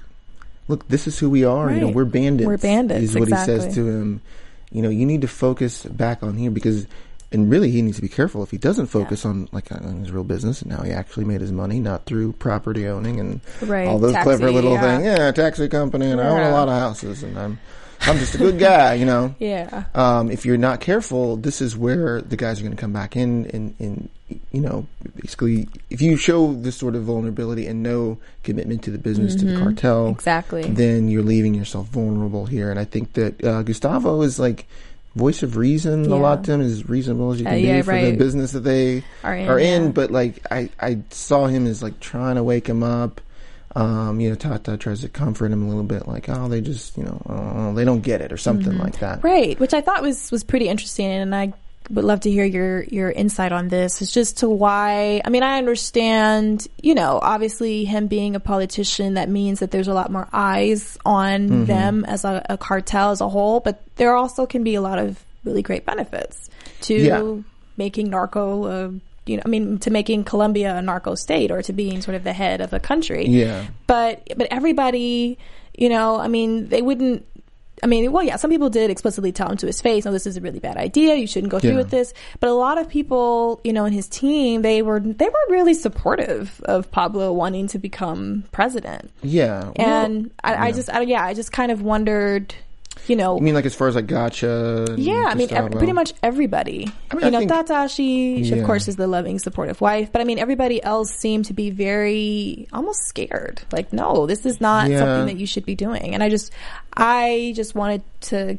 look 0.70 0.88
this 0.88 1.06
is 1.06 1.18
who 1.18 1.28
we 1.28 1.44
are 1.44 1.70
you 1.70 1.80
know 1.80 1.88
we're 1.88 2.04
bandits 2.04 2.46
We're 2.46 2.56
bandits, 2.56 3.02
is 3.02 3.18
what 3.18 3.28
he 3.28 3.37
says 3.37 3.74
to 3.74 3.87
him. 3.87 4.22
You 4.70 4.83
know 4.83 4.88
you 4.88 5.04
need 5.04 5.22
to 5.22 5.28
focus 5.28 5.85
back 5.85 6.22
on 6.22 6.37
here 6.37 6.50
because 6.50 6.87
and 7.33 7.50
really 7.50 7.70
he 7.70 7.80
needs 7.83 7.96
to 7.96 8.02
be 8.02 8.09
careful. 8.09 8.42
If 8.42 8.50
he 8.50 8.59
doesn't 8.59 8.87
focus 8.87 9.24
on 9.24 9.48
like 9.52 9.70
uh, 9.70 9.76
on 9.76 10.00
his 10.00 10.11
real 10.11 10.24
business 10.24 10.62
and 10.62 10.72
how 10.72 10.83
he 10.83 10.90
actually 10.90 11.24
made 11.24 11.40
his 11.40 11.52
money 11.52 11.78
not 11.78 12.04
through 12.04 12.33
property 12.33 12.87
owning 12.88 13.20
and 13.20 13.40
Right, 13.62 13.87
all 13.87 13.98
those 13.98 14.12
taxi, 14.12 14.24
clever 14.24 14.50
little 14.50 14.72
yeah. 14.72 14.80
things 14.80 15.04
yeah 15.04 15.30
taxi 15.33 15.68
company 15.68 16.11
and 16.11 16.20
I 16.20 16.28
own 16.28 16.40
a 16.40 16.50
lot 16.50 16.68
of 16.68 16.74
houses. 16.74 17.22
And 17.22 17.38
I'm 17.38 17.61
I'm 18.02 18.18
just 18.18 18.34
a 18.34 18.38
good 18.38 18.58
guy 18.58 18.94
you 18.94 19.04
know 19.04 19.34
Yeah. 19.40 19.84
um, 19.94 20.30
if 20.30 20.44
you're 20.46 20.56
not 20.56 20.80
careful, 20.80 21.36
this 21.36 21.60
is 21.60 21.76
where 21.76 22.20
the 22.22 22.36
guys 22.36 22.58
are 22.60 22.62
going 22.64 22.74
to 22.76 22.80
come 22.80 22.92
back 22.92 23.16
in 23.16 23.46
and, 23.52 23.74
and, 23.78 24.08
you 24.52 24.60
know, 24.60 24.86
basically, 25.16 25.68
if 25.90 26.00
you 26.00 26.16
show 26.16 26.52
this 26.54 26.76
sort 26.76 26.94
of 26.94 27.02
vulnerability 27.02 27.66
and 27.66 27.82
no 27.82 28.18
commitment 28.44 28.82
to 28.84 28.90
the 28.92 28.98
business, 28.98 29.34
to 29.34 29.44
the 29.44 29.58
cartel, 29.58 30.04
Mm-hmm. 30.04 30.12
Exactly. 30.14 30.62
then 30.70 31.08
you're 31.08 31.22
leaving 31.24 31.52
yourself 31.54 31.88
vulnerable 31.88 32.46
here. 32.46 32.70
And 32.70 32.78
I 32.78 32.84
think 32.84 33.14
that 33.14 33.42
uh, 33.44 33.62
Gustavo 33.62 34.22
is 34.22 34.38
like 34.38 34.66
voice 35.16 35.42
of 35.42 35.56
reason 35.56 36.06
a 36.12 36.16
lot 36.16 36.44
to 36.44 36.52
him, 36.52 36.60
as 36.60 36.88
reasonable 36.88 37.32
as 37.32 37.40
you 37.40 37.46
Uh, 37.46 37.50
can 37.50 37.58
be 37.58 37.66
yeah, 37.66 37.82
for 37.82 38.00
the 38.00 38.16
business 38.16 38.52
that 38.52 38.60
they 38.60 39.02
Are 39.24 39.58
in, 39.58 39.84
yeah. 39.86 39.88
But 39.90 40.10
like, 40.12 40.46
I, 40.50 40.70
I 40.80 40.98
saw 41.10 41.46
him 41.46 41.66
as 41.66 41.82
like 41.82 41.98
trying 41.98 42.36
to 42.36 42.44
wake 42.44 42.68
him 42.68 42.82
up. 42.84 43.20
Um, 43.76 44.20
you 44.20 44.30
know, 44.30 44.35
Tata 44.35 44.76
tries 44.76 45.02
to 45.02 45.09
comfort 45.09 45.52
him 45.52 45.62
a 45.62 45.68
little 45.68 45.85
bit, 45.85 46.09
like, 46.09 46.28
oh, 46.28 46.48
they 46.48 46.61
just, 46.61 46.96
you 46.98 47.04
know, 47.04 47.22
oh, 47.28 47.74
they 47.74 47.85
don't 47.85 48.00
get 48.00 48.20
it 48.20 48.33
or 48.33 48.37
something 48.37 48.76
like 48.78 48.98
that. 48.98 49.22
Right, 49.22 49.59
which 49.61 49.74
I 49.74 49.80
thought 49.80 50.02
was 50.02 50.30
was 50.33 50.42
pretty 50.42 50.68
interesting, 50.68 51.06
and 51.06 51.35
I 51.35 51.52
would 51.88 52.04
love 52.04 52.20
to 52.20 52.30
hear 52.30 52.44
your 52.44 52.83
your 52.85 53.11
insight 53.11 53.52
on 53.52 53.68
this. 53.68 54.02
It's 54.02 54.12
just 54.12 54.38
to 54.38 54.48
why. 54.48 55.22
I 55.24 55.30
mean, 55.30 55.42
I 55.44 55.59
understand. 55.59 56.66
You 56.83 56.94
know, 56.96 57.20
obviously, 57.22 57.85
him 57.85 58.09
being 58.09 58.35
a 58.35 58.40
politician, 58.40 59.14
that 59.14 59.28
means 59.28 59.61
that 59.61 59.70
there's 59.70 59.88
a 59.88 59.94
lot 59.94 60.11
more 60.11 60.28
eyes 60.33 60.98
on 61.04 61.48
Mm-hmm. 61.48 61.64
them 61.66 62.04
as 62.06 62.24
a, 62.24 62.44
a 62.50 62.59
cartel 62.59 63.12
as 63.12 63.20
a 63.20 63.28
whole. 63.28 63.61
But 63.61 63.83
there 63.96 64.14
also 64.16 64.46
can 64.46 64.64
be 64.64 64.74
a 64.74 64.80
lot 64.80 64.98
of 64.98 65.24
really 65.44 65.62
great 65.62 65.87
benefits 65.87 66.50
to 66.83 66.94
Yeah. 66.94 67.37
making 67.76 68.11
narco. 68.11 68.66
A, 68.66 68.94
you 69.30 69.36
know, 69.38 69.42
I 69.46 69.48
mean, 69.48 69.78
to 69.78 69.90
making 69.90 70.24
Colombia 70.24 70.76
a 70.76 70.82
narco 70.82 71.14
state 71.14 71.50
or 71.50 71.62
to 71.62 71.72
being 71.72 72.02
sort 72.02 72.14
of 72.16 72.24
the 72.24 72.32
head 72.32 72.60
of 72.60 72.72
a 72.72 72.80
country 72.80 73.26
Yeah. 73.28 73.66
but 73.86 74.22
but 74.36 74.46
everybody 74.50 75.38
you 75.78 75.88
know 75.88 76.18
i 76.18 76.28
mean 76.28 76.68
they 76.68 76.82
wouldn't 76.82 77.24
I 77.82 77.86
mean, 77.86 78.12
well, 78.12 78.22
yeah, 78.22 78.36
some 78.36 78.50
people 78.50 78.68
did 78.68 78.90
explicitly 78.90 79.32
tell 79.32 79.48
him 79.48 79.56
to 79.56 79.66
his 79.66 79.80
face, 79.80 80.04
"No, 80.04 80.12
this 80.12 80.26
is 80.26 80.36
a 80.36 80.42
really 80.42 80.58
bad 80.58 80.76
idea. 80.76 81.14
You 81.14 81.26
shouldn't 81.26 81.50
go 81.50 81.58
through 81.58 81.70
Yeah. 81.70 81.76
with 81.78 81.88
this." 81.90 82.12
But 82.38 82.50
a 82.50 82.52
lot 82.52 82.76
of 82.76 82.90
people, 82.90 83.58
you 83.64 83.72
know, 83.72 83.86
in 83.86 83.94
his 83.94 84.06
team, 84.06 84.60
they 84.60 84.82
were 84.82 85.00
they 85.00 85.24
were 85.24 85.44
really 85.48 85.72
supportive 85.72 86.60
of 86.66 86.90
Pablo 86.90 87.32
wanting 87.32 87.68
to 87.68 87.78
become 87.78 88.44
president. 88.52 89.10
Yeah. 89.22 89.72
Well, 89.78 89.88
And 90.04 90.30
I, 90.44 90.66
I 90.66 90.72
just, 90.72 90.90
I, 90.90 91.00
yeah, 91.00 91.24
I 91.24 91.32
just 91.32 91.52
kind 91.52 91.72
of 91.72 91.80
wondered, 91.80 92.54
you 93.06 93.16
know, 93.16 93.36
I 93.36 93.40
mean, 93.40 93.54
like 93.54 93.66
as 93.66 93.74
far 93.74 93.88
as 93.88 93.94
like 93.94 94.06
gotcha. 94.06 94.94
yeah, 94.98 95.24
I 95.28 95.34
mean, 95.34 95.52
ev- 95.52 95.70
pretty 95.72 95.92
much 95.92 96.12
everybody. 96.22 96.88
I 97.10 97.14
mean, 97.14 97.22
you 97.22 97.26
I 97.26 97.30
know, 97.30 97.38
think- 97.40 97.50
Tatashi, 97.50 97.96
she, 97.96 98.40
Yeah. 98.42 98.56
of 98.56 98.66
course, 98.66 98.88
is 98.88 98.96
the 98.96 99.06
loving, 99.06 99.38
supportive 99.38 99.80
wife. 99.80 100.10
But 100.12 100.20
I 100.20 100.24
mean, 100.24 100.38
everybody 100.38 100.82
else 100.82 101.10
seemed 101.10 101.46
to 101.46 101.52
be 101.54 101.70
very 101.70 102.68
almost 102.72 103.00
scared. 103.06 103.62
Like, 103.72 103.92
no, 103.92 104.26
this 104.26 104.46
is 104.46 104.60
not 104.60 104.88
Yeah. 104.90 104.98
something 105.00 105.26
that 105.34 105.40
you 105.40 105.46
should 105.46 105.64
be 105.66 105.74
doing. 105.74 106.14
And 106.14 106.22
I 106.22 106.28
just, 106.28 106.52
I 106.96 107.52
just 107.56 107.74
wanted 107.74 108.02
to, 108.22 108.58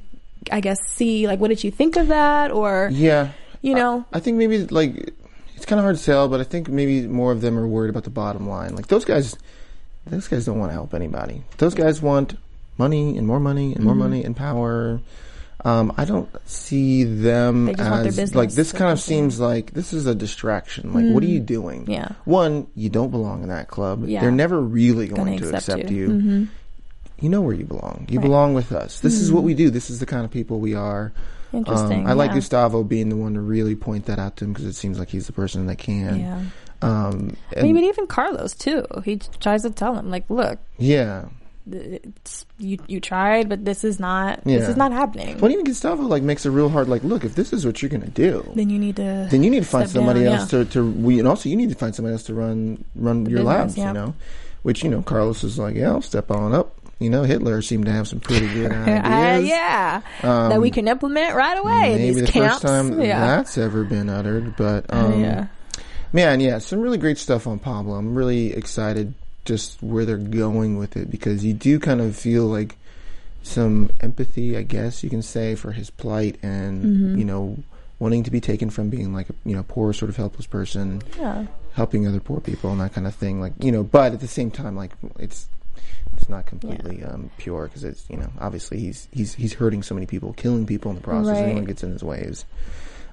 I 0.52 0.60
guess, 0.60 0.78
see 0.96 1.28
like, 1.28 1.40
what 1.40 1.50
did 1.50 1.64
you 1.64 1.72
think 1.72 1.96
of 1.98 2.08
that, 2.10 2.52
or 2.52 2.90
Yeah. 2.92 3.30
you 3.62 3.74
know, 3.76 4.06
I 4.12 4.20
think 4.20 4.38
maybe 4.38 4.66
like 4.68 5.14
it's 5.56 5.66
kind 5.66 5.80
of 5.80 5.84
hard 5.84 5.98
to 5.98 6.04
tell, 6.04 6.28
but 6.28 6.40
I 6.40 6.44
think 6.44 6.68
maybe 6.68 7.08
more 7.08 7.32
of 7.32 7.42
them 7.42 7.58
are 7.58 7.68
worried 7.68 7.90
about 7.92 8.04
the 8.04 8.10
bottom 8.10 8.50
line. 8.50 8.76
Like 8.76 8.88
those 8.88 9.06
guys, 9.06 9.36
those 10.08 10.28
guys 10.28 10.46
don't 10.46 10.58
want 10.60 10.72
to 10.72 10.74
help 10.74 10.94
anybody. 10.96 11.44
Those 11.60 11.76
guys 11.76 12.02
want 12.02 12.34
money 12.82 13.18
and 13.18 13.26
more 13.28 13.40
money 13.40 13.74
and 13.76 13.84
more 13.84 13.94
Mm-hmm. 13.94 14.04
money 14.04 14.24
and 14.24 14.36
power. 14.36 15.00
Um, 15.64 15.94
I 15.96 16.06
don't 16.06 16.28
see 16.50 17.04
them 17.04 17.66
They 17.66 17.76
just 17.76 17.92
want 17.92 18.04
their 18.16 18.24
as 18.24 18.34
like 18.36 18.50
this. 18.52 18.72
Kind 18.72 18.92
of 18.92 19.00
seems 19.00 19.40
like 19.40 19.72
this 19.74 19.94
is 19.94 20.08
a 20.08 20.16
distraction. 20.16 20.92
Like, 20.94 21.06
what 21.14 21.22
are 21.22 21.28
you 21.28 21.40
doing? 21.40 21.86
Mm. 21.86 21.94
Yeah. 21.94 22.10
One, 22.26 22.66
you 22.76 22.90
don't 22.90 23.12
belong 23.12 23.44
in 23.44 23.50
that 23.50 23.68
club. 23.68 24.08
Yeah. 24.08 24.22
They're 24.22 24.32
never 24.32 24.60
really 24.60 25.08
Gonna 25.08 25.24
going 25.24 25.38
to 25.38 25.50
accept 25.54 25.78
accept 25.80 25.92
you. 25.92 26.08
Mm-hmm. 26.10 26.30
you. 26.40 26.48
You 27.20 27.30
know 27.30 27.42
where 27.42 27.54
you 27.54 27.66
belong. 27.66 28.08
You 28.10 28.18
Right. 28.18 28.26
Mm. 28.26 28.30
belong 28.30 28.54
with 28.56 28.72
us. 28.72 29.02
This 29.02 29.14
is 29.22 29.32
what 29.32 29.44
we 29.44 29.54
do. 29.54 29.70
This 29.70 29.92
is 29.92 30.00
the 30.00 30.08
kind 30.08 30.26
of 30.26 30.32
people 30.32 30.60
we 30.60 30.74
are. 30.74 31.14
interesting. 31.54 32.06
Um, 32.06 32.08
I 32.08 32.14
like 32.14 32.32
yeah. 32.32 32.38
Gustavo 32.42 32.84
being 32.84 33.10
the 33.10 33.16
one 33.16 33.36
to 33.36 33.42
really 33.42 33.76
point 33.76 34.08
that 34.08 34.18
out 34.18 34.38
to 34.38 34.46
him 34.46 34.54
because 34.54 34.66
it 34.66 34.74
seems 34.74 34.98
like 34.98 35.10
he's 35.10 35.28
the 35.28 35.34
person 35.34 35.68
that 35.68 35.78
can. 35.78 36.20
Yeah. 36.20 36.42
Um, 36.82 37.38
I 37.56 37.62
mean, 37.62 37.76
but 37.76 37.84
even 37.84 38.08
Carlos 38.08 38.56
too. 38.56 38.84
He 39.06 39.18
tries 39.40 39.62
to 39.62 39.70
tell 39.70 39.94
him, 39.96 40.10
like, 40.10 40.26
look, 40.32 40.58
yeah. 40.80 41.26
You 42.58 42.78
you 42.88 43.00
tried, 43.00 43.50
but 43.50 43.64
this 43.66 43.84
is 43.84 44.00
not 44.00 44.44
this 44.44 44.68
is 44.68 44.78
not 44.78 44.92
happening. 44.92 45.38
But 45.38 45.52
even 45.52 45.64
Gustavo 45.66 46.04
like 46.04 46.24
makes 46.24 46.46
it 46.46 46.50
real 46.52 46.70
hard. 46.70 46.90
Like, 46.90 47.04
look, 47.04 47.24
if 47.24 47.36
this 47.36 47.54
is 47.54 47.66
what 47.66 47.82
you're 47.82 47.90
gonna 47.90 48.08
do, 48.08 48.50
then 48.56 48.70
you 48.70 48.80
need 48.80 48.96
to 48.98 49.28
then 49.30 49.44
you 49.44 49.50
need 49.50 49.64
to 49.64 49.70
find 49.70 49.90
somebody 49.90 50.24
down, 50.24 50.40
else 50.40 50.54
yeah. 50.54 50.64
to 50.64 50.70
to. 50.72 50.92
We, 50.92 51.20
and 51.20 51.28
also 51.28 51.50
you 51.50 51.56
need 51.56 51.70
to 51.70 51.76
find 51.76 51.94
somebody 51.94 52.14
else 52.14 52.24
to 52.24 52.34
run 52.34 52.84
run 52.96 53.26
your 53.26 53.40
business, 53.40 53.46
labs. 53.46 53.78
yeah. 53.78 53.88
You 53.88 53.94
know, 53.94 54.14
which 54.64 54.84
you 54.84 54.90
know 54.90 55.02
Carlos 55.02 55.44
is 55.44 55.58
like, 55.60 55.76
yeah, 55.76 55.90
I'll 55.90 56.02
step 56.02 56.32
on 56.32 56.54
up. 56.54 56.74
You 57.00 57.10
know, 57.10 57.24
Hitler 57.24 57.62
seemed 57.64 57.86
to 57.86 57.92
have 57.92 58.08
some 58.08 58.20
pretty 58.20 58.48
good 58.54 58.72
Uh, 58.72 58.76
ideas. 58.76 59.50
yeah, 59.50 60.02
that 60.22 60.62
we 60.62 60.70
can 60.70 60.88
implement 60.88 61.36
right 61.36 61.58
away. 61.58 61.96
Maybe 61.98 62.14
these 62.14 62.26
the 62.28 62.32
camps. 62.32 62.62
first 62.62 62.62
time 62.62 63.02
yeah. 63.02 63.20
that's 63.38 63.58
ever 63.58 63.84
been 63.84 64.08
uttered, 64.10 64.56
but 64.56 64.86
Uh, 64.94 64.98
um, 65.14 65.20
yeah. 65.22 65.48
Man, 66.14 66.40
yeah, 66.42 66.58
some 66.60 66.80
really 66.80 66.98
great 66.98 67.18
stuff 67.18 67.48
on 67.48 67.58
Pablo. 67.58 67.96
I'm 67.96 68.14
really 68.16 68.54
excited 68.54 69.14
just 69.46 69.82
where 69.82 70.06
they're 70.06 70.18
going 70.18 70.78
with 70.78 70.96
it 70.98 71.10
because 71.10 71.44
you 71.44 71.54
do 71.54 71.80
kind 71.80 72.00
of 72.02 72.16
feel 72.16 72.46
like 72.46 72.78
some 73.44 73.90
empathy, 74.02 74.56
I 74.56 74.62
guess 74.62 75.04
you 75.04 75.10
can 75.10 75.22
say, 75.24 75.56
for 75.56 75.72
his 75.72 75.90
plight 75.90 76.38
and 76.44 76.84
Mm-hmm. 76.86 77.18
you 77.20 77.26
know 77.26 77.58
wanting 78.00 78.24
to 78.24 78.32
be 78.32 78.42
taken 78.42 78.70
from 78.72 78.90
being 78.90 79.14
like 79.14 79.30
a 79.30 79.34
you 79.46 79.56
know 79.56 79.64
poor 79.68 79.94
sort 79.94 80.10
of 80.10 80.18
helpless 80.18 80.46
person, 80.48 81.02
Yeah. 81.18 81.46
helping 81.74 82.08
other 82.08 82.20
poor 82.20 82.40
people 82.40 82.72
and 82.72 82.82
that 82.82 82.94
kind 82.94 83.08
of 83.08 83.16
thing. 83.16 83.40
Like 83.42 83.54
you 83.60 83.72
know, 83.72 83.84
but 83.84 84.14
at 84.14 84.20
the 84.20 84.28
same 84.28 84.52
time, 84.52 84.76
like 84.76 84.92
it's 85.20 85.48
it's 86.18 86.30
not 86.30 86.46
completely 86.46 87.04
um, 87.04 87.32
pure 87.38 87.66
because 87.68 87.84
it's 87.84 88.06
you 88.10 88.18
know 88.18 88.30
obviously 88.40 88.80
he's 88.80 89.08
he's 89.12 89.34
he's 89.34 89.54
hurting 89.54 89.82
so 89.82 89.96
many 89.96 90.06
people, 90.06 90.34
killing 90.34 90.66
people 90.68 90.92
in 90.92 90.98
the 90.98 91.04
process. 91.04 91.34
Right. 91.38 91.46
Anyone 91.46 91.66
gets 91.66 91.84
in 91.84 91.92
his 91.92 92.04
way 92.04 92.20
is 92.20 92.46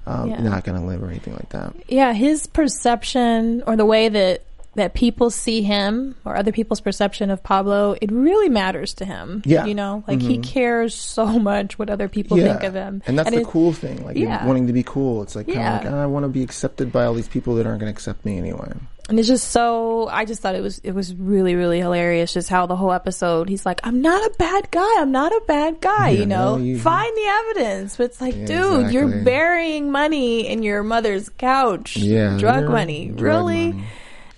um, 0.07 0.31
Yeah. 0.31 0.43
not 0.43 0.65
going 0.65 0.79
to 0.81 0.87
live 0.87 1.03
or 1.03 1.09
anything 1.09 1.35
like 1.35 1.49
that. 1.51 1.75
yeah, 1.89 2.13
his 2.13 2.47
perception 2.47 3.63
or 3.67 3.77
the 3.77 3.85
way 3.87 4.09
that 4.09 4.43
that 4.79 4.95
people 4.95 5.31
see 5.31 5.63
him 5.63 6.17
or 6.25 6.37
other 6.37 6.51
people's 6.51 6.81
perception 6.81 7.31
of 7.31 7.43
Pablo, 7.43 7.95
it 8.01 8.11
really 8.11 8.49
matters 8.49 8.95
to 8.95 9.05
him. 9.05 9.43
Yeah. 9.45 9.67
You 9.67 9.75
know, 9.75 10.03
like 10.09 10.21
he 10.21 10.39
cares 10.39 10.95
so 10.95 11.27
much 11.39 11.79
what 11.79 11.91
other 11.91 12.09
people 12.09 12.37
think 12.37 12.63
of 12.65 12.75
him. 12.75 13.03
And 13.07 13.19
that's 13.19 13.31
the 13.31 13.41
it- 13.43 13.47
cool 13.47 13.73
thing, 13.73 14.05
like 14.05 14.17
Yeah. 14.17 14.45
wanting 14.47 14.67
to 14.67 14.73
be 14.73 14.83
cool. 14.83 15.23
It's 15.23 15.37
like 15.37 15.47
Yeah. 15.49 15.79
like 15.79 15.87
"Ah, 15.93 16.03
I 16.03 16.07
want 16.07 16.25
to 16.25 16.29
be 16.29 16.43
accepted 16.43 16.91
by 16.93 17.05
all 17.05 17.15
these 17.15 17.29
people 17.29 17.55
that 17.57 17.67
aren't 17.67 17.81
going 17.81 17.93
to 17.93 17.97
accept 17.97 18.25
me 18.25 18.39
anyway. 18.39 18.73
And 19.11 19.19
it's 19.19 19.27
just 19.27 19.51
so 19.53 20.07
I 20.13 20.27
just 20.27 20.43
thought 20.43 20.55
it 20.55 20.61
was 20.61 20.81
it 20.85 20.93
was 20.93 21.15
really 21.15 21.55
really 21.55 21.79
hilarious 21.79 22.35
just 22.35 22.51
how 22.51 22.67
the 22.67 22.77
whole 22.77 22.93
episode 22.93 23.49
he's 23.49 23.65
like 23.65 23.81
I'm 23.83 24.03
not 24.03 24.21
a 24.23 24.31
bad 24.39 24.71
guy 24.71 25.01
I'm 25.01 25.11
not 25.13 25.33
a 25.33 25.41
bad 25.49 25.81
guy 25.81 26.11
Yeah, 26.11 26.21
you 26.21 26.27
know 26.27 26.59
no, 26.59 26.63
you- 26.63 26.79
find 26.79 27.11
the 27.17 27.27
evidence 27.63 27.97
but 27.97 28.05
it's 28.05 28.21
like 28.21 28.37
Yeah, 28.37 28.45
dude 28.45 28.91
you're 28.93 29.23
burying 29.25 29.91
money 29.91 30.47
in 30.47 30.63
your 30.63 30.83
mother's 30.83 31.31
couch 31.31 31.97
Yeah, 31.97 32.37
drug 32.39 32.69
money 32.69 33.09
drug 33.09 33.23
really 33.47 33.73
money. 33.73 33.85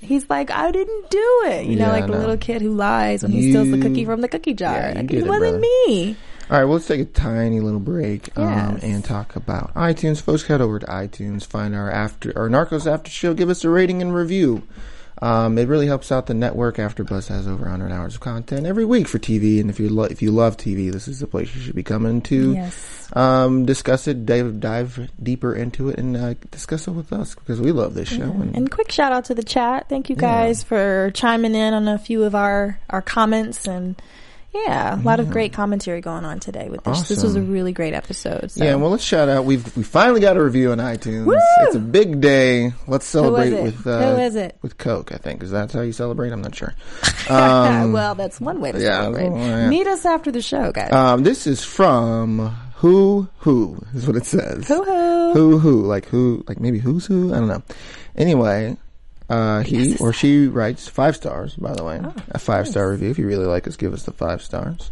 He's 0.00 0.28
like 0.30 0.50
I 0.50 0.70
didn't 0.70 1.10
do 1.10 1.42
it 1.46 1.66
you 1.66 1.76
know 1.76 1.86
Yeah, 1.86 1.92
like 1.92 2.06
the 2.06 2.18
little 2.18 2.36
kid 2.36 2.62
who 2.62 2.72
lies 2.72 3.22
when 3.22 3.32
he 3.32 3.50
steals 3.50 3.70
the 3.70 3.78
cookie 3.80 4.04
from 4.04 4.20
the 4.22 4.28
cookie 4.28 4.54
jar 4.54 4.74
Yeah, 4.74 4.92
like, 4.96 5.10
it 5.12 5.18
it, 5.18 5.26
wasn't 5.26 5.40
brother. 5.40 5.58
me 5.60 6.16
All 6.50 6.56
right, 6.58 6.64
well, 6.64 6.74
let's 6.74 6.86
take 6.88 7.00
a 7.00 7.04
tiny 7.04 7.60
little 7.60 7.78
break 7.80 8.36
um, 8.36 8.44
Yes. 8.48 8.82
and 8.82 9.04
talk 9.04 9.36
about 9.36 9.72
iTunes. 9.74 10.20
Folks, 10.20 10.42
head 10.44 10.60
over 10.60 10.78
to 10.80 10.86
iTunes, 10.86 11.46
find 11.46 11.76
our 11.76 11.88
after 11.90 12.36
our 12.36 12.48
Narcos 12.48 12.90
After 12.92 13.08
Show, 13.10 13.34
give 13.34 13.48
us 13.50 13.62
a 13.64 13.68
rating 13.70 14.02
and 14.02 14.12
review. 14.14 14.62
Um, 15.22 15.58
it 15.58 15.68
really 15.68 15.86
helps 15.86 16.10
out 16.10 16.26
the 16.26 16.34
network. 16.34 16.76
AfterBuzz 16.76 17.28
has 17.28 17.46
over 17.46 17.64
100 17.64 17.92
hours 17.92 18.14
of 18.14 18.20
content 18.20 18.66
every 18.66 18.84
week 18.84 19.06
for 19.06 19.18
TV, 19.18 19.60
and 19.60 19.68
if 19.68 19.78
you 19.78 19.90
lo- 19.90 20.04
if 20.04 20.22
you 20.22 20.30
love 20.30 20.56
TV, 20.56 20.90
this 20.90 21.08
is 21.08 21.20
the 21.20 21.26
place 21.26 21.54
you 21.54 21.60
should 21.60 21.74
be 21.74 21.82
coming 21.82 22.22
to. 22.22 22.54
Yes. 22.54 23.08
Um, 23.12 23.66
discuss 23.66 24.06
it, 24.06 24.24
dive, 24.24 24.60
dive 24.60 25.10
deeper 25.22 25.54
into 25.54 25.90
it, 25.90 25.98
and 25.98 26.16
uh, 26.16 26.34
discuss 26.50 26.88
it 26.88 26.92
with 26.92 27.12
us 27.12 27.34
because 27.34 27.60
we 27.60 27.72
love 27.72 27.94
this 27.94 28.08
show. 28.08 28.22
And, 28.22 28.56
and 28.56 28.70
quick 28.70 28.90
shout 28.90 29.12
out 29.12 29.26
to 29.26 29.34
the 29.34 29.42
chat 29.42 29.88
thank 29.88 30.08
you 30.08 30.16
guys 30.16 30.62
for 30.62 31.10
chiming 31.12 31.54
in 31.54 31.74
on 31.74 31.88
a 31.88 31.98
few 31.98 32.22
of 32.24 32.34
our 32.34 32.78
our 32.88 33.02
comments 33.02 33.66
and 33.66 34.00
yeah, 34.52 35.00
a 35.00 35.02
lot 35.02 35.20
of 35.20 35.30
great 35.30 35.52
commentary 35.52 36.00
going 36.00 36.24
on 36.24 36.40
today 36.40 36.68
with 36.68 36.82
this. 36.82 37.08
This 37.08 37.22
was 37.22 37.36
a 37.36 37.40
really 37.40 37.72
great 37.72 37.94
episode. 37.94 38.50
So. 38.50 38.64
Yeah, 38.64 38.74
well, 38.74 38.90
let's 38.90 39.04
shout 39.04 39.28
out. 39.28 39.44
We've 39.44 39.76
we 39.76 39.84
finally 39.84 40.20
got 40.20 40.36
a 40.36 40.42
review 40.42 40.72
on 40.72 40.78
iTunes. 40.78 41.24
Woo! 41.24 41.36
It's 41.60 41.76
a 41.76 41.80
big 41.80 42.20
day. 42.20 42.72
Let's 42.88 43.06
celebrate 43.06 43.52
it? 43.52 43.62
with 43.62 43.86
uh, 43.86 44.14
Who 44.16 44.20
is 44.22 44.34
it? 44.34 44.56
With 44.62 44.76
Coke, 44.76 45.12
I 45.12 45.18
think. 45.18 45.44
Is 45.44 45.52
that 45.52 45.70
how 45.70 45.82
you 45.82 45.92
celebrate? 45.92 46.32
I'm 46.32 46.42
not 46.42 46.54
sure. 46.54 46.74
Um, 47.30 47.92
well, 47.92 48.16
that's 48.16 48.40
one 48.40 48.60
way 48.60 48.72
to 48.72 48.80
yeah, 48.80 49.02
celebrate. 49.02 49.28
well, 49.28 49.38
yeah. 49.38 49.68
Meet 49.68 49.86
us 49.86 50.04
after 50.04 50.32
the 50.32 50.42
show, 50.42 50.72
guys. 50.72 50.92
um, 50.92 51.22
this 51.22 51.46
is 51.46 51.62
from 51.62 52.48
Who 52.76 53.28
Who 53.38 53.78
is 53.94 54.04
what 54.04 54.16
it 54.16 54.26
says. 54.26 54.66
Hoo 54.66 54.82
hoo. 54.82 55.32
Who 55.32 55.58
Who 55.58 55.82
like 55.86 56.06
who 56.06 56.42
like 56.48 56.58
maybe 56.58 56.80
who's 56.80 57.06
who? 57.06 57.32
I 57.32 57.38
don't 57.38 57.46
know. 57.46 57.62
Anyway. 58.16 58.76
Uh, 59.30 59.62
he 59.62 59.96
or 59.98 60.12
she 60.12 60.48
writes 60.48 60.88
five 60.88 61.14
stars, 61.14 61.54
by 61.54 61.72
the 61.72 61.84
way. 61.84 62.00
Oh, 62.02 62.12
a 62.30 62.38
five 62.38 62.66
star 62.66 62.90
review. 62.90 63.10
If 63.10 63.18
you 63.18 63.26
really 63.26 63.46
like 63.46 63.68
us, 63.68 63.76
give 63.76 63.92
us 63.94 64.02
the 64.02 64.12
five 64.12 64.42
stars. 64.42 64.90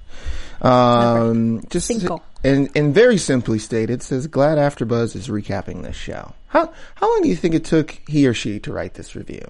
Um, 0.63 1.63
just 1.71 1.87
Cinco. 1.89 2.23
and 2.45 2.69
and 2.77 2.95
very 2.95 3.19
simply 3.19 3.59
stated, 3.59 4.03
says 4.03 4.27
glad 4.29 4.59
AfterBuzz 4.59 5.17
is 5.17 5.29
recapping 5.29 5.83
this 5.83 5.97
show. 5.97 6.35
How 6.47 6.73
how 6.95 7.11
long 7.11 7.23
do 7.23 7.29
you 7.29 7.37
think 7.37 7.55
it 7.55 7.65
took 7.65 7.91
he 8.09 8.27
or 8.29 8.35
she 8.35 8.59
to 8.61 8.73
write 8.73 8.95
this 8.95 9.15
review? 9.17 9.45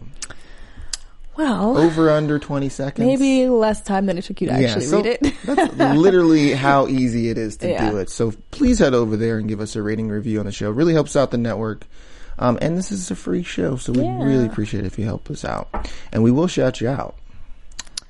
Well, 1.37 1.79
Over 1.79 2.11
under 2.11 2.39
twenty 2.41 2.69
seconds? 2.69 3.07
maybe 3.07 3.47
less 3.49 3.81
time 3.81 4.07
than 4.07 4.19
it 4.19 4.23
took 4.25 4.41
you 4.41 4.49
to 4.49 4.55
actually 4.55 4.87
so 4.87 4.97
read 5.03 5.19
it. 5.23 5.35
that's 5.45 5.75
literally 5.97 6.53
how 6.53 6.89
easy 6.89 7.29
it 7.29 7.39
is 7.39 7.59
to 7.59 7.69
Yeah. 7.69 7.91
do 7.91 7.99
it. 7.99 8.11
So 8.11 8.33
please 8.51 8.81
head 8.81 8.93
over 8.93 9.17
there 9.17 9.39
and 9.39 9.49
give 9.49 9.61
us 9.61 9.77
a 9.77 9.83
rating 9.83 10.09
review 10.09 10.41
on 10.41 10.47
the 10.47 10.53
show. 10.53 10.71
It 10.71 10.75
really 10.75 10.95
helps 10.95 11.15
out 11.15 11.31
the 11.31 11.39
network. 11.39 11.87
Um, 12.39 12.59
and 12.61 12.77
this 12.77 12.93
is 12.93 13.11
a 13.11 13.17
free 13.17 13.43
show, 13.43 13.77
so 13.77 13.93
we 13.93 14.03
Yeah. 14.03 14.23
really 14.23 14.47
appreciate 14.47 14.85
it 14.85 14.87
if 14.87 14.99
you 14.99 15.05
help 15.05 15.31
us 15.31 15.45
out. 15.45 15.69
And 16.13 16.23
we 16.23 16.31
will 16.31 16.47
shout 16.47 16.81
you 16.81 16.89
out. 16.89 17.15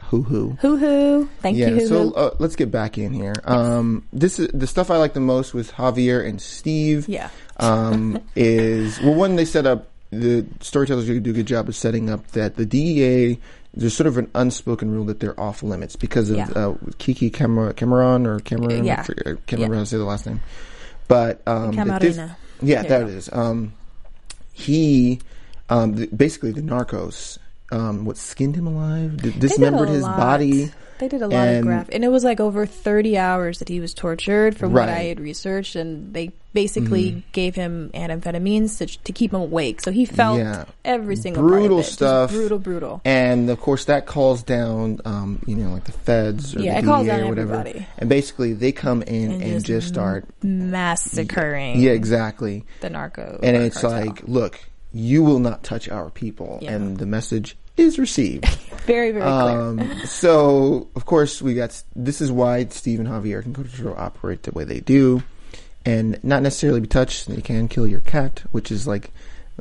Hoo 0.05 0.23
hoo. 0.23 0.57
hoo 0.63 0.77
hoo. 0.79 1.29
Thank 1.41 1.59
Yeah, 1.59 1.69
you, 1.69 1.87
so 1.87 2.13
uh, 2.13 2.31
let's 2.39 2.57
get 2.57 2.71
back 2.71 2.97
in 2.97 3.13
here. 3.13 3.35
Um, 3.45 4.05
this 4.13 4.39
is 4.39 4.49
the 4.55 4.67
stuff 4.67 4.91
I 4.91 4.97
like 4.97 5.13
the 5.13 5.21
most 5.21 5.53
with 5.53 5.73
Javier 5.73 6.27
and 6.27 6.41
Steve. 6.41 7.07
Yeah. 7.09 7.29
um, 7.59 8.19
is 8.37 8.99
well, 9.03 9.15
one 9.15 9.37
they 9.37 9.45
set 9.45 9.67
up 9.67 9.89
the 10.11 10.47
storytellers 10.61 11.05
do 11.07 11.13
a 11.17 11.21
good 11.21 11.47
job 11.47 11.69
of 11.69 11.77
setting 11.77 12.09
up 12.09 12.27
that 12.29 12.57
the 12.57 12.65
DEA 12.65 13.39
there's 13.75 13.95
sort 13.95 14.07
of 14.07 14.17
an 14.17 14.31
unspoken 14.35 14.91
rule 14.91 15.05
that 15.05 15.21
they're 15.21 15.39
off 15.39 15.63
limits 15.63 15.95
because 15.95 16.31
of 16.31 16.39
Yeah. 16.39 16.49
uh, 16.57 16.75
Kiki 16.97 17.29
Camera, 17.29 17.75
Cameron 17.75 18.27
or 18.27 18.41
Cameron. 18.41 18.85
Yeah. 18.87 19.03
I 19.03 19.05
can't 19.05 19.19
Yeah. 19.19 19.57
remember 19.57 19.75
how 19.77 19.81
to 19.83 19.87
say 19.87 19.99
the 19.99 20.05
last 20.05 20.27
name. 20.27 20.41
But 21.07 21.43
um, 21.47 21.73
this-. 22.01 22.17
Yeah, 22.63 22.83
There 22.83 23.05
that 23.05 23.27
you 23.27 23.39
Um, 23.39 23.73
he, 24.59 25.21
um, 25.69 25.93
basically 26.17 26.51
the 26.51 26.61
Narcos, 26.61 27.39
um, 27.71 28.05
what 28.05 28.17
skinned 28.17 28.57
him 28.57 28.67
alive, 28.67 29.23
d- 29.23 29.31
dismembered 29.39 29.89
his 29.89 30.03
lot. 30.03 30.17
body. 30.17 30.73
They 30.99 31.09
did 31.09 31.23
a 31.23 31.29
lot 31.29 31.49
of 31.49 31.55
and- 31.55 31.63
graph, 31.65 31.89
and 31.93 32.05
it 32.05 32.09
was 32.09 32.25
like 32.25 32.41
over 32.41 32.67
thirty 32.67 33.17
hours 33.17 33.59
that 33.61 33.69
he 33.69 33.81
was 33.81 33.95
tortured, 33.95 34.57
from 34.57 34.73
what 34.73 34.89
I 34.89 35.05
had 35.05 35.21
researched, 35.21 35.77
and 35.77 36.13
they 36.15 36.33
basically 36.55 37.11
Mm-hmm. 37.11 37.21
gave 37.33 37.55
him 37.55 37.91
amphetamines 37.95 38.79
to, 38.79 38.87
to 39.05 39.13
keep 39.13 39.33
him 39.33 39.41
awake, 39.41 39.81
so 39.81 39.93
he 39.93 40.05
felt 40.07 40.39
Yeah. 40.39 40.65
every 40.85 41.15
single 41.15 41.45
of 41.45 41.49
Brutal 41.51 41.79
it. 41.79 41.83
Just 41.83 41.93
stuff. 41.93 42.31
brutal, 42.33 42.59
brutal. 42.59 43.01
And 43.05 43.49
of 43.51 43.61
course, 43.61 43.85
that 43.85 44.07
calls 44.07 44.43
down, 44.43 45.01
um, 45.05 45.41
you 45.47 45.55
know, 45.55 45.71
like 45.73 45.85
the 45.85 45.93
feds 45.93 46.57
or 46.57 46.61
Yeah, 46.61 46.81
the 46.81 46.87
DEA 46.87 47.07
down 47.07 47.21
or 47.21 47.29
whatever. 47.29 47.55
everybody. 47.55 47.87
And 47.99 48.09
basically, 48.09 48.55
they 48.55 48.73
come 48.73 49.03
in 49.03 49.31
and, 49.33 49.43
And 49.43 49.53
just 49.65 49.67
just 49.67 49.89
start. 49.89 50.25
Massacring 50.43 51.79
Yeah, 51.81 51.93
exactly. 51.93 52.65
the 52.81 52.91
narco, 52.91 53.39
And 53.43 53.57
it's 53.57 53.81
cartel. 53.81 54.07
like, 54.07 54.23
look, 54.27 54.61
you 54.93 55.23
will 55.23 55.39
not 55.39 55.63
touch 55.63 55.89
our 55.89 56.11
people, 56.11 56.59
Yeah. 56.63 56.73
and 56.73 56.97
the 56.97 57.07
message 57.07 57.57
is 57.79 57.99
received. 57.99 58.45
very, 58.87 59.11
very 59.13 59.23
clear. 59.23 59.61
Um, 59.61 60.01
so 60.07 60.89
of 60.97 61.05
course 61.07 61.41
we 61.43 61.55
got. 61.55 61.83
This 61.97 62.21
is 62.21 62.31
why 62.33 62.65
Steve 62.67 63.01
and 63.01 63.09
Javier 63.09 63.43
can 63.43 63.53
go 63.53 63.63
to 63.63 63.97
operate 63.97 64.43
the 64.45 64.53
way 64.53 64.65
they 64.65 64.81
do, 64.81 65.23
and 65.85 66.19
not 66.25 66.43
necessarily 66.43 66.81
be 66.81 66.89
touched. 66.89 67.29
They 67.29 67.41
can 67.43 67.69
kill 67.69 67.87
your 67.87 68.01
cat, 68.01 68.43
which 68.53 68.71
is 68.71 68.87
like, 68.87 69.11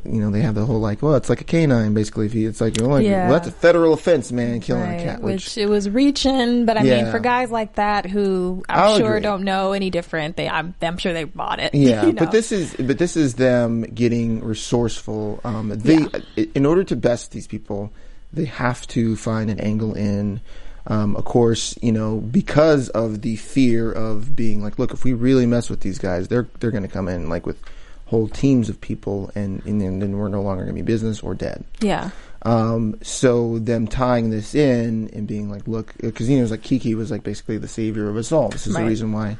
you 0.04 0.20
know, 0.20 0.30
they 0.30 0.40
have 0.42 0.54
the 0.54 0.64
whole 0.64 0.78
like, 0.80 1.02
well, 1.02 1.14
it's 1.16 1.28
like 1.28 1.40
a 1.40 1.44
canine 1.44 1.92
basically. 1.92 2.26
If 2.26 2.34
you, 2.34 2.48
it's 2.48 2.60
like, 2.60 2.80
oh, 2.80 2.96
Yeah. 2.98 3.24
well, 3.28 3.32
that's 3.38 3.48
a 3.48 3.52
federal 3.52 3.92
offense, 3.92 4.30
man, 4.32 4.60
killing 4.60 4.82
Right, 4.84 5.00
a 5.00 5.04
cat. 5.04 5.22
which, 5.22 5.44
Which, 5.46 5.58
it 5.58 5.66
was 5.68 5.90
reaching, 5.90 6.64
but 6.66 6.78
I 6.78 6.82
mean, 6.84 7.10
for 7.10 7.18
guys 7.18 7.50
like 7.50 7.74
that 7.74 8.06
who 8.06 8.62
I'm 8.68 8.78
I'll 8.78 8.96
sure 8.98 9.08
agree. 9.16 9.20
don't 9.22 9.42
know 9.42 9.72
any 9.72 9.90
different, 9.90 10.36
they 10.36 10.48
I'm, 10.48 10.74
I'm 10.80 10.98
sure 10.98 11.12
they 11.12 11.24
bought 11.24 11.58
it. 11.58 11.74
yeah, 11.74 12.06
you 12.06 12.12
know? 12.12 12.20
but 12.20 12.30
this 12.30 12.52
is 12.52 12.74
but 12.78 12.98
this 12.98 13.16
is 13.16 13.34
them 13.34 13.82
getting 13.82 14.42
resourceful. 14.44 15.40
Um, 15.44 15.70
they, 15.70 15.98
i- 16.36 16.48
in 16.54 16.64
order 16.64 16.84
to 16.84 16.96
best 16.96 17.32
these 17.32 17.46
people, 17.48 17.92
they 18.32 18.44
have 18.46 18.86
to 18.88 19.16
find 19.16 19.50
an 19.50 19.60
angle 19.60 19.94
in. 19.94 20.40
Um, 20.86 21.16
of 21.16 21.26
course, 21.26 21.78
you 21.82 21.92
know, 21.92 22.16
because 22.18 22.88
of 22.90 23.20
the 23.20 23.36
fear 23.36 23.92
of 23.92 24.34
being 24.34 24.62
like, 24.62 24.78
look, 24.78 24.92
if 24.94 25.04
we 25.04 25.12
really 25.12 25.44
mess 25.44 25.68
with 25.68 25.80
these 25.80 25.98
guys, 25.98 26.28
they're 26.28 26.48
they're 26.60 26.70
going 26.70 26.82
to 26.82 26.88
come 26.88 27.08
in 27.08 27.28
like 27.28 27.44
with 27.44 27.60
whole 28.06 28.26
teams 28.26 28.70
of 28.70 28.80
people, 28.80 29.30
and 29.34 29.62
and 29.66 29.82
then, 29.82 30.16
we're 30.16 30.28
no 30.28 30.40
longer 30.40 30.64
going 30.64 30.74
to 30.74 30.82
be 30.82 30.86
business 30.86 31.20
or 31.20 31.34
dead. 31.34 31.62
yeah, 31.82 32.08
Um, 32.40 32.98
so 33.02 33.58
them 33.58 33.86
tying 33.86 34.30
this 34.30 34.54
in 34.54 35.10
and 35.12 35.26
being 35.26 35.50
like, 35.50 35.68
look, 35.68 35.92
because 36.00 36.30
you 36.30 36.36
know, 36.36 36.40
it 36.40 36.44
was 36.44 36.50
like 36.52 36.62
Kiki 36.62 36.94
was 36.94 37.10
like 37.10 37.22
basically 37.22 37.58
the 37.58 37.68
savior 37.68 38.08
of 38.08 38.16
us 38.16 38.32
all. 38.32 38.48
This 38.48 38.66
is 38.66 38.74
Right. 38.74 38.84
the 38.84 38.88
reason 38.88 39.12
why 39.12 39.36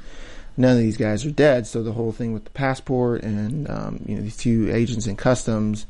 none 0.58 0.72
of 0.72 0.82
these 0.82 0.98
guys 0.98 1.24
are 1.24 1.30
dead. 1.30 1.66
So 1.66 1.82
the 1.82 1.92
whole 1.92 2.12
thing 2.12 2.34
with 2.34 2.44
the 2.44 2.50
passport 2.50 3.22
and 3.22 3.70
um, 3.70 4.00
you 4.04 4.16
know 4.16 4.20
these 4.20 4.36
two 4.36 4.68
agents 4.70 5.06
in 5.06 5.16
customs 5.16 5.86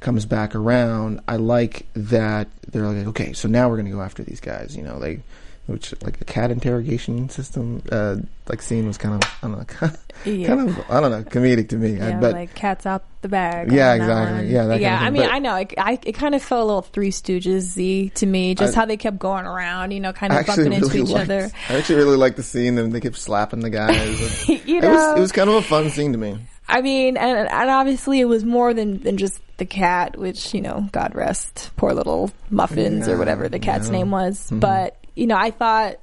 comes 0.00 0.26
back 0.26 0.54
around. 0.54 1.20
I 1.28 1.36
like 1.36 1.86
that 1.94 2.48
they're 2.70 2.86
like, 2.86 3.06
okay, 3.08 3.32
so 3.32 3.48
now 3.48 3.68
we're 3.68 3.76
going 3.76 3.86
to 3.86 3.92
go 3.92 4.02
after 4.02 4.22
these 4.22 4.40
guys. 4.40 4.76
You 4.76 4.82
know, 4.82 4.98
like 4.98 5.20
which 5.66 5.92
like 6.02 6.18
a 6.20 6.24
cat 6.24 6.50
interrogation 6.50 7.28
system 7.28 7.82
uh, 7.92 8.16
like 8.48 8.62
scene 8.62 8.86
was 8.86 8.96
kind 8.96 9.14
of 9.22 9.30
I 9.42 9.48
don't 9.48 9.58
know, 9.58 9.64
kind 9.66 9.92
of, 9.94 10.26
Yeah. 10.26 10.46
kind 10.46 10.68
of 10.70 10.90
I 10.90 11.00
don't 11.00 11.10
know 11.10 11.22
comedic 11.24 11.68
to 11.70 11.76
me. 11.76 12.00
I- 12.00 12.08
yeah, 12.10 12.20
but 12.20 12.32
like 12.32 12.54
cats 12.54 12.86
out 12.86 13.04
the 13.20 13.28
bag. 13.28 13.70
Yeah, 13.70 13.92
exactly. 13.94 14.36
one. 14.36 14.48
Yeah, 14.48 14.66
kind 14.66 14.80
yeah. 14.80 14.96
of. 14.96 15.02
I 15.02 15.10
mean, 15.10 15.22
But- 15.22 15.32
I 15.32 15.38
know. 15.40 15.56
It, 15.56 15.74
I, 15.76 15.98
it 16.04 16.12
kind 16.12 16.34
of 16.34 16.42
felt 16.42 16.62
a 16.62 16.64
little 16.64 16.82
Three 16.82 17.10
Stooges 17.10 17.76
y 17.76 18.10
to 18.14 18.24
me, 18.26 18.54
just 18.54 18.74
I- 18.76 18.80
how 18.80 18.86
they 18.86 18.96
kept 18.96 19.18
going 19.18 19.44
around, 19.44 19.90
you 19.90 20.00
know, 20.00 20.12
kind 20.14 20.32
of 20.32 20.46
bumping 20.46 20.72
into 20.72 20.86
really 20.86 21.00
each 21.02 21.08
liked, 21.10 21.24
other. 21.30 21.50
I 21.68 21.74
actually 21.76 21.96
really 21.96 22.16
liked 22.16 22.36
the 22.36 22.42
scene. 22.42 22.76
Them 22.76 22.90
they 22.90 23.00
kept 23.00 23.16
slapping 23.16 23.60
the 23.60 23.70
guys. 23.70 24.48
you 24.48 24.78
it 24.78 24.82
know, 24.82 24.90
was 24.90 25.18
it 25.18 25.20
was 25.20 25.32
kind 25.32 25.50
of 25.50 25.56
a 25.56 25.62
fun 25.62 25.90
scene 25.90 26.12
to 26.12 26.18
me. 26.18 26.38
I 26.68 26.82
mean, 26.82 27.16
and, 27.16 27.48
and 27.48 27.70
obviously 27.70 28.20
it 28.20 28.26
was 28.26 28.44
more 28.44 28.74
than, 28.74 28.98
than 29.00 29.16
just 29.16 29.40
the 29.56 29.64
cat, 29.64 30.18
which, 30.18 30.52
you 30.54 30.60
know, 30.60 30.88
God 30.92 31.14
rest 31.14 31.70
poor 31.76 31.92
little 31.94 32.30
Muffins 32.50 33.08
or 33.08 33.16
whatever 33.16 33.48
the 33.48 33.58
cat's 33.58 33.86
yeah. 33.86 33.92
name 33.92 34.10
was. 34.10 34.50
Mhm. 34.50 34.60
But, 34.60 34.96
you 35.14 35.26
know, 35.26 35.36
I 35.36 35.50
thought 35.50 35.96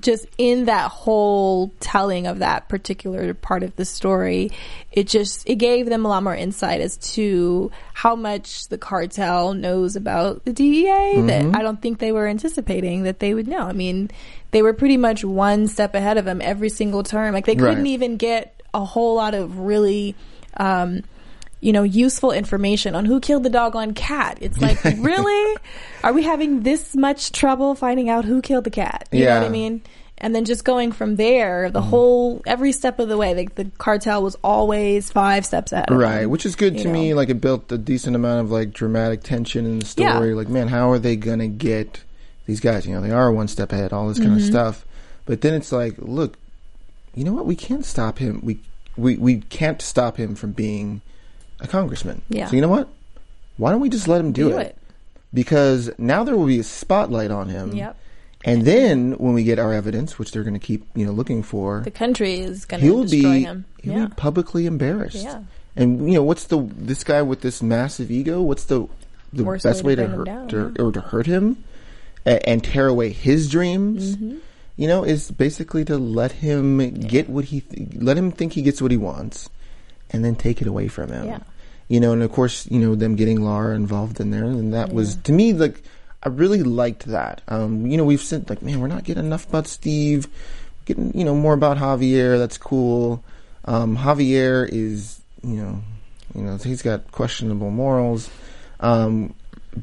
just 0.00 0.26
in 0.38 0.64
that 0.64 0.90
whole 0.90 1.70
telling 1.78 2.26
of 2.26 2.40
that 2.40 2.68
particular 2.68 3.32
part 3.34 3.62
of 3.62 3.76
the 3.76 3.84
story, 3.84 4.50
it 4.90 5.06
just, 5.06 5.48
it 5.48 5.56
gave 5.56 5.86
them 5.86 6.04
a 6.04 6.08
lot 6.08 6.22
more 6.22 6.34
insight 6.34 6.80
as 6.80 6.96
to 7.14 7.70
how 7.92 8.16
much 8.16 8.68
the 8.68 8.78
cartel 8.78 9.54
knows 9.54 9.94
about 9.96 10.44
the 10.44 10.52
DEA 10.52 11.20
that 11.22 11.42
Mm-hmm. 11.44 11.56
I 11.56 11.62
don't 11.62 11.80
think 11.80 11.98
they 11.98 12.10
were 12.12 12.26
anticipating 12.26 13.04
that 13.04 13.20
they 13.20 13.34
would 13.34 13.46
know. 13.46 13.60
I 13.60 13.72
mean, 13.72 14.10
they 14.50 14.62
were 14.62 14.72
pretty 14.72 14.96
much 14.96 15.24
one 15.24 15.68
step 15.68 15.94
ahead 15.94 16.18
of 16.18 16.24
them 16.24 16.40
every 16.42 16.70
single 16.70 17.02
term. 17.04 17.32
Like 17.34 17.46
they 17.46 17.54
couldn't 17.56 17.78
Right. 17.78 17.86
even 17.88 18.16
get 18.16 18.62
a 18.74 18.84
whole 18.84 19.14
lot 19.14 19.34
of 19.34 19.58
really, 19.58 20.14
um, 20.58 21.02
you 21.60 21.72
know, 21.72 21.82
useful 21.82 22.32
information 22.32 22.94
on 22.94 23.04
who 23.06 23.20
killed 23.20 23.42
the 23.44 23.50
doggone 23.50 23.94
cat. 23.94 24.38
It's 24.40 24.60
like, 24.60 24.82
really? 24.98 25.56
Are 26.02 26.12
we 26.12 26.22
having 26.24 26.62
this 26.62 26.94
much 26.94 27.32
trouble 27.32 27.74
finding 27.74 28.08
out 28.10 28.24
who 28.26 28.42
killed 28.42 28.64
the 28.64 28.70
cat? 28.70 29.08
You 29.12 29.24
know 29.24 29.34
what 29.34 29.42
Yeah. 29.42 29.46
I 29.46 29.50
mean? 29.50 29.82
And 30.18 30.34
then 30.34 30.44
just 30.44 30.64
going 30.64 30.92
from 30.92 31.16
there, 31.16 31.70
the 31.70 31.80
whole, 31.82 32.40
every 32.46 32.70
step 32.72 32.98
of 33.00 33.08
the 33.08 33.16
way, 33.16 33.34
like 33.34 33.56
the 33.56 33.64
cartel 33.78 34.22
was 34.22 34.36
always 34.44 35.10
five 35.10 35.44
steps 35.44 35.72
ahead. 35.72 35.90
Right, 35.90 36.20
them, 36.22 36.30
which 36.30 36.46
is 36.46 36.54
good 36.54 36.78
to 36.78 36.88
me. 36.88 37.14
Like 37.14 37.30
it 37.30 37.40
built 37.40 37.70
a 37.72 37.76
decent 37.78 38.14
amount 38.14 38.40
of 38.42 38.50
like 38.50 38.72
dramatic 38.72 39.22
tension 39.22 39.66
in 39.66 39.78
the 39.80 39.94
Yeah. 39.98 40.14
story. 40.14 40.34
Like, 40.34 40.48
man, 40.48 40.68
how 40.68 40.90
are 40.90 40.98
they 41.00 41.16
gonna 41.16 41.48
get 41.48 42.04
these 42.46 42.60
guys? 42.60 42.86
You 42.86 42.94
know, 42.94 43.00
they 43.00 43.10
are 43.10 43.32
one 43.32 43.48
step 43.48 43.72
ahead. 43.72 43.92
All 43.92 44.06
this 44.08 44.18
kind 44.18 44.30
Mm-hmm. 44.30 44.38
of 44.38 44.44
stuff. 44.44 44.86
But 45.26 45.40
then 45.40 45.52
it's 45.54 45.72
like, 45.72 45.94
look, 45.98 46.36
you 47.14 47.24
know 47.24 47.32
what? 47.32 47.46
We 47.46 47.56
can't 47.56 47.84
stop 47.84 48.18
him. 48.18 48.40
We 48.42 48.60
we 48.96 49.16
we 49.16 49.40
can't 49.40 49.80
stop 49.82 50.16
him 50.16 50.34
from 50.34 50.52
being 50.52 51.00
a 51.60 51.66
congressman. 51.66 52.22
Yeah. 52.28 52.46
So 52.46 52.56
you 52.56 52.62
know 52.62 52.68
what? 52.68 52.88
Why 53.56 53.70
don't 53.70 53.80
we 53.80 53.88
just 53.88 54.08
let 54.08 54.20
him 54.20 54.32
do, 54.32 54.50
Do 54.50 54.58
it? 54.58 54.66
it. 54.68 54.78
Because 55.32 55.90
now 55.98 56.24
there 56.24 56.36
will 56.36 56.46
be 56.46 56.58
a 56.60 56.64
spotlight 56.64 57.30
on 57.30 57.48
him. 57.48 57.72
Yep. 57.74 57.96
And 58.44 58.64
then 58.66 59.12
when 59.12 59.32
we 59.32 59.42
get 59.42 59.58
our 59.58 59.72
evidence, 59.72 60.18
which 60.18 60.30
they're 60.32 60.42
going 60.44 60.52
to 60.54 60.60
keep, 60.60 60.84
you 60.94 61.06
know, 61.06 61.12
looking 61.12 61.42
for, 61.42 61.80
The 61.80 61.90
country 61.90 62.40
is 62.40 62.66
going 62.66 62.82
to 62.82 63.02
destroy 63.06 63.32
be 63.32 63.42
him. 63.44 63.64
he'll 63.82 63.92
Yeah. 63.94 64.06
be 64.06 64.14
publicly 64.14 64.66
embarrassed. 64.66 65.16
Yeah. 65.24 65.42
And 65.76 66.06
you 66.08 66.14
know 66.14 66.22
what's 66.22 66.44
the 66.44 66.68
this 66.76 67.02
guy 67.04 67.22
with 67.22 67.40
this 67.40 67.62
massive 67.62 68.10
ego? 68.10 68.42
What's 68.42 68.64
the 68.64 68.86
the 69.32 69.42
Worst 69.44 69.64
best 69.64 69.82
way 69.82 69.92
way 69.92 69.94
to 69.96 70.02
to, 70.02 70.08
bring 70.08 70.12
him 70.12 70.18
hurt 70.18 70.48
down, 70.50 70.74
to, 70.74 70.84
or 70.84 70.92
to 70.92 71.00
hurt 71.00 71.26
him 71.26 71.64
and, 72.24 72.46
and 72.46 72.64
tear 72.64 72.86
away 72.86 73.10
his 73.10 73.48
dreams? 73.50 74.14
Mm-hmm. 74.16 74.36
You 74.76 74.88
know, 74.88 75.04
is 75.04 75.30
basically 75.30 75.84
to 75.84 75.96
let 75.96 76.32
him 76.32 76.90
get 77.00 77.28
what 77.28 77.46
he 77.46 77.60
th- 77.60 77.94
let 77.94 78.16
him 78.16 78.32
think 78.32 78.54
he 78.54 78.62
gets 78.62 78.82
what 78.82 78.90
he 78.90 78.96
wants, 78.96 79.48
and 80.10 80.24
then 80.24 80.34
take 80.34 80.60
it 80.60 80.66
away 80.66 80.88
from 80.88 81.10
him. 81.10 81.26
Yeah. 81.26 81.38
You 81.88 82.00
know, 82.00 82.12
and 82.12 82.22
of 82.22 82.32
course, 82.32 82.66
you 82.70 82.80
know 82.80 82.94
them 82.94 83.14
getting 83.14 83.42
Laura 83.42 83.76
involved 83.76 84.18
in 84.18 84.30
there, 84.30 84.44
and 84.44 84.74
that 84.74 84.92
was 84.92 85.16
to 85.16 85.32
me 85.32 85.52
like 85.52 85.82
I 86.22 86.28
really 86.28 86.62
liked 86.62 87.06
that. 87.06 87.42
Um, 87.46 87.86
you 87.86 87.96
know, 87.96 88.04
we've 88.04 88.20
said 88.20 88.48
like, 88.48 88.62
man, 88.62 88.80
we're 88.80 88.88
not 88.88 89.04
getting 89.04 89.26
enough 89.26 89.48
about 89.48 89.66
Steve. 89.68 90.26
We're 90.26 90.84
getting 90.86 91.18
you 91.18 91.24
know 91.24 91.34
more 91.34 91.54
about 91.54 91.76
Javier. 91.76 92.38
That's 92.38 92.58
cool. 92.58 93.22
Um, 93.66 93.96
Javier 93.96 94.68
is 94.68 95.20
you 95.44 95.56
know, 95.56 95.82
you 96.34 96.42
know, 96.42 96.56
he's 96.56 96.82
got 96.82 97.12
questionable 97.12 97.70
morals. 97.70 98.30
Um, 98.80 99.34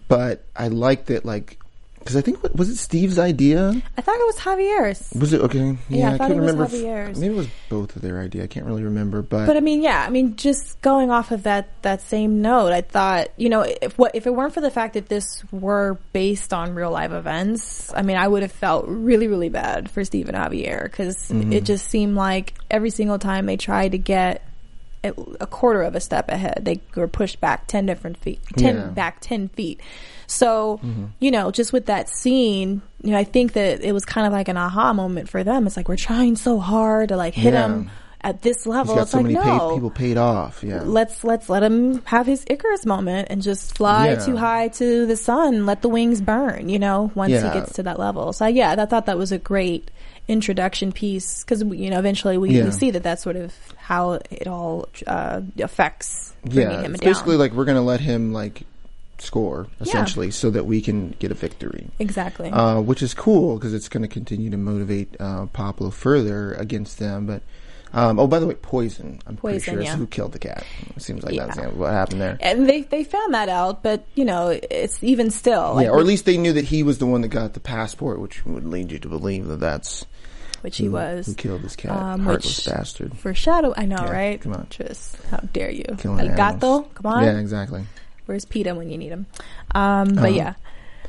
but 0.07 0.43
I 0.55 0.67
liked 0.69 1.09
it 1.09 1.25
like 1.25 1.60
because 2.01 2.15
I 2.15 2.21
think 2.21 2.41
what 2.43 2.55
was 2.55 2.69
it 2.69 2.75
Steve's 2.77 3.17
idea? 3.19 3.69
I 3.97 4.01
thought 4.01 4.15
it 4.19 4.25
was 4.25 4.35
Javier's. 4.37 5.11
Was 5.19 5.33
it 5.33 5.41
okay? 5.41 5.77
Yeah, 5.89 6.11
I 6.13 6.17
thought 6.17 6.27
couldn't 6.27 6.43
it 6.43 6.55
was 6.55 6.73
remember. 6.73 7.07
Javier's. 7.07 7.19
maybe 7.19 7.33
it 7.33 7.37
was 7.37 7.47
both 7.69 7.95
of 7.95 8.01
their 8.01 8.19
idea. 8.19 8.43
I 8.43 8.47
can't 8.47 8.65
really 8.65 8.83
remember, 8.83 9.21
but, 9.21 9.45
But 9.47 9.55
I 9.57 9.59
mean, 9.59 9.81
yeah, 9.81 10.03
I 10.05 10.09
mean, 10.09 10.35
just 10.35 10.81
going 10.81 11.11
off 11.11 11.31
of 11.31 11.43
that 11.43 11.69
that 11.83 12.01
same 12.01 12.41
note, 12.41 12.71
I 12.73 12.81
thought, 12.81 13.29
you 13.37 13.49
know, 13.49 13.61
if 13.61 13.97
what 13.97 14.15
if 14.15 14.25
it 14.27 14.33
weren't 14.33 14.53
for 14.53 14.61
the 14.61 14.71
fact 14.71 14.95
that 14.95 15.07
this 15.09 15.43
were 15.51 15.97
based 16.13 16.53
on 16.53 16.73
real 16.75 16.91
life 16.91 17.11
events, 17.11 17.93
I 17.93 18.01
mean, 18.01 18.17
I 18.17 18.27
would 18.27 18.41
have 18.41 18.51
felt 18.51 18.85
really, 18.87 19.27
really 19.27 19.49
bad 19.49 19.89
for 19.89 20.03
Steve 20.03 20.27
and 20.29 20.37
Javier 20.37 20.83
because 20.83 21.17
Mm-hmm. 21.31 21.53
it 21.53 21.63
just 21.65 21.87
seemed 21.87 22.15
like 22.15 22.55
every 22.69 22.89
single 22.89 23.19
time 23.19 23.45
they 23.45 23.57
tried 23.57 23.93
to 23.93 23.97
get 23.97 24.45
a 25.03 25.13
a 25.39 25.47
quarter 25.47 25.81
of 25.81 25.95
a 25.95 25.99
step 25.99 26.29
ahead, 26.29 26.59
they 26.63 26.81
were 26.95 27.07
pushed 27.07 27.39
back 27.39 27.67
ten 27.67 27.85
different 27.85 28.17
feet, 28.17 28.39
ten 28.57 28.75
Yeah. 28.75 28.85
back 28.87 29.17
ten 29.21 29.47
feet. 29.49 29.79
So, 30.31 30.79
Mm-hmm. 30.83 31.05
you 31.19 31.31
know, 31.31 31.51
just 31.51 31.73
with 31.73 31.87
that 31.87 32.09
scene, 32.09 32.81
you 33.03 33.11
know, 33.11 33.17
I 33.17 33.23
think 33.23 33.53
that 33.53 33.81
it 33.81 33.91
was 33.91 34.05
kind 34.05 34.25
of 34.25 34.33
like 34.33 34.47
an 34.47 34.57
aha 34.57 34.93
moment 34.93 35.29
for 35.29 35.43
them. 35.43 35.67
It's 35.67 35.75
like 35.77 35.89
we're 35.89 35.97
trying 35.97 36.35
so 36.35 36.59
hard 36.59 37.09
to 37.09 37.17
like 37.17 37.33
hit 37.33 37.53
Yeah. 37.53 37.65
him 37.67 37.89
at 38.23 38.41
this 38.43 38.65
level. 38.67 38.99
It's 38.99 39.11
so 39.11 39.17
like 39.17 39.23
many 39.25 39.35
no, 39.35 39.41
paid, 39.69 39.73
people 39.75 39.89
paid 39.89 40.17
off. 40.17 40.63
Yeah, 40.63 40.83
let's 40.85 41.23
let's 41.23 41.49
let 41.49 41.63
him 41.63 42.01
have 42.05 42.25
his 42.27 42.45
Icarus 42.47 42.85
moment 42.85 43.27
and 43.31 43.41
just 43.41 43.75
fly 43.75 44.09
Yeah. 44.11 44.15
too 44.25 44.37
high 44.37 44.67
to 44.69 45.05
the 45.07 45.17
sun, 45.17 45.65
let 45.65 45.81
the 45.81 45.89
wings 45.89 46.21
burn. 46.21 46.69
You 46.69 46.79
know, 46.79 47.11
once 47.15 47.31
Yeah. 47.31 47.51
he 47.51 47.59
gets 47.59 47.73
to 47.73 47.83
that 47.83 47.97
level. 47.99 48.31
So 48.31 48.45
yeah, 48.47 48.75
I 48.77 48.85
thought 48.85 49.07
that 49.07 49.17
was 49.17 49.31
a 49.31 49.37
great 49.39 49.89
introduction 50.27 50.91
piece 50.91 51.43
because 51.43 51.61
you 51.63 51.89
know 51.89 51.99
eventually 51.99 52.37
we, 52.37 52.51
Yeah. 52.57 52.65
we 52.65 52.71
see 52.71 52.91
that 52.91 53.03
that's 53.03 53.23
sort 53.23 53.35
of 53.35 53.53
how 53.75 54.19
it 54.29 54.47
all 54.47 54.87
uh, 55.07 55.41
affects 55.59 56.33
yeah. 56.45 56.81
him 56.83 56.93
It's 56.93 57.01
down. 57.01 57.11
basically 57.11 57.37
like 57.37 57.51
we're 57.53 57.65
gonna 57.65 57.81
let 57.81 57.99
him 57.99 58.31
like 58.31 58.61
score 59.21 59.67
essentially, 59.79 60.31
so 60.31 60.49
that 60.51 60.65
we 60.65 60.81
can 60.81 61.11
get 61.19 61.31
a 61.31 61.35
victory. 61.35 61.87
exactly. 61.99 62.49
uh, 62.49 62.79
which 62.81 63.01
is 63.01 63.13
cool 63.13 63.55
because 63.57 63.73
it's 63.73 63.89
going 63.89 64.03
to 64.03 64.09
continue 64.09 64.49
to 64.49 64.57
motivate 64.57 65.15
uh, 65.19 65.45
Pablo 65.47 65.89
further 65.91 66.53
against 66.53 66.99
them. 66.99 67.25
But 67.27 67.41
Um, 67.93 68.19
oh, 68.19 68.27
by 68.27 68.39
the 68.39 68.47
way, 68.47 68.55
poison. 68.55 69.19
I'm 69.27 69.35
pretty 69.35 69.59
sure 69.59 69.81
yeah. 69.81 69.97
who 69.97 70.07
killed 70.07 70.31
the 70.31 70.39
cat. 70.39 70.63
It 70.95 71.01
seems 71.01 71.23
like 71.23 71.33
Yeah. 71.35 71.47
that's 71.47 71.59
what 71.75 71.91
happened 71.91 72.21
there. 72.21 72.37
And 72.39 72.67
they 72.69 72.81
they 72.83 73.03
found 73.03 73.33
that 73.33 73.49
out, 73.49 73.83
but 73.83 74.05
you 74.15 74.23
know, 74.23 74.47
it's 74.47 75.03
even 75.03 75.29
still 75.29 75.73
like 75.75 75.85
yeah, 75.85 75.91
or 75.91 75.99
at 75.99 76.05
least 76.05 76.23
they 76.25 76.37
knew 76.37 76.53
that 76.53 76.63
he 76.65 76.83
was 76.83 76.99
the 76.99 77.05
one 77.05 77.19
that 77.21 77.27
got 77.29 77.53
the 77.53 77.59
passport, 77.59 78.21
which 78.21 78.45
would 78.45 78.65
lead 78.65 78.91
you 78.93 78.99
to 78.99 79.09
believe 79.09 79.47
that 79.47 79.59
that's 79.59 80.05
which 80.61 80.77
he 80.77 80.85
who, 80.85 80.91
was. 80.91 81.25
who 81.25 81.33
killed 81.33 81.63
this 81.63 81.75
cat. 81.75 81.91
um, 81.91 82.21
Heartless 82.23 82.65
which- 82.65 82.73
bastard. 82.73 83.17
Foreshadow, 83.17 83.73
I 83.75 83.85
know, 83.85 83.97
Yeah, 83.99 84.11
right? 84.11 84.39
come 84.41 84.53
on. 84.53 84.67
Just 84.69 85.17
how 85.31 85.39
dare 85.51 85.71
you, 85.71 85.83
Killing 85.97 86.19
El 86.21 86.29
animals. 86.29 86.37
gato? 86.61 86.81
Come 86.93 87.11
on, 87.11 87.23
Yeah, 87.25 87.39
exactly. 87.39 87.83
Where's 88.31 88.45
Peta 88.45 88.73
when 88.73 88.89
you 88.89 88.97
need 88.97 89.11
him? 89.11 89.25
Um, 89.75 90.15
but 90.15 90.23
Uh-huh. 90.23 90.27
yeah, 90.29 90.53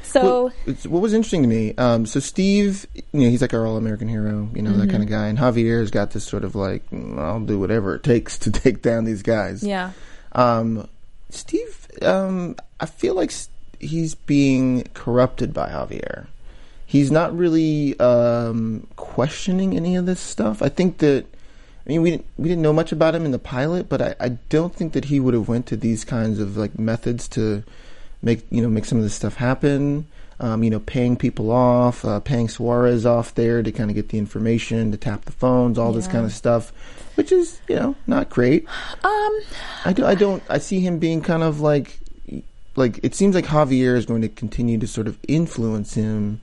so 0.02 0.52
What, 0.64 0.86
what 0.86 1.02
was 1.02 1.14
interesting 1.14 1.42
to 1.42 1.48
me, 1.48 1.74
um, 1.78 2.04
so 2.06 2.20
Steve, 2.20 2.86
you 2.94 3.02
know, 3.24 3.30
he's 3.30 3.40
like 3.40 3.54
our 3.54 3.66
all-American 3.66 4.08
hero, 4.08 4.50
you 4.54 4.60
know, 4.62 4.70
Mm-hmm. 4.72 4.80
that 4.80 4.90
kind 4.90 5.02
of 5.02 5.08
guy, 5.08 5.28
and 5.28 5.38
Javier's 5.38 5.90
got 5.90 6.10
this 6.10 6.24
sort 6.24 6.44
of 6.44 6.54
like, 6.54 6.88
"Mm, 6.90 7.18
I'll 7.18 7.40
do 7.40 7.58
whatever 7.58 7.94
it 7.94 8.02
takes 8.02 8.36
to 8.40 8.50
take 8.64 8.82
down 8.82 9.04
these 9.04 9.22
guys. 9.22 9.62
yeah, 9.62 9.92
Um, 10.32 10.88
Steve, 11.30 11.86
um, 12.02 12.56
I 12.80 12.86
feel 12.86 13.14
like 13.14 13.32
he's 13.80 14.14
being 14.14 14.84
corrupted 14.94 15.54
by 15.54 15.68
Javier. 15.70 16.26
He's 16.84 17.10
not 17.10 17.34
really 17.34 17.98
um, 18.00 18.86
questioning 18.96 19.74
any 19.76 19.96
of 19.96 20.04
this 20.06 20.20
stuff. 20.20 20.60
I 20.62 20.68
think 20.68 20.98
that. 20.98 21.24
I 21.84 21.88
mean, 21.88 22.02
we 22.02 22.10
didn't, 22.12 22.26
we 22.36 22.48
didn't 22.48 22.62
know 22.62 22.72
much 22.72 22.92
about 22.92 23.14
him 23.14 23.24
in 23.24 23.32
the 23.32 23.38
pilot, 23.38 23.88
but 23.88 24.00
I, 24.00 24.14
I 24.20 24.28
don't 24.48 24.74
think 24.74 24.92
that 24.92 25.06
he 25.06 25.18
would 25.18 25.34
have 25.34 25.48
went 25.48 25.66
to 25.66 25.76
these 25.76 26.04
kinds 26.04 26.38
of 26.38 26.56
like 26.56 26.78
methods 26.78 27.26
to 27.28 27.64
make 28.22 28.46
you 28.50 28.62
know 28.62 28.68
make 28.68 28.84
some 28.84 28.98
of 28.98 29.04
this 29.04 29.14
stuff 29.14 29.36
happen. 29.36 30.06
Um, 30.40 30.64
you 30.64 30.70
know, 30.70 30.80
paying 30.80 31.16
people 31.16 31.52
off, 31.52 32.04
uh, 32.04 32.18
paying 32.18 32.48
Suarez 32.48 33.06
off 33.06 33.34
there 33.36 33.62
to 33.62 33.70
kind 33.70 33.90
of 33.90 33.94
get 33.94 34.08
the 34.08 34.18
information, 34.18 34.90
to 34.90 34.96
tap 34.96 35.24
the 35.24 35.30
phones, 35.30 35.78
all 35.78 35.92
this 35.92 36.08
kind 36.08 36.24
of 36.24 36.32
stuff, 36.32 36.72
which 37.14 37.30
is 37.30 37.60
you 37.68 37.76
know 37.76 37.94
not 38.08 38.28
great. 38.28 38.66
um, 39.04 39.40
I, 39.84 39.92
do, 39.94 40.04
I 40.04 40.16
don't. 40.16 40.42
I 40.48 40.58
see 40.58 40.80
him 40.80 40.98
being 40.98 41.20
kind 41.20 41.44
of 41.44 41.60
like, 41.60 42.00
like 42.74 42.98
it 43.04 43.14
seems 43.14 43.36
like 43.36 43.44
Javier 43.44 43.96
is 43.96 44.06
going 44.06 44.22
to 44.22 44.28
continue 44.28 44.78
to 44.78 44.86
sort 44.88 45.06
of 45.06 45.16
influence 45.28 45.94
him, 45.94 46.40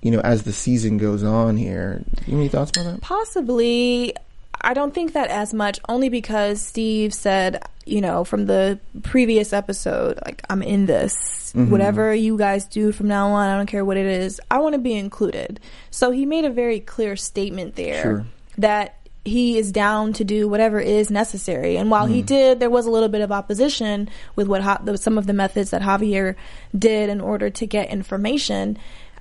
you 0.00 0.12
know, 0.12 0.20
as 0.20 0.44
the 0.44 0.52
season 0.52 0.98
goes 0.98 1.24
on. 1.24 1.56
Here, 1.56 2.04
you 2.26 2.32
have 2.32 2.40
any 2.40 2.48
thoughts 2.48 2.70
about 2.70 2.92
that? 2.92 3.00
Possibly. 3.00 4.14
I 4.60 4.74
don't 4.74 4.94
think 4.94 5.12
that 5.14 5.28
as 5.30 5.52
much, 5.54 5.80
only 5.88 6.08
because 6.08 6.60
Steve 6.60 7.12
said, 7.14 7.62
you 7.84 8.00
know, 8.00 8.24
from 8.24 8.46
the 8.46 8.78
previous 9.02 9.52
episode, 9.52 10.18
like, 10.24 10.42
I'm 10.48 10.62
in 10.62 10.86
this. 10.86 11.52
Mm-hmm. 11.54 11.70
Whatever 11.70 12.14
you 12.14 12.36
guys 12.36 12.64
do 12.66 12.90
from 12.92 13.08
now 13.08 13.28
on, 13.28 13.48
I 13.48 13.56
don't 13.56 13.66
care 13.66 13.84
what 13.84 13.96
it 13.96 14.06
is, 14.06 14.40
I 14.50 14.58
want 14.58 14.74
to 14.74 14.80
be 14.80 14.94
included. 14.94 15.60
So 15.90 16.10
he 16.10 16.26
made 16.26 16.44
a 16.44 16.50
very 16.50 16.80
clear 16.80 17.14
statement 17.16 17.76
there 17.76 18.02
Sure. 18.02 18.26
that 18.58 18.96
he 19.24 19.56
is 19.56 19.72
down 19.72 20.12
to 20.14 20.24
do 20.24 20.46
whatever 20.48 20.78
is 20.80 21.10
necessary. 21.10 21.76
And 21.76 21.90
while 21.90 22.04
he 22.06 22.22
Mm. 22.22 22.26
did, 22.26 22.60
there 22.60 22.68
was 22.68 22.84
a 22.86 22.90
little 22.90 23.08
bit 23.08 23.22
of 23.22 23.32
opposition 23.32 24.10
with 24.36 24.48
what 24.48 24.62
some 25.00 25.16
of 25.16 25.26
the 25.26 25.32
methods 25.32 25.70
that 25.70 25.80
Javier 25.80 26.34
did 26.78 27.08
in 27.08 27.20
order 27.22 27.48
to 27.48 27.66
get 27.66 27.88
information. 27.88 28.76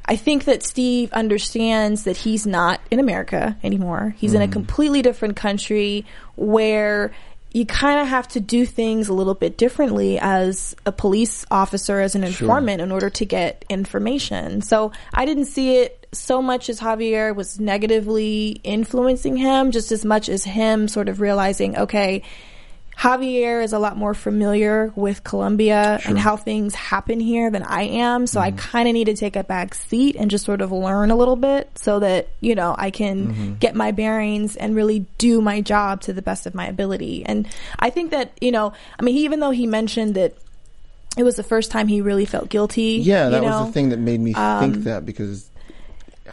I 0.05 0.15
think 0.15 0.45
that 0.45 0.63
Steve 0.63 1.11
understands 1.13 2.03
that 2.03 2.17
he's 2.17 2.45
not 2.45 2.81
in 2.91 2.99
America 2.99 3.57
anymore. 3.63 4.15
He's 4.17 4.33
in 4.33 4.41
Mm-hmm. 4.41 4.49
a 4.49 4.53
completely 4.53 5.01
different 5.01 5.35
country 5.35 6.05
where 6.35 7.13
you 7.53 7.65
kind 7.65 7.99
of 7.99 8.07
have 8.07 8.27
to 8.29 8.39
do 8.39 8.65
things 8.65 9.09
a 9.09 9.13
little 9.13 9.35
bit 9.35 9.57
differently 9.57 10.17
as 10.19 10.75
a 10.85 10.91
police 10.91 11.45
officer, 11.51 11.99
as 11.99 12.15
an 12.15 12.23
informant, 12.23 12.81
in 12.81 12.91
order 12.91 13.11
to 13.11 13.25
get 13.25 13.63
information. 13.69 14.61
So 14.61 14.91
I 15.13 15.25
didn't 15.25 15.45
see 15.45 15.77
it 15.77 16.07
so 16.11 16.41
much 16.41 16.67
as 16.69 16.79
Javier 16.79 17.35
was 17.35 17.59
negatively 17.59 18.59
influencing 18.63 19.37
him, 19.37 19.71
just 19.71 19.91
as 19.91 20.03
much 20.03 20.29
as 20.29 20.43
him 20.43 20.87
sort 20.87 21.09
of 21.09 21.21
realizing, 21.21 21.77
okay, 21.77 22.23
Javier 22.97 23.63
is 23.63 23.73
a 23.73 23.79
lot 23.79 23.97
more 23.97 24.13
familiar 24.13 24.91
with 24.95 25.23
Colombia 25.23 25.99
and 26.05 26.17
how 26.17 26.37
things 26.37 26.75
happen 26.75 27.19
here 27.19 27.51
than 27.51 27.63
I 27.63 27.83
am. 27.83 28.27
So 28.27 28.39
I 28.39 28.51
kind 28.51 28.87
of 28.87 28.93
need 28.93 29.05
to 29.05 29.15
take 29.15 29.35
a 29.35 29.43
back 29.43 29.73
seat 29.73 30.15
and 30.15 30.31
just 30.31 30.45
sort 30.45 30.61
of 30.61 30.71
learn 30.71 31.11
a 31.11 31.15
little 31.15 31.35
bit 31.35 31.69
so 31.77 31.99
that, 31.99 32.29
you 32.39 32.55
know, 32.55 32.75
I 32.77 32.91
can 32.91 33.55
get 33.55 33.75
my 33.75 33.91
bearings 33.91 34.55
and 34.55 34.75
really 34.75 35.05
do 35.17 35.41
my 35.41 35.61
job 35.61 36.01
to 36.01 36.13
the 36.13 36.21
best 36.21 36.45
of 36.45 36.55
my 36.55 36.67
ability. 36.67 37.25
And 37.25 37.47
I 37.79 37.89
think 37.89 38.11
that, 38.11 38.31
you 38.39 38.51
know, 38.51 38.73
I 38.99 39.03
mean, 39.03 39.17
even 39.17 39.39
though 39.39 39.51
he 39.51 39.67
mentioned 39.67 40.15
that 40.15 40.35
it 41.17 41.23
was 41.23 41.35
the 41.35 41.43
first 41.43 41.71
time 41.71 41.87
he 41.87 42.01
really 42.01 42.25
felt 42.25 42.49
guilty. 42.49 42.99
Yeah, 43.03 43.25
you 43.25 43.31
that 43.31 43.41
know, 43.43 43.47
um, 43.47 43.59
was 43.59 43.69
the 43.69 43.73
thing 43.73 43.89
that 43.89 43.99
made 43.99 44.19
me 44.19 44.33
think 44.33 44.83
that 44.85 45.05
because 45.05 45.49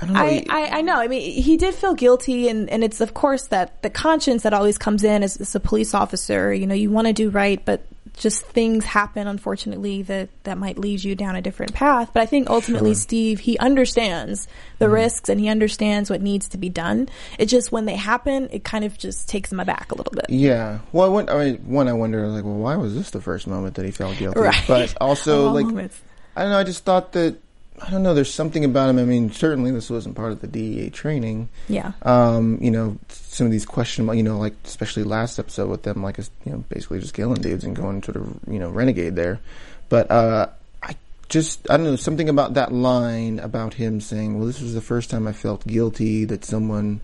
I 0.00 0.06
know. 0.06 0.14
I, 0.14 0.44
I, 0.48 0.78
I 0.78 0.80
know. 0.82 0.96
I 0.96 1.08
mean, 1.08 1.42
he 1.42 1.56
did 1.56 1.74
feel 1.74 1.94
guilty, 1.94 2.48
and, 2.48 2.70
and 2.70 2.84
it's 2.84 3.00
of 3.00 3.14
course 3.14 3.48
that 3.48 3.82
the 3.82 3.90
conscience 3.90 4.42
that 4.44 4.54
always 4.54 4.78
comes 4.78 5.04
in 5.04 5.22
as, 5.22 5.36
as 5.38 5.54
a 5.54 5.60
police 5.60 5.94
officer. 5.94 6.52
You 6.52 6.66
know, 6.66 6.74
you 6.74 6.90
want 6.90 7.06
to 7.08 7.12
do 7.12 7.30
right, 7.30 7.62
but 7.64 7.84
just 8.16 8.42
things 8.42 8.84
happen, 8.84 9.26
unfortunately, 9.26 10.02
that 10.02 10.28
that 10.44 10.58
might 10.58 10.78
lead 10.78 11.02
you 11.02 11.14
down 11.14 11.36
a 11.36 11.42
different 11.42 11.72
path. 11.72 12.10
But 12.12 12.22
I 12.22 12.26
think 12.26 12.50
ultimately, 12.50 12.90
Sure. 12.90 13.00
Steve, 13.00 13.40
he 13.40 13.58
understands 13.58 14.46
the 14.78 14.86
mm-hmm. 14.86 14.94
risks 14.94 15.28
and 15.28 15.40
he 15.40 15.48
understands 15.48 16.10
what 16.10 16.20
needs 16.20 16.48
to 16.50 16.58
be 16.58 16.68
done. 16.68 17.08
It's 17.38 17.50
just 17.50 17.72
when 17.72 17.86
they 17.86 17.96
happen, 17.96 18.48
it 18.52 18.62
kind 18.62 18.84
of 18.84 18.98
just 18.98 19.28
takes 19.28 19.50
him 19.50 19.58
aback 19.58 19.92
a 19.92 19.94
little 19.94 20.12
bit. 20.12 20.26
Yeah. 20.28 20.80
Well, 20.92 21.06
I, 21.06 21.08
went, 21.08 21.30
I 21.30 21.44
mean, 21.44 21.56
one, 21.66 21.88
I 21.88 21.92
wonder, 21.94 22.26
like, 22.28 22.44
well, 22.44 22.54
why 22.54 22.76
was 22.76 22.94
this 22.94 23.10
the 23.10 23.20
first 23.20 23.46
moment 23.46 23.74
that 23.76 23.84
he 23.84 23.90
felt 23.90 24.18
guilty? 24.18 24.40
Right. 24.40 24.64
But 24.68 24.94
also, 25.00 25.46
all 25.48 25.54
like, 25.54 25.66
moments. 25.66 26.00
I 26.36 26.42
don't 26.42 26.52
know. 26.52 26.58
I 26.58 26.64
just 26.64 26.84
thought 26.84 27.12
that 27.12 27.38
I 27.82 27.90
don't 27.90 28.02
know. 28.02 28.14
There's 28.14 28.32
something 28.32 28.64
about 28.64 28.90
him. 28.90 28.98
I 28.98 29.04
mean, 29.04 29.30
certainly 29.30 29.70
this 29.70 29.88
wasn't 29.88 30.14
part 30.14 30.32
of 30.32 30.40
the 30.40 30.46
DEA 30.46 30.90
training. 30.90 31.48
Yeah. 31.68 31.92
Um, 32.02 32.58
you 32.60 32.70
know, 32.70 32.98
some 33.08 33.46
of 33.46 33.52
these 33.52 33.64
questionable, 33.64 34.14
you 34.14 34.22
know, 34.22 34.38
like 34.38 34.54
especially 34.64 35.02
last 35.04 35.38
episode 35.38 35.68
with 35.68 35.82
them, 35.82 36.02
like, 36.02 36.18
you 36.18 36.52
know, 36.52 36.64
basically 36.68 37.00
just 37.00 37.14
killing 37.14 37.40
dudes 37.40 37.64
and 37.64 37.74
going 37.74 38.02
sort 38.02 38.16
of, 38.16 38.38
you 38.48 38.58
know, 38.58 38.70
renegade 38.70 39.16
there. 39.16 39.40
But 39.88 40.10
uh, 40.10 40.48
I 40.82 40.96
just, 41.28 41.68
I 41.70 41.76
don't 41.76 41.86
know, 41.86 41.96
something 41.96 42.28
about 42.28 42.54
that 42.54 42.72
line 42.72 43.38
about 43.38 43.74
him 43.74 44.00
saying, 44.00 44.38
"Well, 44.38 44.46
this 44.46 44.60
was 44.60 44.74
the 44.74 44.80
first 44.80 45.10
time 45.10 45.26
I 45.26 45.32
felt 45.32 45.66
guilty 45.66 46.24
that 46.26 46.44
someone." 46.44 47.00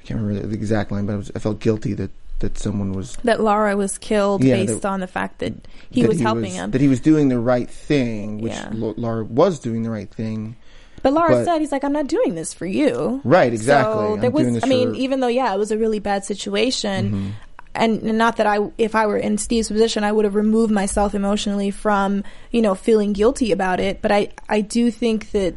I 0.00 0.06
can't 0.06 0.20
remember 0.20 0.46
the 0.46 0.54
exact 0.54 0.90
line, 0.90 1.04
but 1.04 1.12
I, 1.12 1.16
was, 1.16 1.30
I 1.36 1.40
felt 1.40 1.60
guilty 1.60 1.92
that 1.94 2.10
that 2.40 2.58
someone 2.58 2.92
was 2.92 3.16
That 3.24 3.40
Laura 3.40 3.76
was 3.76 3.96
killed 3.98 4.42
Yeah, 4.44 4.56
based 4.56 4.82
that- 4.82 4.88
on 4.88 5.00
the 5.00 5.06
fact 5.06 5.38
that 5.38 5.54
he 5.90 6.02
that 6.02 6.08
was 6.08 6.20
helping 6.20 6.42
was, 6.44 6.54
him. 6.54 6.70
that 6.72 6.80
he 6.80 6.88
was 6.88 7.00
doing 7.00 7.28
the 7.28 7.38
right 7.38 7.70
thing, 7.70 8.40
which 8.40 8.52
Yeah. 8.52 8.70
Was 8.72 9.58
doing 9.60 9.82
the 9.82 9.90
right 9.90 10.12
thing. 10.12 10.56
But 11.02 11.12
Laura 11.14 11.30
But- 11.30 11.44
said, 11.46 11.60
he's 11.60 11.72
like, 11.72 11.82
I'm 11.84 11.92
not 11.94 12.08
doing 12.08 12.34
this 12.34 12.52
for 12.52 12.66
you. 12.66 13.20
Right, 13.24 13.52
exactly. 13.52 13.92
So 13.94 14.14
I'm 14.14 14.20
there 14.20 14.30
was, 14.30 14.42
doing 14.42 14.54
this 14.54 14.64
I 14.64 14.66
mean, 14.68 14.88
for- 14.88 14.92
Mm-hmm. 14.94 15.00
even 15.02 15.20
though, 15.20 15.28
yeah, 15.28 15.54
it 15.54 15.58
was 15.58 15.70
a 15.70 15.78
really 15.78 15.98
bad 15.98 16.24
situation. 16.24 17.34
And 17.72 18.02
and 18.02 18.18
not 18.18 18.36
that 18.38 18.46
I, 18.48 18.58
if 18.78 18.94
I 18.96 19.06
were 19.06 19.16
in 19.16 19.38
Steve's 19.38 19.68
position, 19.68 20.02
I 20.02 20.10
would 20.10 20.24
have 20.24 20.34
removed 20.34 20.72
myself 20.72 21.14
emotionally 21.14 21.70
from, 21.70 22.24
you 22.50 22.62
know, 22.62 22.74
feeling 22.74 23.12
guilty 23.12 23.52
about 23.52 23.78
it. 23.78 24.02
But 24.02 24.10
I, 24.10 24.30
I 24.48 24.60
do 24.60 24.90
think 24.90 25.30
that, 25.30 25.54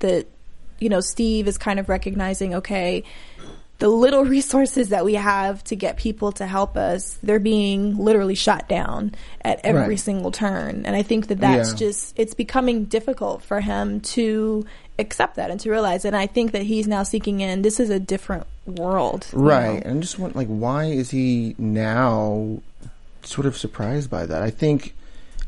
that, 0.00 0.26
you 0.80 0.88
know, 0.88 0.98
Steve 1.00 1.46
is 1.46 1.56
kind 1.58 1.78
of 1.78 1.88
recognizing, 1.88 2.56
okay, 2.56 3.04
the 3.82 3.88
little 3.88 4.24
resources 4.24 4.90
that 4.90 5.04
we 5.04 5.14
have 5.14 5.64
to 5.64 5.74
get 5.74 5.96
people 5.96 6.30
to 6.30 6.46
help 6.46 6.76
us, 6.76 7.18
they're 7.20 7.40
being 7.40 7.96
literally 7.98 8.36
shot 8.36 8.68
down 8.68 9.12
at 9.44 9.58
every 9.64 9.80
Right. 9.88 9.98
single 9.98 10.30
turn. 10.30 10.84
And 10.86 10.94
I 10.94 11.02
think 11.02 11.26
that 11.26 11.40
that's 11.40 11.70
Yeah. 11.70 11.76
just, 11.78 12.14
it's 12.16 12.32
becoming 12.32 12.84
difficult 12.84 13.42
for 13.42 13.58
him 13.60 13.98
to 14.14 14.64
accept 15.00 15.34
that 15.34 15.50
and 15.50 15.58
to 15.58 15.68
realize 15.68 16.04
it. 16.04 16.08
And 16.14 16.16
I 16.16 16.28
think 16.28 16.52
that 16.52 16.62
he's 16.62 16.86
now 16.86 17.02
seeking 17.02 17.40
in, 17.40 17.62
this 17.62 17.80
is 17.80 17.90
a 17.90 17.98
different 17.98 18.46
world. 18.66 19.26
Right. 19.32 19.82
know? 19.84 19.90
And 19.90 19.98
I 19.98 20.00
just 20.00 20.16
want 20.16 20.36
like 20.36 20.46
why 20.46 20.84
is 20.84 21.10
he 21.10 21.56
now 21.58 22.58
sort 23.24 23.46
of 23.48 23.56
surprised 23.56 24.08
by 24.08 24.26
that? 24.26 24.42
I 24.42 24.50
think 24.50 24.94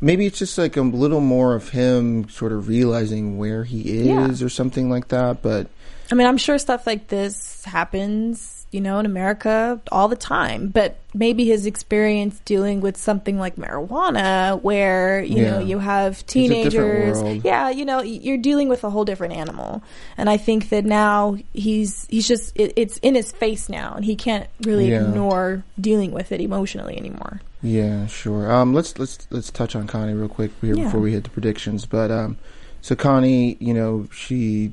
maybe 0.01 0.25
it's 0.25 0.39
just 0.39 0.57
like 0.57 0.75
a 0.75 0.81
little 0.81 1.21
more 1.21 1.55
of 1.55 1.69
him 1.69 2.27
sort 2.27 2.51
of 2.51 2.67
realizing 2.67 3.37
where 3.37 3.63
he 3.63 4.09
Yeah. 4.09 4.27
is 4.27 4.43
or 4.43 4.49
something 4.49 4.89
like 4.89 5.07
that, 5.07 5.41
but 5.41 5.67
I 6.11 6.15
mean, 6.15 6.27
I'm 6.27 6.37
sure 6.37 6.57
stuff 6.59 6.85
like 6.85 7.07
this 7.07 7.54
happens, 7.65 8.65
you 8.71 8.81
know, 8.81 8.99
in 8.99 9.05
America 9.05 9.79
all 9.91 10.07
the 10.07 10.15
time, 10.15 10.67
but 10.67 10.97
maybe 11.13 11.45
his 11.45 11.65
experience 11.65 12.39
dealing 12.45 12.81
with 12.81 12.97
something 12.97 13.37
like 13.39 13.55
marijuana 13.55 14.61
where, 14.61 15.23
you 15.23 15.41
know, 15.43 15.59
you 15.59 15.79
have 15.79 16.13
It's 16.13 16.35
a 16.35 16.39
different 16.69 17.15
teenagers. 17.15 17.43
Yeah, 17.45 17.69
you 17.69 17.85
know, 17.85 18.01
you're 18.01 18.37
dealing 18.37 18.69
with 18.69 18.83
a 18.83 18.89
whole 18.89 19.05
different 19.05 19.33
animal. 19.33 19.81
And 20.17 20.29
I 20.29 20.37
think 20.37 20.69
that 20.69 20.85
now 20.85 21.37
he's, 21.53 22.05
he's 22.09 22.27
just, 22.27 22.51
it, 22.55 22.73
it's 22.75 22.97
in 22.97 23.15
his 23.15 23.31
face 23.31 23.69
now 23.69 23.93
and 23.95 24.03
he 24.05 24.15
can't 24.15 24.47
really 24.61 24.91
Yeah. 24.91 25.07
ignore 25.07 25.63
dealing 25.79 26.11
with 26.11 26.31
it 26.31 26.41
emotionally 26.41 26.97
anymore. 26.97 27.41
Yeah, 27.61 28.05
sure. 28.07 28.51
Um, 28.51 28.73
let's 28.75 28.99
let's 28.99 29.25
let's 29.31 29.49
touch 29.49 29.75
on 29.75 29.87
Connie 29.87 30.13
real 30.13 30.27
quick 30.29 30.51
here 30.61 30.75
Yeah. 30.75 30.83
before 30.83 30.99
we 30.99 31.13
hit 31.13 31.23
the 31.23 31.31
predictions. 31.31 31.87
But 31.87 32.11
um, 32.11 32.37
so 32.81 32.95
Connie, 32.95 33.57
you 33.59 33.73
know, 33.73 34.07
she, 34.13 34.71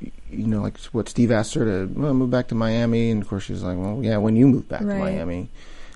you 0.00 0.46
know, 0.46 0.60
like 0.62 0.78
what 0.92 1.08
Steve 1.08 1.30
asked 1.32 1.54
her 1.54 1.64
to 1.64 1.92
well, 1.92 2.14
move 2.14 2.30
back 2.30 2.48
to 2.48 2.54
Miami, 2.54 3.10
and 3.10 3.22
of 3.22 3.28
course 3.28 3.44
she's 3.44 3.62
like, 3.62 3.76
well, 3.78 4.00
yeah, 4.02 4.16
when 4.18 4.36
you 4.36 4.46
move 4.46 4.68
back 4.68 4.82
Right. 4.82 4.94
to 4.94 5.00
Miami. 5.00 5.48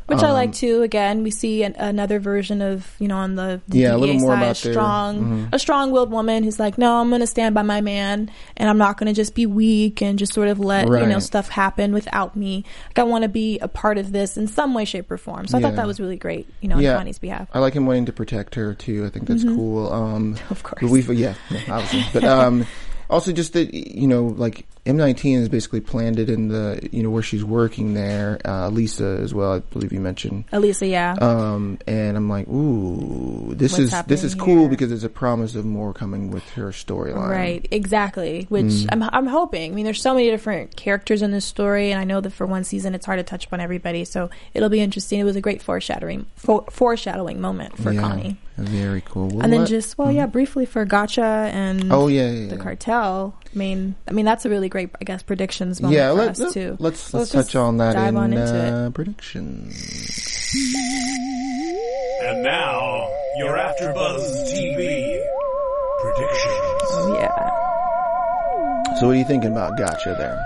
Which 0.08 0.22
I 0.22 0.32
like 0.32 0.52
too. 0.52 0.82
Again, 0.82 1.22
we 1.22 1.30
see 1.30 1.62
an, 1.62 1.74
another 1.78 2.18
version 2.20 2.60
of 2.60 2.86
you 2.98 3.08
know 3.08 3.16
on 3.16 3.34
the, 3.36 3.62
the 3.68 3.78
Yeah, 3.78 3.94
a 3.94 3.96
little 3.96 4.16
more 4.16 4.32
side, 4.32 4.42
about 4.42 4.56
their- 4.56 4.72
strong, 4.74 5.20
mhm. 5.22 5.48
a 5.54 5.58
strong-willed 5.58 6.10
woman 6.10 6.42
who's 6.42 6.60
like, 6.60 6.76
no, 6.76 7.00
I'm 7.00 7.08
going 7.08 7.22
to 7.22 7.26
stand 7.26 7.54
by 7.54 7.62
my 7.62 7.80
man, 7.80 8.30
and 8.58 8.68
I'm 8.68 8.76
not 8.76 8.98
going 8.98 9.06
to 9.06 9.14
just 9.14 9.34
be 9.34 9.46
weak 9.46 10.02
and 10.02 10.18
just 10.18 10.34
sort 10.34 10.48
of 10.48 10.58
let 10.58 10.86
you 10.86 11.06
know 11.06 11.18
stuff 11.18 11.48
happen 11.48 11.94
without 11.94 12.36
me. 12.36 12.64
Like 12.88 12.98
I 12.98 13.02
want 13.04 13.22
to 13.22 13.28
be 13.28 13.58
a 13.60 13.68
part 13.68 13.96
of 13.96 14.12
this 14.12 14.36
in 14.36 14.48
some 14.48 14.74
way, 14.74 14.84
shape, 14.84 15.10
or 15.10 15.16
form. 15.16 15.46
So 15.46 15.56
I 15.56 15.62
thought 15.62 15.76
that 15.76 15.86
was 15.86 15.98
really 15.98 16.16
great. 16.16 16.46
You 16.60 16.68
know, 16.68 16.76
on 16.76 16.82
Yeah. 16.82 16.96
Connie's 16.96 17.18
behalf. 17.20 17.48
I 17.54 17.60
like 17.60 17.72
him 17.72 17.86
wanting 17.86 18.04
to 18.06 18.12
protect 18.12 18.56
her 18.56 18.74
too. 18.74 19.06
I 19.06 19.08
think 19.08 19.26
that's 19.28 19.44
cool. 19.44 19.90
Um, 19.90 20.34
Mm-hmm. 20.34 20.46
Of 20.52 20.62
course. 20.62 20.82
we've 20.90 21.08
yeah, 21.14 21.34
yeah, 21.48 21.60
obviously, 21.70 22.04
but 22.12 22.24
um, 22.24 22.66
also 23.12 23.32
just 23.32 23.52
that 23.52 23.72
you 23.74 24.08
know, 24.08 24.26
like 24.26 24.66
M19 24.84 25.38
is 25.38 25.48
basically 25.48 25.80
planted 25.80 26.28
in 26.28 26.48
the 26.48 26.88
you 26.90 27.04
know 27.04 27.10
where 27.10 27.22
she's 27.22 27.44
working 27.44 27.94
there. 27.94 28.40
Uh, 28.44 28.68
Lisa 28.68 29.18
as 29.22 29.32
well, 29.32 29.52
I 29.52 29.60
believe 29.60 29.92
you 29.92 30.00
mentioned. 30.00 30.44
Elisa, 30.52 30.86
yeah. 30.86 31.14
Um, 31.20 31.78
and 31.86 32.16
I'm 32.16 32.28
like, 32.28 32.48
ooh, 32.48 33.54
this 33.54 33.72
What's 33.72 33.84
is 33.84 34.02
this 34.06 34.24
is 34.24 34.32
happening 34.32 34.44
cool 34.56 34.60
here? 34.62 34.68
because 34.70 34.88
there's 34.88 35.04
a 35.04 35.08
promise 35.08 35.54
of 35.54 35.64
more 35.64 35.92
coming 35.92 36.32
with 36.32 36.48
her 36.50 36.70
storyline. 36.70 37.28
Right, 37.30 37.68
exactly. 37.70 38.46
Which 38.48 38.64
Mm. 38.64 38.86
I'm, 38.90 39.02
I'm 39.12 39.26
hoping. 39.26 39.70
I 39.72 39.74
mean, 39.74 39.84
there's 39.84 40.02
so 40.02 40.14
many 40.14 40.30
different 40.30 40.74
characters 40.76 41.22
in 41.22 41.30
this 41.30 41.44
story, 41.44 41.92
and 41.92 42.00
I 42.00 42.04
know 42.04 42.20
that 42.20 42.30
for 42.32 42.46
one 42.46 42.64
season 42.64 42.94
it's 42.94 43.06
hard 43.06 43.18
to 43.20 43.22
touch 43.22 43.46
upon 43.46 43.60
everybody. 43.60 44.04
So 44.04 44.30
it'll 44.52 44.68
be 44.68 44.80
interesting. 44.80 45.20
It 45.20 45.24
was 45.24 45.36
a 45.36 45.40
great 45.40 45.62
foreshadowing, 45.62 46.26
for, 46.34 46.64
foreshadowing 46.70 47.40
moment 47.40 47.78
for 47.78 47.92
yeah, 47.92 48.00
Connie. 48.00 48.36
Very 48.56 49.00
cool. 49.02 49.28
Well, 49.28 49.42
And 49.42 49.52
then 49.52 49.60
let- 49.60 49.68
just 49.68 49.96
well, 49.96 50.10
yeah, 50.10 50.26
briefly 50.26 50.66
for 50.66 50.84
Gacha 50.84 51.22
and 51.52 51.92
oh 51.92 52.08
yeah, 52.08 52.30
yeah, 52.30 52.48
the 52.48 52.56
yeah. 52.56 52.62
cartel. 52.62 53.34
I 53.54 53.58
mean, 53.58 53.94
I 54.08 54.12
mean 54.12 54.24
that's 54.24 54.44
a 54.46 54.48
really 54.50 54.68
great, 54.70 54.90
I 55.00 55.04
guess, 55.04 55.22
predictions 55.22 55.80
moment 55.82 55.96
Yeah, 55.98 56.10
for 56.10 56.14
let, 56.16 56.28
us 56.30 56.40
let, 56.40 56.52
too. 56.54 56.76
let's 56.80 57.00
So 57.00 57.18
let's 57.18 57.30
touch 57.32 57.54
on 57.54 57.76
that 57.78 57.92
dive 57.94 58.08
in 58.08 58.16
on 58.16 58.32
into 58.32 58.74
uh, 58.74 58.86
it. 58.88 58.94
predictions. 58.94 59.74
And 62.22 62.42
now, 62.42 63.08
your 63.38 63.56
AfterBuzz 63.56 64.52
TV 64.52 65.20
predictions. 66.00 67.18
Yeah. 67.18 67.50
So 68.98 69.06
what 69.06 69.16
are 69.16 69.18
you 69.18 69.24
thinking 69.24 69.52
about 69.52 69.78
Gacha 69.78 70.16
there? 70.16 70.38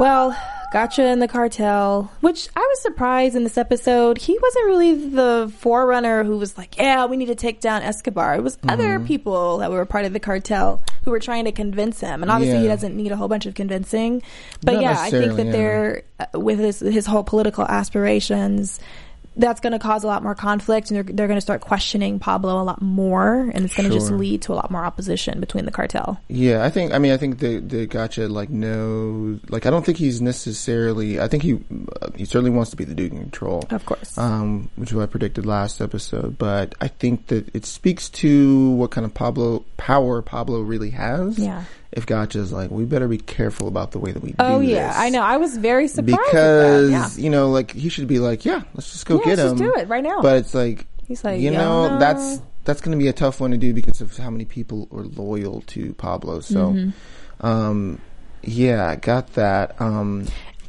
Well, 0.00 0.36
Gacha 0.72 1.00
and 1.00 1.20
the 1.20 1.28
cartel, 1.28 2.10
which 2.22 2.48
I 2.56 2.60
was 2.60 2.80
surprised 2.80 3.36
in 3.36 3.44
this 3.44 3.58
episode, 3.58 4.16
he 4.18 4.38
wasn't 4.40 4.66
really 4.66 5.08
the 5.10 5.52
forerunner 5.58 6.24
who 6.24 6.38
was 6.38 6.56
like, 6.56 6.78
yeah, 6.78 7.04
we 7.04 7.16
need 7.18 7.26
to 7.26 7.34
take 7.34 7.60
down 7.60 7.82
Escobar. 7.82 8.34
It 8.36 8.42
was 8.42 8.58
other 8.66 8.96
Mm-hmm. 8.96 9.06
people 9.06 9.58
that 9.58 9.70
were 9.70 9.84
part 9.84 10.06
of 10.06 10.12
the 10.14 10.18
cartel 10.20 10.82
who 11.04 11.10
were 11.10 11.20
trying 11.20 11.44
to 11.44 11.52
convince 11.52 12.00
him. 12.00 12.22
And 12.22 12.32
obviously, 12.32 12.62
he 12.62 12.68
doesn't 12.68 12.96
need 12.96 13.12
a 13.12 13.16
whole 13.16 13.28
bunch 13.28 13.44
of 13.46 13.54
convincing. 13.54 14.22
But 14.62 14.74
Not 14.74 14.82
yeah, 14.82 14.96
I 14.98 15.10
think 15.10 15.36
that 15.36 15.46
yeah. 15.46 15.52
they're, 15.52 16.02
uh, 16.18 16.40
with 16.40 16.58
his, 16.58 16.80
his 16.80 17.04
whole 17.06 17.22
political 17.22 17.64
aspirations, 17.64 18.80
that's 19.36 19.60
going 19.60 19.72
to 19.72 19.78
cause 19.78 20.04
a 20.04 20.06
lot 20.06 20.22
more 20.22 20.34
conflict 20.34 20.90
and 20.90 20.96
they're, 20.96 21.14
they're 21.14 21.26
going 21.26 21.36
to 21.36 21.42
start 21.42 21.60
questioning 21.60 22.18
Pablo 22.18 22.60
a 22.60 22.64
lot 22.64 22.82
more. 22.82 23.50
And 23.54 23.64
it's 23.64 23.74
going 23.74 23.88
to 23.88 23.94
just 23.94 24.10
lead 24.10 24.42
to 24.42 24.52
a 24.52 24.54
lot 24.54 24.70
more 24.70 24.84
opposition 24.84 25.40
between 25.40 25.64
the 25.64 25.70
cartel. 25.70 26.20
Yeah, 26.28 26.64
I 26.64 26.70
think. 26.70 26.92
I 26.92 26.98
mean, 26.98 27.12
I 27.12 27.16
think 27.16 27.38
the 27.38 27.58
the 27.58 27.86
Gacha 27.86 28.30
like 28.30 28.50
no, 28.50 29.38
Like, 29.48 29.66
I 29.66 29.70
don't 29.70 29.84
think 29.84 29.98
he's 29.98 30.20
necessarily. 30.20 31.20
I 31.20 31.28
think 31.28 31.42
he 31.42 31.54
uh, 32.00 32.10
he 32.14 32.24
certainly 32.24 32.50
wants 32.50 32.70
to 32.70 32.76
be 32.76 32.84
the 32.84 32.94
Duke 32.94 33.12
in 33.12 33.18
control. 33.18 33.64
Of 33.70 33.84
course. 33.86 34.16
Um, 34.18 34.70
which 34.76 34.90
is 34.90 34.94
what 34.94 35.02
I 35.02 35.06
predicted 35.06 35.46
last 35.46 35.80
episode. 35.80 36.38
But 36.38 36.74
I 36.80 36.88
think 36.88 37.28
that 37.28 37.54
it 37.54 37.64
speaks 37.64 38.08
to 38.10 38.70
what 38.72 38.90
kind 38.90 39.04
of 39.04 39.14
Pablo 39.14 39.64
power 39.76 40.22
Pablo 40.22 40.60
really 40.60 40.90
has. 40.90 41.38
Yeah. 41.38 41.64
If 41.92 42.06
Gacha's 42.06 42.52
like, 42.52 42.70
we 42.70 42.84
better 42.84 43.06
be 43.06 43.18
careful 43.18 43.68
about 43.68 43.90
the 43.92 43.98
way 43.98 44.12
that 44.12 44.22
we 44.22 44.30
do 44.30 44.36
it. 44.38 44.42
Oh 44.42 44.60
do 44.62 44.66
yeah, 44.66 44.88
this. 44.88 44.96
I 44.96 45.08
know. 45.10 45.20
I 45.22 45.36
was 45.36 45.56
very 45.58 45.88
surprised 45.88 46.18
because. 46.30 46.90
Yeah. 46.90 47.08
you 47.22 47.28
know, 47.30 47.50
like 47.50 47.70
he 47.72 47.88
should 47.90 48.08
be 48.08 48.18
like, 48.18 48.44
yeah, 48.46 48.62
let's 48.74 48.90
just 48.92 49.04
go 49.06 49.18
Yeah, 49.18 49.24
get 49.36 49.38
let's 49.38 49.52
him. 49.52 49.58
do 49.66 49.74
it 49.74 49.88
right 49.88 50.02
now. 50.02 50.22
But 50.22 50.36
it's 50.38 50.54
like, 50.54 50.86
He's 51.06 51.22
like, 51.22 51.40
you 51.40 51.50
"Yeah, 51.50 51.58
know, 51.58 51.88
no." 51.90 51.98
that's 51.98 52.40
that's 52.64 52.80
going 52.80 52.96
to 52.96 53.02
be 53.02 53.08
a 53.08 53.12
tough 53.12 53.40
one 53.40 53.50
to 53.50 53.56
do 53.58 53.74
because 53.74 54.00
of 54.00 54.16
how 54.16 54.30
many 54.30 54.44
people 54.46 54.88
are 54.92 55.02
loyal 55.02 55.60
to 55.66 55.92
Pablo. 55.94 56.40
So, 56.40 56.70
Mm-hmm. 56.72 57.46
um, 57.46 58.00
yeah, 58.42 58.96
got 58.96 59.34
that. 59.34 59.80
Um, 59.80 60.26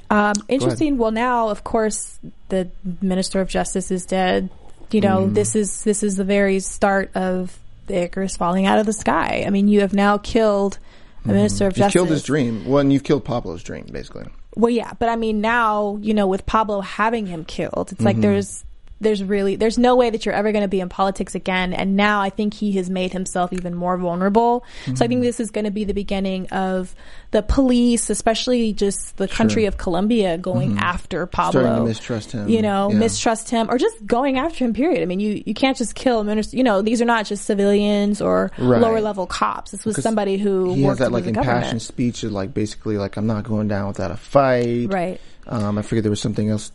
Um, 0.09 0.33
interesting. 0.49 0.97
Well, 0.97 1.11
now, 1.11 1.49
of 1.49 1.63
course, 1.63 2.19
the 2.49 2.69
Minister 3.01 3.39
of 3.41 3.47
Justice 3.47 3.91
is 3.91 4.05
dead. 4.05 4.49
You 4.91 5.01
know, 5.01 5.27
Mm. 5.27 5.33
this 5.35 5.55
is 5.55 5.83
this 5.85 6.03
is 6.03 6.17
the 6.17 6.23
very 6.25 6.59
start 6.59 7.11
of 7.15 7.57
the 7.87 8.03
Icarus 8.03 8.35
falling 8.37 8.65
out 8.65 8.79
of 8.79 8.85
the 8.85 8.93
sky. 8.93 9.43
I 9.47 9.49
mean, 9.49 9.67
you 9.67 9.79
have 9.81 9.93
now 9.93 10.17
killed 10.17 10.77
the 11.25 11.33
Minister 11.33 11.67
of 11.67 11.71
you've 11.73 11.77
Justice. 11.85 11.93
killed 11.93 12.09
his 12.09 12.23
dream. 12.23 12.65
Well, 12.65 12.79
and 12.79 12.91
you've 12.91 13.03
killed 13.03 13.25
Pablo's 13.25 13.63
dream, 13.63 13.85
basically. 13.91 14.25
Well, 14.55 14.69
yeah, 14.69 14.93
but 14.99 15.09
I 15.09 15.15
mean, 15.15 15.41
now 15.41 15.97
you 16.01 16.13
know, 16.13 16.27
with 16.27 16.45
Pablo 16.45 16.81
having 16.81 17.25
him 17.25 17.43
killed, 17.45 17.89
it's 17.91 17.93
Mm-hmm. 17.93 18.05
like 18.05 18.21
there's 18.21 18.63
there's 19.03 19.23
really 19.23 19.55
there's 19.55 19.77
no 19.77 19.95
way 19.95 20.09
that 20.09 20.25
you're 20.25 20.33
ever 20.33 20.51
going 20.51 20.63
to 20.63 20.67
be 20.67 20.79
in 20.79 20.89
politics 20.89 21.35
again. 21.35 21.73
And 21.73 21.95
now 21.95 22.21
I 22.21 22.29
think 22.29 22.53
he 22.53 22.71
has 22.73 22.89
made 22.89 23.11
himself 23.11 23.53
even 23.53 23.75
more 23.75 23.97
vulnerable. 23.97 24.63
So 24.85 24.91
I 24.91 24.93
Mm-hmm. 24.93 25.07
think 25.07 25.21
this 25.21 25.39
is 25.39 25.51
going 25.51 25.65
to 25.65 25.71
be 25.71 25.83
the 25.83 25.93
beginning 25.93 26.47
of 26.49 26.95
the 27.31 27.41
police, 27.41 28.09
especially 28.09 28.73
just 28.73 29.17
the 29.17 29.27
country 29.27 29.65
of 29.65 29.77
Colombia, 29.77 30.37
going 30.37 30.77
after 30.77 31.25
Pablo, 31.25 31.61
Mm-hmm. 31.61 31.67
Starting 31.67 31.83
to 31.83 31.89
mistrust 31.89 32.31
him. 32.31 32.49
You 32.49 32.61
know, 32.61 32.89
Yeah. 32.91 32.97
mistrust 32.97 33.49
him, 33.49 33.69
or 33.69 33.77
just 33.77 34.05
going 34.05 34.37
after 34.37 34.65
him. 34.65 34.73
Period. 34.73 35.01
I 35.01 35.05
mean, 35.05 35.19
you 35.19 35.43
you 35.45 35.53
can't 35.53 35.77
just 35.77 35.95
kill 35.95 36.23
minister. 36.23 36.55
You 36.57 36.63
know, 36.63 36.81
these 36.81 37.01
are 37.01 37.05
not 37.05 37.25
just 37.25 37.45
civilians 37.45 38.21
or 38.21 38.51
Right. 38.57 38.81
lower 38.81 39.01
level 39.01 39.27
cops. 39.27 39.71
This 39.71 39.83
was 39.85 40.01
somebody 40.01 40.37
who 40.37 40.73
He 40.73 40.81
has 40.83 40.87
worked 40.89 40.99
that 40.99 41.11
like 41.11 41.25
impassioned 41.25 41.45
government. 41.61 41.81
speech 41.81 42.23
of 42.23 42.31
like 42.31 42.53
basically 42.53 42.97
like 42.97 43.17
I'm 43.17 43.27
not 43.27 43.43
going 43.43 43.67
down 43.67 43.87
without 43.87 44.11
a 44.11 44.17
fight. 44.17 44.87
Right. 44.91 45.19
Um, 45.47 45.77
I 45.77 45.81
figured 45.81 46.03
there 46.03 46.09
was 46.09 46.21
something 46.21 46.49
else. 46.49 46.71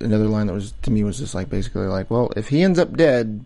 Another 0.00 0.26
line 0.26 0.46
that 0.46 0.52
was 0.52 0.72
to 0.82 0.90
me 0.90 1.02
was 1.04 1.18
just 1.18 1.34
like 1.34 1.48
basically 1.50 1.86
like, 1.86 2.10
well, 2.10 2.30
if 2.36 2.48
he 2.48 2.62
ends 2.62 2.78
up 2.78 2.96
dead, 2.96 3.44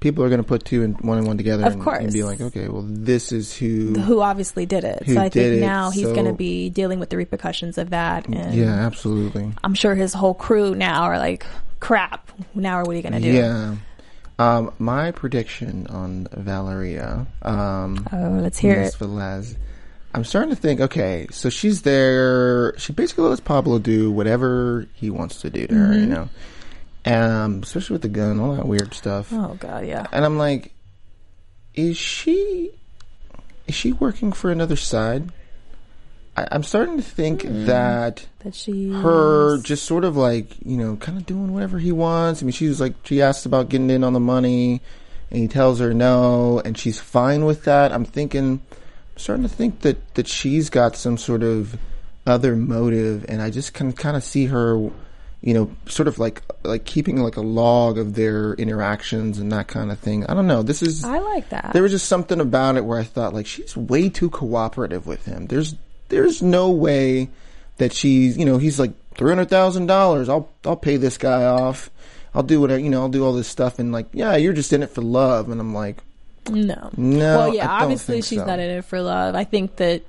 people 0.00 0.22
are 0.22 0.28
going 0.28 0.42
to 0.42 0.46
put 0.46 0.64
two 0.64 0.82
and 0.82 1.00
one 1.00 1.16
and 1.16 1.26
one 1.26 1.38
together 1.38 1.64
Of 1.64 1.72
and, 1.74 1.82
course. 1.82 2.02
and 2.04 2.12
be 2.12 2.22
like, 2.22 2.40
okay, 2.40 2.68
well, 2.68 2.84
this 2.86 3.32
is 3.32 3.56
who. 3.56 3.94
who 3.94 4.20
obviously 4.20 4.66
did 4.66 4.84
it. 4.84 5.04
So 5.06 5.18
I 5.18 5.30
think 5.30 5.56
it, 5.56 5.60
now 5.60 5.90
he's 5.90 6.06
going 6.12 6.26
to 6.26 6.34
be 6.34 6.68
dealing 6.68 6.98
with 7.00 7.08
the 7.08 7.16
repercussions 7.16 7.78
of 7.78 7.90
that. 7.90 8.26
And 8.28 8.54
yeah, 8.54 8.74
absolutely. 8.86 9.50
I'm 9.64 9.74
sure 9.74 9.94
his 9.94 10.12
whole 10.12 10.34
crew 10.34 10.74
now 10.74 11.04
are 11.04 11.18
like, 11.18 11.46
crap, 11.80 12.30
now 12.54 12.80
what 12.80 12.90
are 12.90 12.94
you 12.94 13.02
going 13.02 13.14
to 13.14 13.20
do? 13.20 13.32
Yeah. 13.32 13.76
Um, 14.38 14.74
my 14.78 15.12
prediction 15.12 15.86
on 15.86 16.26
Valeria. 16.32 17.26
Um, 17.40 18.06
Oh, 18.12 18.38
let's 18.42 18.58
hear 18.58 18.80
Miss 18.80 18.94
it. 18.94 18.98
Velez. 18.98 19.56
I'm 20.14 20.24
starting 20.24 20.50
to 20.50 20.56
think, 20.56 20.80
okay, 20.80 21.26
so 21.30 21.50
she's 21.50 21.82
there. 21.82 22.78
She 22.78 22.92
basically 22.92 23.24
lets 23.24 23.40
Pablo 23.40 23.78
do 23.80 24.10
whatever 24.12 24.86
he 24.94 25.10
wants 25.10 25.40
to 25.40 25.50
do 25.50 25.66
to 25.66 25.74
her, 25.74 25.88
Mm-hmm. 25.88 26.00
you 26.00 26.06
know, 26.06 26.28
um, 27.06 27.60
especially 27.62 27.94
with 27.94 28.02
the 28.02 28.08
gun, 28.08 28.38
all 28.40 28.54
that 28.54 28.66
weird 28.66 28.94
stuff. 28.94 29.28
Oh, 29.32 29.56
God, 29.58 29.86
yeah. 29.86 30.06
And 30.12 30.24
I'm 30.24 30.38
like, 30.38 30.72
is 31.74 31.96
she 31.96 32.70
is 33.66 33.74
she 33.74 33.92
working 33.92 34.30
for 34.32 34.50
another 34.52 34.76
side? 34.76 35.32
I, 36.36 36.46
I'm 36.52 36.62
starting 36.62 36.96
to 36.98 37.02
think 37.02 37.42
Mm. 37.42 37.66
that 37.66 38.26
That 38.40 38.54
she. 38.54 38.90
her 38.92 39.58
just 39.62 39.84
sort 39.84 40.04
of 40.04 40.16
like 40.16 40.46
you 40.64 40.76
know 40.76 40.96
kind 40.96 41.18
of 41.18 41.26
doing 41.26 41.52
whatever 41.52 41.78
he 41.80 41.90
wants. 41.90 42.40
I 42.42 42.44
mean, 42.44 42.52
she 42.52 42.68
was 42.68 42.80
like 42.80 42.94
she 43.04 43.20
asked 43.22 43.46
about 43.46 43.68
getting 43.68 43.90
in 43.90 44.04
on 44.04 44.12
the 44.12 44.20
money, 44.20 44.80
and 45.30 45.40
he 45.40 45.48
tells 45.48 45.80
her 45.80 45.92
no, 45.92 46.60
and 46.64 46.78
she's 46.78 47.00
fine 47.00 47.44
with 47.44 47.64
that. 47.64 47.90
I'm 47.92 48.04
thinking, 48.04 48.60
I'm 49.14 49.18
starting 49.18 49.42
to 49.44 49.48
think 49.48 49.80
that 49.80 50.14
that 50.14 50.26
she's 50.26 50.70
got 50.70 50.96
some 50.96 51.16
sort 51.16 51.42
of 51.42 51.78
other 52.26 52.56
motive, 52.56 53.24
and 53.28 53.40
I 53.40 53.50
just 53.50 53.74
can 53.74 53.92
kind 53.92 54.16
of 54.16 54.24
see 54.24 54.46
her. 54.46 54.90
You 55.40 55.52
know, 55.52 55.76
sort 55.86 56.08
of 56.08 56.18
like 56.18 56.40
like 56.62 56.86
keeping 56.86 57.18
like 57.18 57.36
a 57.36 57.42
log 57.42 57.98
of 57.98 58.14
their 58.14 58.54
interactions 58.54 59.38
and 59.38 59.52
that 59.52 59.68
kind 59.68 59.92
of 59.92 59.98
thing. 59.98 60.24
I 60.24 60.32
don't 60.32 60.46
know. 60.46 60.62
This 60.62 60.80
is 60.80 61.04
I 61.04 61.18
like 61.18 61.50
that. 61.50 61.74
there 61.74 61.82
was 61.82 61.92
just 61.92 62.08
something 62.08 62.40
about 62.40 62.76
it 62.78 62.84
where 62.86 62.98
I 62.98 63.04
thought 63.04 63.34
like 63.34 63.46
she's 63.46 63.76
way 63.76 64.08
too 64.08 64.30
cooperative 64.30 65.06
with 65.06 65.26
him. 65.26 65.46
There's 65.48 65.74
there's 66.08 66.40
no 66.40 66.70
way 66.70 67.28
that 67.76 67.92
she's 67.92 68.38
you 68.38 68.46
know 68.46 68.56
he's 68.56 68.80
like 68.80 68.92
three 69.16 69.28
hundred 69.28 69.50
thousand 69.50 69.84
dollars. 69.84 70.30
I'll 70.30 70.48
I'll 70.64 70.76
pay 70.76 70.96
this 70.96 71.18
guy 71.18 71.44
off. 71.44 71.90
I'll 72.34 72.42
do 72.42 72.62
whatever 72.62 72.80
you 72.80 72.88
know. 72.88 73.02
I'll 73.02 73.10
do 73.10 73.22
all 73.26 73.34
this 73.34 73.46
stuff 73.46 73.78
and 73.78 73.92
like 73.92 74.06
yeah, 74.14 74.36
you're 74.36 74.54
just 74.54 74.72
in 74.72 74.82
it 74.82 74.88
for 74.88 75.02
love. 75.02 75.50
And 75.50 75.60
I'm 75.60 75.74
like 75.74 75.98
no. 76.50 76.90
no. 76.96 77.38
well, 77.38 77.54
yeah, 77.54 77.68
obviously 77.68 78.22
she's 78.22 78.38
so. 78.38 78.46
not 78.46 78.58
in 78.58 78.70
it 78.70 78.84
for 78.84 79.00
love. 79.00 79.34
I 79.34 79.44
think 79.44 79.76
that 79.76 80.02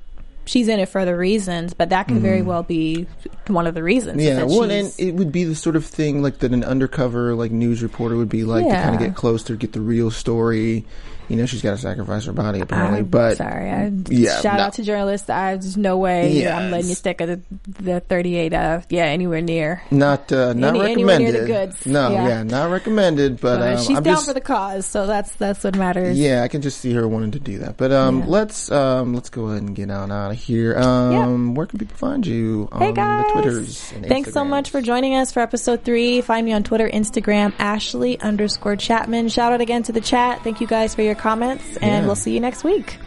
she's 0.45 0.67
in 0.67 0.79
it 0.79 0.87
for 0.87 0.99
other 0.99 1.17
reasons, 1.17 1.73
but 1.73 1.89
that 1.89 2.07
could 2.07 2.17
very 2.17 2.41
well 2.41 2.63
be 2.63 3.07
one 3.47 3.67
of 3.67 3.73
the 3.73 3.83
reasons. 3.83 4.21
Mm-hmm. 4.21 4.39
Yeah, 4.39 4.43
well, 4.45 4.69
and 4.69 4.93
it 4.97 5.15
would 5.15 5.31
be 5.31 5.43
the 5.43 5.55
sort 5.55 5.75
of 5.75 5.85
thing 5.85 6.21
like 6.21 6.39
that 6.39 6.53
an 6.53 6.63
undercover 6.63 7.35
like 7.35 7.51
news 7.51 7.83
reporter 7.83 8.15
would 8.15 8.29
be 8.29 8.43
like 8.43 8.65
to 8.65 8.71
kind 8.71 8.95
of 8.95 9.01
get 9.01 9.15
close 9.15 9.43
to 9.43 9.55
get 9.55 9.73
the 9.73 9.81
real 9.81 10.11
story. 10.11 10.85
You 11.29 11.37
know 11.37 11.45
she's 11.45 11.61
got 11.61 11.71
to 11.71 11.77
sacrifice 11.77 12.25
her 12.25 12.33
body 12.33 12.59
apparently. 12.59 12.99
I'm 12.99 13.05
but 13.05 13.37
sorry, 13.37 13.69
I, 13.69 13.91
yeah, 14.09 14.41
shout 14.41 14.57
no. 14.57 14.63
out 14.65 14.73
to 14.73 14.83
journalists. 14.83 15.29
I, 15.29 15.55
there's 15.57 15.77
no 15.77 15.97
way 15.97 16.33
Yeah, 16.41 16.57
I'm 16.57 16.71
letting 16.71 16.89
you 16.89 16.95
stick 16.95 17.21
at 17.21 17.27
the, 17.27 17.41
the 17.83 17.99
38. 18.01 18.53
Uh, 18.53 18.81
yeah, 18.89 19.05
anywhere 19.05 19.41
near. 19.41 19.81
not 19.91 20.31
uh, 20.31 20.53
not 20.53 20.75
Any- 20.75 20.91
anywhere 20.93 21.19
near 21.19 21.31
recommended. 21.31 21.41
the 21.41 21.47
goods. 21.47 21.85
No, 21.85 22.11
yeah. 22.11 22.27
Yeah. 22.27 22.43
not 22.43 22.69
recommended. 22.71 23.39
But 23.39 23.57
But 23.59 23.73
um, 23.73 23.77
she's 23.79 23.97
I'm 23.97 24.03
down 24.03 24.15
just, 24.15 24.27
for 24.27 24.33
the 24.33 24.41
cause, 24.41 24.85
so 24.85 25.07
that's 25.07 25.31
that's 25.35 25.63
what 25.63 25.75
matters. 25.75 26.17
Yeah, 26.17 26.43
I 26.43 26.47
can 26.47 26.61
just 26.61 26.79
see 26.79 26.93
her 26.93 27.07
wanting 27.07 27.31
to 27.31 27.39
do 27.39 27.59
that. 27.59 27.77
But 27.77 27.91
um, 27.91 28.19
Yeah. 28.19 28.25
let's 28.27 28.71
um, 28.71 29.13
let's 29.13 29.29
go 29.29 29.45
ahead 29.47 29.61
and 29.63 29.75
get 29.75 29.89
on 29.91 30.11
out 30.11 30.31
of 30.31 30.37
here. 30.37 30.77
Um, 30.77 31.55
where 31.55 31.65
can 31.65 31.79
people 31.79 31.97
find 31.97 32.25
you 32.25 32.69
on 32.71 32.81
Hey 32.81 32.91
guys! 32.93 33.25
the 33.27 33.31
Twitters? 33.33 33.91
And 33.93 34.05
Thanks 34.07 34.31
so 34.33 34.43
much 34.43 34.69
for 34.69 34.81
joining 34.81 35.15
us 35.15 35.31
for 35.31 35.39
episode 35.39 35.83
three. 35.83 36.21
Find 36.21 36.45
me 36.45 36.53
on 36.53 36.63
Twitter, 36.63 36.89
Instagram, 36.89 37.53
Ashley 37.59 38.19
underscore 38.19 38.75
Chatman. 38.75 39.31
Shout 39.31 39.53
out 39.53 39.61
again 39.61 39.83
to 39.83 39.91
the 39.91 40.01
chat. 40.01 40.43
Thank 40.43 40.61
you 40.61 40.67
guys 40.67 40.93
for 40.95 41.01
your 41.15 41.21
comments, 41.21 41.77
and 41.77 41.91
Yeah. 42.03 42.05
we'll 42.05 42.15
see 42.15 42.33
you 42.33 42.39
next 42.39 42.63
week. 42.63 42.97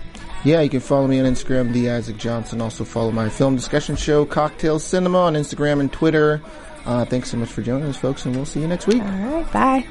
Yeah, 0.44 0.60
you 0.60 0.68
can 0.70 0.80
follow 0.80 1.06
me 1.06 1.18
on 1.20 1.26
Instagram, 1.26 1.72
the 1.72 1.90
Isaac 1.90 2.16
Johnson. 2.16 2.60
Also 2.60 2.84
follow 2.84 3.10
my 3.10 3.28
film 3.28 3.56
discussion 3.56 3.96
show, 3.96 4.24
Cocktail 4.24 4.78
Cinema, 4.78 5.18
on 5.18 5.34
Instagram 5.34 5.80
and 5.80 5.92
Twitter. 5.92 6.40
Uh, 6.86 7.04
thanks 7.04 7.30
so 7.30 7.36
much 7.36 7.50
for 7.50 7.60
joining 7.62 7.88
us, 7.88 7.96
folks, 7.96 8.24
and 8.24 8.34
we'll 8.36 8.46
see 8.46 8.60
you 8.60 8.68
next 8.68 8.86
week. 8.86 9.02
All 9.02 9.08
right, 9.08 9.52
bye. 9.52 9.84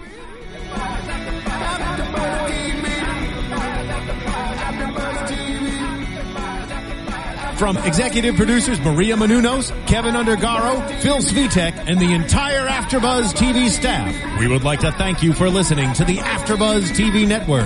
From 7.57 7.75
executive 7.77 8.35
producers 8.35 8.79
Maria 8.81 9.15
Menounos, 9.15 9.71
Kevin 9.87 10.13
Undergaro, 10.13 10.87
Phil 11.01 11.17
Svitek, 11.17 11.73
and 11.89 11.99
the 11.99 12.13
entire 12.13 12.67
AfterBuzz 12.67 13.33
TV 13.33 13.67
staff, 13.69 14.39
we 14.39 14.47
would 14.47 14.63
like 14.63 14.81
to 14.81 14.91
thank 14.91 15.23
you 15.23 15.33
for 15.33 15.49
listening 15.49 15.91
to 15.93 16.05
the 16.05 16.17
AfterBuzz 16.17 16.91
TV 16.91 17.27
network. 17.27 17.65